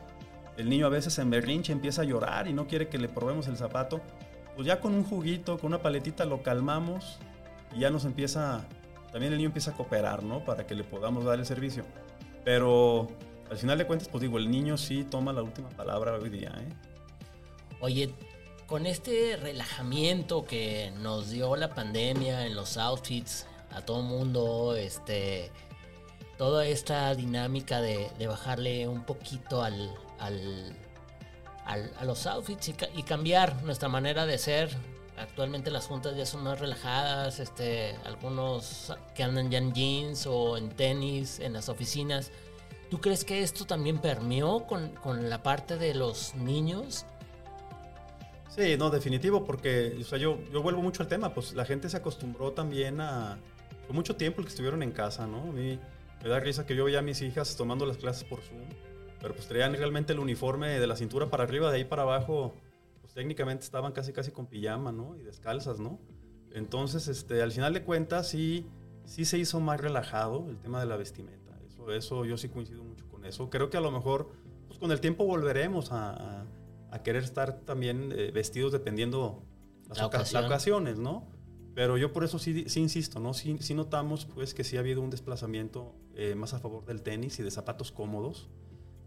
el 0.57 0.69
niño 0.69 0.87
a 0.87 0.89
veces 0.89 1.17
en 1.19 1.29
berrinche 1.29 1.71
empieza 1.71 2.01
a 2.01 2.05
llorar 2.05 2.47
y 2.47 2.53
no 2.53 2.67
quiere 2.67 2.87
que 2.87 2.97
le 2.97 3.09
probemos 3.09 3.47
el 3.47 3.57
zapato, 3.57 4.01
pues 4.55 4.65
ya 4.65 4.79
con 4.79 4.93
un 4.93 5.03
juguito, 5.03 5.59
con 5.59 5.67
una 5.67 5.81
paletita 5.81 6.25
lo 6.25 6.41
calmamos 6.41 7.19
y 7.75 7.79
ya 7.81 7.89
nos 7.89 8.05
empieza, 8.05 8.65
también 9.15 9.31
el 9.31 9.37
niño 9.37 9.47
empieza 9.47 9.71
a 9.71 9.73
cooperar, 9.75 10.23
¿no? 10.23 10.43
Para 10.43 10.67
que 10.67 10.75
le 10.75 10.83
podamos 10.83 11.23
dar 11.23 11.39
el 11.39 11.45
servicio. 11.45 11.85
Pero 12.43 13.07
al 13.49 13.57
final 13.57 13.77
de 13.77 13.87
cuentas, 13.87 14.09
pues 14.09 14.21
digo, 14.21 14.37
el 14.37 14.51
niño 14.51 14.77
sí 14.77 15.05
toma 15.05 15.31
la 15.31 15.41
última 15.41 15.69
palabra 15.69 16.15
hoy 16.15 16.29
día, 16.29 16.53
¿eh? 16.59 16.67
Oye, 17.79 18.13
con 18.67 18.85
este 18.85 19.37
relajamiento 19.37 20.43
que 20.43 20.91
nos 20.99 21.29
dio 21.29 21.55
la 21.55 21.73
pandemia 21.73 22.45
en 22.45 22.55
los 22.55 22.75
outfits 22.75 23.47
a 23.71 23.85
todo 23.85 24.01
mundo, 24.01 24.75
este, 24.75 25.49
toda 26.37 26.65
esta 26.65 27.15
dinámica 27.15 27.79
de, 27.79 28.09
bajarle 28.27 28.85
un 28.89 29.05
poquito 29.05 29.63
al, 29.63 29.95
a 30.19 32.03
los 32.03 32.27
outfits 32.27 32.67
y, 32.93 33.03
cambiar 33.03 33.63
nuestra 33.63 33.87
manera 33.87 34.25
de 34.25 34.37
ser. 34.37 34.94
Actualmente 35.17 35.71
las 35.71 35.87
juntas 35.87 36.15
ya 36.17 36.25
son 36.25 36.43
más 36.43 36.59
relajadas, 36.59 37.39
este, 37.39 37.95
algunos 38.03 38.93
que 39.13 39.23
andan 39.23 39.49
ya 39.49 39.59
en 39.59 39.73
jeans 39.73 40.27
o 40.27 40.57
en 40.57 40.69
tenis 40.69 41.39
en 41.39 41.53
las 41.53 41.69
oficinas. 41.69 42.31
¿Tú 42.89 42.99
crees 42.99 43.23
que 43.23 43.41
esto 43.41 43.65
también 43.65 43.99
permeó 43.99 44.67
con, 44.67 44.89
con 44.89 45.29
la 45.29 45.41
parte 45.41 45.77
de 45.77 45.95
los 45.95 46.35
niños? 46.35 47.05
Sí, 48.49 48.77
no, 48.77 48.89
definitivo, 48.89 49.43
porque 49.43 49.97
o 49.99 50.03
sea, 50.03 50.17
yo, 50.17 50.37
yo 50.51 50.61
vuelvo 50.61 50.81
mucho 50.81 51.03
al 51.03 51.09
tema, 51.09 51.33
pues 51.33 51.53
la 51.53 51.65
gente 51.65 51.89
se 51.89 51.97
acostumbró 51.97 52.51
también 52.51 53.01
a, 53.01 53.37
por 53.85 53.95
mucho 53.95 54.15
tiempo 54.15 54.39
el 54.39 54.45
que 54.45 54.49
estuvieron 54.49 54.81
en 54.81 54.91
casa, 54.91 55.27
¿no? 55.27 55.41
A 55.41 55.51
mí 55.51 55.79
me 56.23 56.29
da 56.29 56.39
risa 56.39 56.65
que 56.65 56.75
yo 56.75 56.85
veía 56.85 56.99
a 56.99 57.01
mis 57.01 57.21
hijas 57.21 57.55
tomando 57.55 57.85
las 57.85 57.97
clases 57.97 58.23
por 58.23 58.41
Zoom, 58.41 58.61
pero 59.19 59.33
pues 59.33 59.47
traían 59.47 59.73
realmente 59.73 60.13
el 60.13 60.19
uniforme 60.19 60.79
de 60.79 60.87
la 60.87 60.95
cintura 60.95 61.29
para 61.29 61.43
arriba, 61.43 61.69
de 61.69 61.77
ahí 61.77 61.83
para 61.83 62.03
abajo, 62.03 62.55
técnicamente 63.15 63.63
estaban 63.63 63.91
casi 63.91 64.13
casi 64.13 64.29
con 64.29 64.45
pijama, 64.45 64.91
¿no? 64.91 65.15
Y 65.15 65.23
descalzas, 65.23 65.79
¿no? 65.79 65.99
Entonces, 66.51 67.07
este, 67.07 67.41
al 67.41 67.51
final 67.51 67.73
de 67.73 67.83
cuentas, 67.83 68.27
sí, 68.27 68.67
sí 69.05 69.25
se 69.25 69.39
hizo 69.39 69.59
más 69.59 69.81
relajado 69.81 70.47
el 70.49 70.59
tema 70.59 70.79
de 70.79 70.85
la 70.85 70.95
vestimenta. 70.95 71.57
Eso, 71.67 71.91
eso 71.91 72.25
yo 72.25 72.37
sí 72.37 72.49
coincido 72.49 72.83
mucho 72.83 73.07
con 73.09 73.25
eso. 73.25 73.49
Creo 73.49 73.71
que 73.71 73.77
a 73.77 73.81
lo 73.81 73.89
mejor, 73.89 74.29
pues 74.67 74.77
con 74.77 74.91
el 74.91 75.01
tiempo 75.01 75.25
volveremos 75.25 75.91
a 75.91 76.45
a 76.95 77.03
querer 77.03 77.23
estar 77.23 77.59
también 77.61 78.13
eh, 78.15 78.31
vestidos 78.33 78.71
dependiendo 78.71 79.43
las, 79.89 80.01
ocasiones, 80.01 80.97
¿no? 80.97 81.27
Pero 81.73 81.97
yo 81.97 82.13
por 82.13 82.23
eso 82.23 82.39
sí, 82.39 82.63
sí 82.67 82.79
insisto, 82.79 83.19
¿no? 83.19 83.33
Sí, 83.33 83.57
sí, 83.59 83.73
notamos 83.73 84.25
pues 84.25 84.53
que 84.53 84.63
sí 84.63 84.77
ha 84.77 84.79
habido 84.79 85.01
un 85.01 85.09
desplazamiento 85.09 85.93
eh, 86.15 86.35
más 86.35 86.53
a 86.53 86.59
favor 86.59 86.85
del 86.85 87.01
tenis 87.01 87.37
y 87.39 87.43
de 87.43 87.51
zapatos 87.51 87.91
cómodos. 87.91 88.49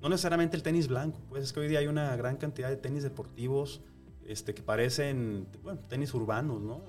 No 0.03 0.11
necesariamente 0.11 0.55
el 0.55 0.63
tenis 0.63 0.87
blanco, 0.87 1.19
pues 1.31 1.45
es 1.45 1.53
que 1.55 1.61
hoy 1.61 1.69
día 1.69 1.79
hay 1.79 1.87
una 1.87 2.15
gran 2.15 2.37
cantidad 2.37 2.69
de 2.69 2.77
tenis 2.77 3.03
deportivos 3.03 3.81
este, 4.29 4.55
que 4.55 4.63
parecen, 4.63 5.49
bueno, 5.63 5.81
tenis 5.89 6.13
urbanos, 6.13 6.61
¿no? 6.61 6.83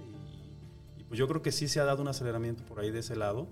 Y, 0.97 1.04
pues 1.06 1.17
yo 1.17 1.28
creo 1.28 1.41
que 1.41 1.52
sí 1.52 1.67
se 1.67 1.80
ha 1.80 1.86
dado 1.86 2.02
un 2.02 2.10
aceleramiento 2.10 2.63
por 2.65 2.80
ahí 2.80 2.91
de 2.91 2.99
ese 2.99 3.15
lado. 3.15 3.47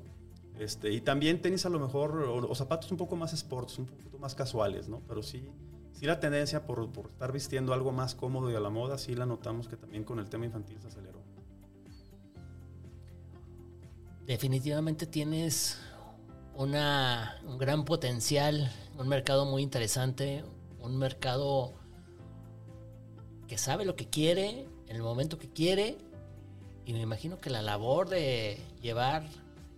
Este, 0.60 0.92
y 0.92 1.02
también 1.02 1.42
tenis 1.42 1.66
a 1.66 1.70
lo 1.70 1.80
mejor, 1.80 2.18
o, 2.20 2.50
o 2.50 2.56
zapatos 2.56 2.92
un 2.92 2.98
poco 2.98 3.16
más 3.16 3.34
sports, 3.34 3.80
un 3.80 3.86
poquito 3.86 4.20
más 4.20 4.36
casuales, 4.36 4.90
¿no? 4.90 5.02
Pero 5.08 5.24
sí, 5.24 5.50
sí 5.94 6.06
la 6.06 6.20
tendencia 6.20 6.66
por, 6.66 6.92
por, 6.92 7.08
estar 7.08 7.32
vistiendo 7.32 7.74
algo 7.74 7.92
más 7.92 8.14
cómodo 8.14 8.52
y 8.52 8.56
a 8.56 8.60
la 8.60 8.70
moda, 8.70 8.98
sí 8.98 9.16
la 9.16 9.26
notamos 9.26 9.68
que 9.68 9.78
también 9.78 10.04
con 10.04 10.20
el 10.20 10.30
tema 10.30 10.46
infantil 10.46 10.80
se 10.82 10.88
aceleró. 10.88 11.22
Definitivamente 14.26 15.06
tienes 15.06 15.80
una, 16.54 17.40
un 17.46 17.58
gran 17.58 17.86
potencial, 17.86 18.70
un 19.00 19.08
mercado 19.08 19.46
muy 19.46 19.64
interesante, 19.64 20.44
un 20.82 20.98
mercado 20.98 21.76
que 23.48 23.58
sabe 23.58 23.86
lo 23.86 23.96
que 23.96 24.08
quiere, 24.08 24.68
en 24.88 24.96
el 24.96 25.02
momento 25.02 25.38
que 25.38 25.50
quiere, 25.50 25.98
y 26.86 26.94
me 26.94 27.02
imagino 27.02 27.38
que 27.40 27.50
la 27.50 27.62
labor 27.62 28.10
de 28.10 28.58
llevar 28.82 29.24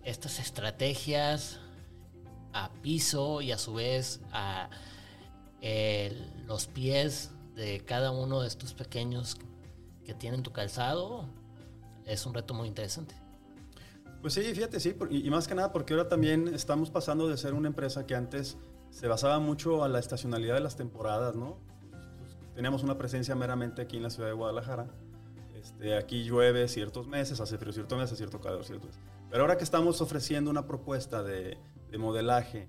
estas 0.04 0.38
estrategias 0.38 1.58
a 2.52 2.70
piso 2.82 3.40
y 3.42 3.52
a 3.52 3.58
su 3.58 3.74
vez 3.74 4.20
a 4.32 4.70
los 6.46 6.66
pies 6.66 7.30
de 7.54 7.80
cada 7.84 8.10
uno 8.10 8.40
de 8.40 8.48
estos 8.48 8.72
pequeños 8.74 9.36
que 10.04 10.14
tienen 10.14 10.42
tu 10.42 10.52
calzado 10.52 11.26
es 12.06 12.24
un 12.26 12.34
reto 12.34 12.54
muy 12.54 12.66
interesante. 12.66 13.14
Pues 14.20 14.34
sí, 14.34 14.42
fíjate, 14.42 14.80
sí, 14.80 14.94
y, 15.10 15.30
más 15.30 15.48
que 15.48 15.54
nada 15.54 15.72
porque 15.72 15.94
ahora 15.94 16.08
también 16.08 16.48
estamos 16.48 16.90
pasando 16.90 17.28
de 17.28 17.36
ser 17.36 17.54
una 17.54 17.68
empresa 17.68 18.06
que 18.06 18.14
antes 18.14 18.56
se 18.90 19.06
basaba 19.06 19.38
mucho 19.38 19.82
a 19.82 19.88
la 19.88 19.98
estacionalidad 19.98 20.54
de 20.54 20.60
las 20.60 20.76
temporadas, 20.76 21.36
¿no? 21.36 21.58
Teníamos 22.60 22.82
una 22.82 22.98
presencia 22.98 23.34
meramente 23.34 23.80
aquí 23.80 23.96
en 23.96 24.02
la 24.02 24.10
ciudad 24.10 24.28
de 24.28 24.34
Guadalajara. 24.34 24.86
Este, 25.54 25.96
aquí 25.96 26.24
llueve 26.24 26.68
ciertos 26.68 27.06
meses, 27.08 27.40
hace 27.40 27.56
frío 27.56 27.72
ciertos 27.72 27.98
meses, 27.98 28.18
cierto 28.18 28.38
calor 28.38 28.66
ciertos 28.66 28.88
meses. 28.88 29.02
Pero 29.30 29.44
ahora 29.44 29.56
que 29.56 29.64
estamos 29.64 30.02
ofreciendo 30.02 30.50
una 30.50 30.66
propuesta 30.66 31.22
de, 31.22 31.56
de 31.90 31.96
modelaje 31.96 32.68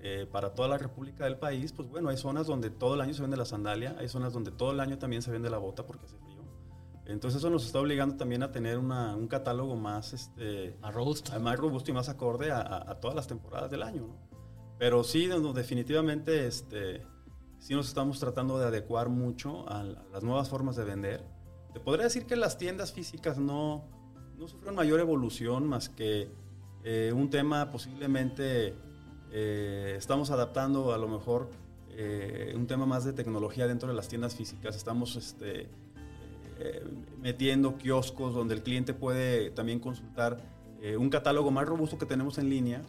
eh, 0.00 0.28
para 0.30 0.54
toda 0.54 0.68
la 0.68 0.78
república 0.78 1.24
del 1.24 1.38
país, 1.38 1.72
pues 1.72 1.88
bueno, 1.88 2.10
hay 2.10 2.18
zonas 2.18 2.46
donde 2.46 2.70
todo 2.70 2.94
el 2.94 3.00
año 3.00 3.14
se 3.14 3.22
vende 3.22 3.36
la 3.36 3.44
sandalia, 3.44 3.96
hay 3.98 4.08
zonas 4.08 4.32
donde 4.32 4.52
todo 4.52 4.70
el 4.70 4.78
año 4.78 4.96
también 4.98 5.22
se 5.22 5.32
vende 5.32 5.50
la 5.50 5.58
bota 5.58 5.84
porque 5.84 6.04
hace 6.04 6.18
frío. 6.18 6.44
Entonces 7.06 7.40
eso 7.40 7.50
nos 7.50 7.66
está 7.66 7.80
obligando 7.80 8.14
también 8.14 8.44
a 8.44 8.52
tener 8.52 8.78
un 8.78 9.26
catálogo 9.26 9.74
más, 9.74 10.12
este, 10.12 10.76
más 10.80 10.94
robusto. 10.94 11.36
Más 11.40 11.58
robusto 11.58 11.90
y 11.90 11.94
más 11.94 12.08
acorde 12.08 12.52
a, 12.52 12.96
todas 13.00 13.16
las 13.16 13.26
temporadas 13.26 13.72
del 13.72 13.82
año. 13.82 14.06
Pero 14.78 15.02
sí, 15.02 15.28
definitivamente 15.52 16.46
este, 16.46 17.02
sí 17.62 17.74
nos 17.74 17.86
estamos 17.86 18.18
tratando 18.18 18.58
de 18.58 18.66
adecuar 18.66 19.08
mucho 19.08 19.68
a, 19.68 19.84
las 19.84 20.24
nuevas 20.24 20.48
formas 20.48 20.74
de 20.74 20.84
vender. 20.84 21.24
Te 21.72 21.78
podría 21.78 22.04
decir 22.04 22.26
que 22.26 22.34
las 22.34 22.58
tiendas 22.58 22.92
físicas 22.92 23.38
no, 23.38 23.84
no 24.36 24.48
sufrieron 24.48 24.74
mayor 24.74 24.98
evolución 24.98 25.68
más 25.68 25.88
que 25.88 26.28
eh, 26.82 27.12
un 27.14 27.30
tema 27.30 27.70
posiblemente 27.70 28.74
eh, 29.30 29.94
estamos 29.96 30.32
adaptando 30.32 30.92
a 30.92 30.98
lo 30.98 31.06
mejor 31.06 31.50
eh, 31.90 32.52
un 32.56 32.66
tema 32.66 32.84
más 32.84 33.04
de 33.04 33.12
tecnología 33.12 33.68
dentro 33.68 33.88
de 33.88 33.94
las 33.94 34.08
tiendas 34.08 34.34
físicas. 34.34 34.74
Estamos 34.74 35.14
este, 35.14 35.68
metiendo 37.20 37.78
kioscos 37.78 38.34
donde 38.34 38.54
el 38.54 38.64
cliente 38.64 38.92
puede 38.92 39.50
también 39.50 39.78
consultar 39.78 40.40
un 40.98 41.10
catálogo 41.10 41.52
más 41.52 41.64
robusto 41.66 41.96
que 41.96 42.06
tenemos 42.06 42.38
en 42.38 42.50
línea. 42.50 42.82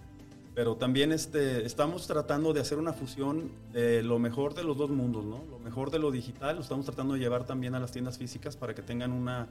Pero 0.56 0.76
también 0.76 1.12
este, 1.12 1.66
estamos 1.66 2.06
tratando 2.06 2.54
de 2.54 2.62
hacer 2.62 2.78
una 2.78 2.94
fusión 2.94 3.52
de 3.72 4.04
lo 4.04 4.20
mejor 4.20 4.54
de 4.54 4.64
los 4.64 4.78
dos 4.78 4.92
mundos, 4.92 5.26
¿no? 5.26 5.44
Lo 5.50 5.58
mejor 5.58 5.90
de 5.90 6.00
lo 6.00 6.12
digital 6.12 6.56
lo 6.56 6.62
estamos 6.62 6.86
tratando 6.86 7.16
de 7.16 7.20
llevar 7.20 7.46
también 7.46 7.74
a 7.74 7.80
las 7.80 7.92
tiendas 7.92 8.18
físicas 8.18 8.56
para 8.56 8.76
que 8.76 8.84
tengan 8.84 9.12
una, 9.12 9.48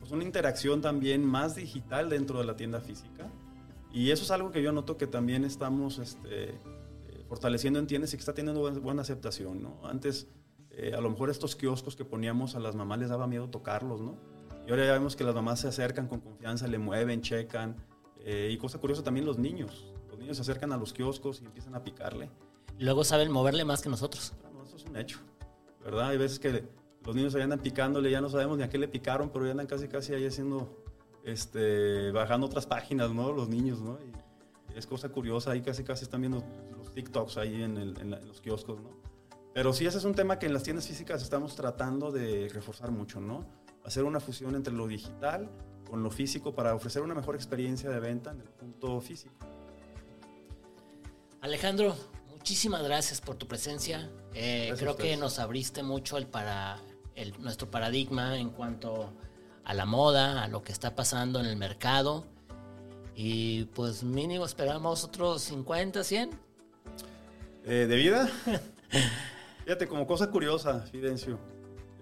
pues 0.00 0.10
una 0.10 0.24
interacción 0.24 0.80
también 0.80 1.24
más 1.24 1.54
digital 1.54 2.08
dentro 2.08 2.40
de 2.40 2.46
la 2.46 2.56
tienda 2.56 2.80
física 2.80 3.30
y 3.92 4.10
eso 4.10 4.24
es 4.24 4.30
algo 4.30 4.50
que 4.50 4.62
yo 4.62 4.72
noto 4.72 4.96
que 4.96 5.06
también 5.06 5.44
estamos 5.44 5.98
este, 5.98 6.54
fortaleciendo 7.28 7.78
en 7.78 7.86
tiendas 7.86 8.12
y 8.12 8.16
que 8.16 8.20
está 8.20 8.34
teniendo 8.34 8.60
buena, 8.80 9.02
aceptación, 9.02 9.62
¿no? 9.62 9.80
Antes, 9.84 10.28
eh, 10.70 10.92
a 10.96 11.00
lo 11.00 11.10
mejor 11.10 11.30
estos 11.30 11.56
kioscos 11.56 11.96
que 11.96 12.04
poníamos 12.04 12.54
a 12.54 12.60
las 12.60 12.76
mamás 12.76 13.00
les 13.00 13.08
daba 13.08 13.26
miedo 13.26 13.50
tocarlos, 13.50 14.00
¿no? 14.00 14.16
Y 14.66 14.70
ahora 14.70 14.86
ya 14.86 14.92
vemos 14.92 15.16
que 15.16 15.24
las 15.24 15.34
mamás 15.34 15.60
se 15.60 15.68
acercan 15.68 16.06
con 16.06 16.20
confianza, 16.20 16.68
le 16.68 16.78
mueven, 16.78 17.22
checan. 17.22 17.76
Eh, 18.18 18.50
y 18.52 18.58
cosa 18.58 18.78
curiosa, 18.78 19.02
también 19.02 19.26
los 19.26 19.38
niños. 19.38 19.89
Los 20.20 20.24
niños 20.26 20.36
se 20.36 20.42
acercan 20.42 20.70
a 20.70 20.76
los 20.76 20.92
kioscos 20.92 21.40
y 21.40 21.46
empiezan 21.46 21.74
a 21.74 21.82
picarle. 21.82 22.28
Luego 22.78 23.04
saben 23.04 23.32
moverle 23.32 23.64
más 23.64 23.80
que 23.80 23.88
nosotros. 23.88 24.34
No, 24.52 24.62
eso 24.62 24.76
es 24.76 24.84
un 24.84 24.98
hecho, 24.98 25.18
¿verdad? 25.82 26.08
Hay 26.08 26.18
veces 26.18 26.38
que 26.38 26.62
los 27.06 27.16
niños 27.16 27.34
ahí 27.34 27.40
andan 27.40 27.60
picándole, 27.60 28.10
ya 28.10 28.20
no 28.20 28.28
sabemos 28.28 28.58
ni 28.58 28.62
a 28.62 28.68
qué 28.68 28.76
le 28.76 28.86
picaron, 28.86 29.30
pero 29.30 29.46
ya 29.46 29.52
andan 29.52 29.66
casi 29.66 29.88
casi 29.88 30.12
ahí 30.12 30.26
haciendo 30.26 30.84
este, 31.24 32.10
bajando 32.10 32.48
otras 32.48 32.66
páginas, 32.66 33.14
¿no? 33.14 33.32
Los 33.32 33.48
niños, 33.48 33.80
¿no? 33.80 33.96
Y 34.02 34.76
es 34.78 34.86
cosa 34.86 35.08
curiosa, 35.08 35.52
ahí 35.52 35.62
casi 35.62 35.84
casi 35.84 36.04
están 36.04 36.20
viendo 36.20 36.44
los 36.76 36.92
TikToks 36.92 37.38
ahí 37.38 37.62
en, 37.62 38.10
los 38.10 38.42
kioscos, 38.42 38.78
¿no? 38.78 38.90
Pero 39.54 39.72
sí, 39.72 39.86
ese 39.86 39.96
es 39.96 40.04
un 40.04 40.14
tema 40.14 40.38
que 40.38 40.44
en 40.44 40.52
las 40.52 40.64
tiendas 40.64 40.86
físicas 40.86 41.22
estamos 41.22 41.56
tratando 41.56 42.12
de 42.12 42.50
reforzar 42.52 42.90
mucho, 42.90 43.22
¿no? 43.22 43.46
Hacer 43.86 44.04
una 44.04 44.20
fusión 44.20 44.54
entre 44.54 44.74
lo 44.74 44.86
digital 44.86 45.48
con 45.88 46.02
lo 46.02 46.10
físico 46.10 46.54
para 46.54 46.74
ofrecer 46.74 47.00
una 47.00 47.14
mejor 47.14 47.36
experiencia 47.36 47.88
de 47.88 48.00
venta 48.00 48.32
en 48.32 48.42
el 48.42 48.50
punto 48.50 49.00
físico. 49.00 49.34
Alejandro, 51.40 51.96
muchísimas 52.28 52.82
gracias 52.82 53.20
por 53.22 53.36
tu 53.36 53.48
presencia. 53.48 54.10
Eh, 54.34 54.74
creo 54.78 54.96
que 54.96 55.16
nos 55.16 55.38
abriste 55.38 55.82
mucho 55.82 56.18
el 56.18 56.26
para, 56.26 56.78
el, 57.14 57.32
nuestro 57.40 57.70
paradigma 57.70 58.38
en 58.38 58.50
cuanto 58.50 59.14
a 59.64 59.72
la 59.72 59.86
moda, 59.86 60.42
a 60.42 60.48
lo 60.48 60.62
que 60.62 60.72
está 60.72 60.94
pasando 60.94 61.40
en 61.40 61.46
el 61.46 61.56
mercado. 61.56 62.26
Y 63.14 63.64
pues 63.66 64.02
mínimo 64.02 64.44
esperamos 64.44 65.02
otros 65.02 65.42
50, 65.42 66.04
100. 66.04 66.30
Eh, 67.64 67.86
¿De 67.88 67.96
vida? 67.96 68.30
Fíjate, 69.64 69.86
como 69.86 70.06
cosa 70.06 70.30
curiosa, 70.30 70.80
Fidencio. 70.92 71.38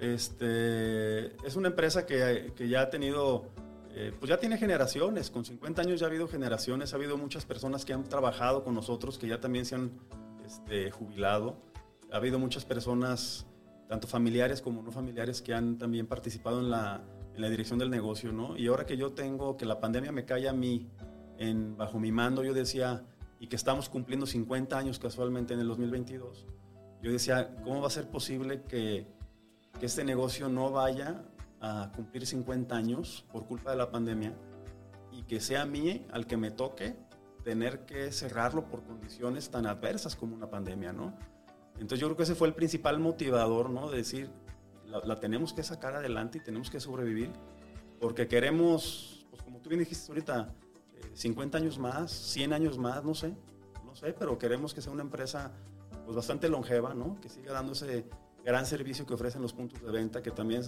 Este, 0.00 1.26
es 1.46 1.54
una 1.54 1.68
empresa 1.68 2.06
que, 2.06 2.52
que 2.56 2.68
ya 2.68 2.82
ha 2.82 2.90
tenido, 2.90 3.46
eh, 3.94 4.12
pues 4.18 4.28
ya 4.28 4.38
tiene 4.38 4.58
generaciones, 4.58 5.30
con 5.30 5.44
50 5.44 5.82
años 5.82 6.00
ya 6.00 6.06
ha 6.06 6.08
habido 6.08 6.28
generaciones, 6.28 6.92
ha 6.92 6.96
habido 6.96 7.16
muchas 7.16 7.44
personas 7.44 7.84
que 7.84 7.92
han 7.92 8.04
trabajado 8.04 8.64
con 8.64 8.74
nosotros, 8.74 9.18
que 9.18 9.26
ya 9.28 9.40
también 9.40 9.64
se 9.64 9.74
han 9.74 9.92
este, 10.44 10.90
jubilado, 10.90 11.56
ha 12.12 12.16
habido 12.16 12.38
muchas 12.38 12.64
personas, 12.64 13.46
tanto 13.88 14.06
familiares 14.06 14.60
como 14.60 14.82
no 14.82 14.92
familiares, 14.92 15.42
que 15.42 15.54
han 15.54 15.78
también 15.78 16.06
participado 16.06 16.60
en 16.60 16.70
la, 16.70 17.02
dirección 17.36 17.78
del 17.78 17.88
negocio, 17.88 18.32
¿no? 18.32 18.56
Y 18.56 18.66
ahora 18.66 18.84
que 18.84 18.96
yo 18.96 19.12
tengo, 19.12 19.56
que 19.56 19.64
la 19.64 19.78
pandemia 19.78 20.10
me 20.10 20.24
cae 20.24 20.48
a 20.48 20.52
mí, 20.52 20.88
en, 21.38 21.76
bajo 21.76 22.00
mi 22.00 22.10
mando, 22.10 22.42
yo 22.42 22.52
decía, 22.52 23.04
y 23.38 23.46
que 23.46 23.54
estamos 23.54 23.88
cumpliendo 23.88 24.26
50 24.26 24.76
años 24.76 24.98
casualmente 24.98 25.54
en 25.54 25.60
el 25.60 25.68
2022, 25.68 26.46
yo 27.00 27.12
decía, 27.12 27.54
¿cómo 27.62 27.80
va 27.80 27.86
a 27.86 27.90
ser 27.90 28.08
posible 28.08 28.62
que 28.62 29.06
que 29.78 29.86
este 29.86 30.04
negocio 30.04 30.48
no 30.48 30.70
vaya 30.70 31.22
a 31.60 31.90
cumplir 31.94 32.26
50 32.26 32.74
años 32.76 33.24
por 33.32 33.46
culpa 33.46 33.70
de 33.70 33.76
la 33.76 33.90
pandemia 33.90 34.34
y 35.12 35.22
que 35.22 35.40
sea 35.40 35.62
a 35.62 35.66
mí 35.66 36.06
al 36.12 36.26
que 36.26 36.36
me 36.36 36.50
toque 36.50 36.96
tener 37.44 37.86
que 37.86 38.12
cerrarlo 38.12 38.68
por 38.68 38.84
condiciones 38.84 39.50
tan 39.50 39.66
adversas 39.66 40.16
como 40.16 40.34
una 40.34 40.50
pandemia, 40.50 40.92
¿no? 40.92 41.16
Entonces 41.74 42.00
yo 42.00 42.08
creo 42.08 42.16
que 42.16 42.22
ese 42.24 42.34
fue 42.34 42.48
el 42.48 42.54
principal 42.54 42.98
motivador, 42.98 43.70
¿no? 43.70 43.90
De 43.90 43.98
decir, 43.98 44.30
la, 44.84 45.18
tenemos 45.20 45.52
que 45.52 45.62
sacar 45.62 45.94
adelante 45.94 46.38
y 46.38 46.40
tenemos 46.40 46.70
que 46.70 46.80
sobrevivir 46.80 47.30
porque 48.00 48.28
queremos, 48.28 49.26
pues 49.30 49.42
como 49.42 49.60
tú 49.60 49.68
bien 49.68 49.80
dijiste 49.80 50.10
ahorita, 50.10 50.54
50 51.14 51.56
eh, 51.56 51.60
años 51.60 51.78
más, 51.78 52.12
100 52.12 52.52
años 52.52 52.78
más, 52.78 53.04
no 53.04 53.14
sé, 53.14 53.34
no 53.84 53.94
sé, 53.94 54.12
pero 54.12 54.38
queremos 54.38 54.74
que 54.74 54.82
sea 54.82 54.92
una 54.92 55.02
empresa 55.02 55.52
pues 56.04 56.16
bastante 56.16 56.48
longeva, 56.48 56.94
¿no? 56.94 57.20
Que 57.20 57.28
siga 57.28 57.52
dándose 57.52 58.06
gran 58.44 58.66
servicio 58.66 59.04
que 59.06 59.14
ofrecen 59.14 59.42
los 59.42 59.52
puntos 59.52 59.82
de 59.82 59.90
venta, 59.90 60.22
que 60.22 60.30
también 60.30 60.62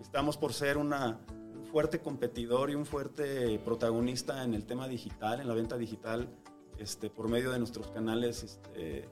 estamos 0.00 0.36
por 0.36 0.52
ser 0.52 0.76
una, 0.76 1.20
un 1.54 1.64
fuerte 1.64 2.00
competidor 2.00 2.70
y 2.70 2.74
un 2.74 2.86
fuerte 2.86 3.58
protagonista 3.64 4.44
en 4.44 4.54
el 4.54 4.64
tema 4.64 4.88
digital, 4.88 5.40
en 5.40 5.48
la 5.48 5.54
venta 5.54 5.76
digital, 5.76 6.28
este, 6.78 7.10
por 7.10 7.28
medio 7.28 7.50
de 7.50 7.58
nuestros 7.58 7.88
canales 7.88 8.42
este, 8.42 8.98
eh, 8.98 9.08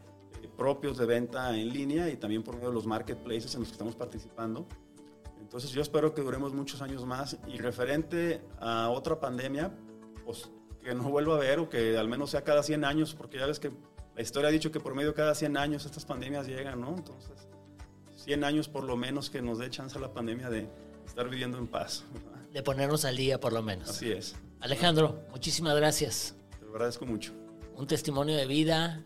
propios 0.56 0.96
de 0.96 1.06
venta 1.06 1.56
en 1.56 1.68
línea 1.68 2.08
y 2.08 2.16
también 2.16 2.42
por 2.42 2.54
medio 2.54 2.68
de 2.68 2.74
los 2.74 2.86
marketplaces 2.86 3.54
en 3.54 3.60
los 3.60 3.68
que 3.68 3.72
estamos 3.72 3.96
participando. 3.96 4.66
Entonces 5.40 5.70
yo 5.70 5.82
espero 5.82 6.14
que 6.14 6.22
duremos 6.22 6.54
muchos 6.54 6.82
años 6.82 7.04
más 7.04 7.36
y 7.46 7.58
referente 7.58 8.42
a 8.58 8.88
otra 8.90 9.20
pandemia, 9.20 9.72
pues 10.24 10.50
que 10.82 10.94
no 10.94 11.10
vuelva 11.10 11.34
a 11.34 11.36
haber 11.36 11.58
o 11.58 11.68
que 11.68 11.96
al 11.98 12.08
menos 12.08 12.30
sea 12.30 12.42
cada 12.42 12.62
100 12.62 12.84
años, 12.84 13.14
porque 13.14 13.38
ya 13.38 13.46
ves 13.46 13.60
que 13.60 13.70
la 14.14 14.22
historia 14.22 14.48
ha 14.48 14.52
dicho 14.52 14.70
que 14.72 14.80
por 14.80 14.94
medio 14.94 15.10
de 15.10 15.14
cada 15.14 15.34
100 15.34 15.56
años 15.56 15.84
estas 15.84 16.04
pandemias 16.04 16.46
llegan, 16.46 16.80
¿no? 16.80 16.96
Entonces 16.96 17.48
100 18.26 18.44
años 18.44 18.68
por 18.68 18.84
lo 18.84 18.96
menos 18.96 19.30
que 19.30 19.40
nos 19.40 19.58
dé 19.58 19.70
chance 19.70 19.96
a 19.96 20.00
la 20.00 20.12
pandemia 20.12 20.50
de 20.50 20.68
estar 21.06 21.28
viviendo 21.28 21.58
en 21.58 21.68
paz. 21.68 22.04
De 22.52 22.62
ponernos 22.62 23.04
al 23.04 23.16
día 23.16 23.38
por 23.40 23.52
lo 23.52 23.62
menos. 23.62 23.88
Así 23.88 24.10
es. 24.10 24.34
Alejandro, 24.60 25.22
muchísimas 25.30 25.76
gracias. 25.76 26.34
Te 26.58 26.66
agradezco 26.66 27.06
mucho. 27.06 27.32
Un 27.76 27.86
testimonio 27.86 28.36
de 28.36 28.46
vida, 28.46 29.04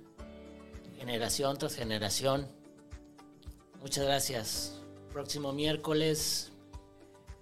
generación 0.99 1.59
tras 1.59 1.75
generación. 1.75 2.49
Muchas 3.81 4.05
gracias. 4.05 4.81
Próximo 5.13 5.53
miércoles, 5.53 6.53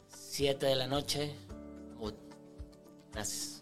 7 0.08 0.66
de 0.66 0.74
la 0.74 0.88
noche. 0.88 1.34
Gracias. 3.12 3.57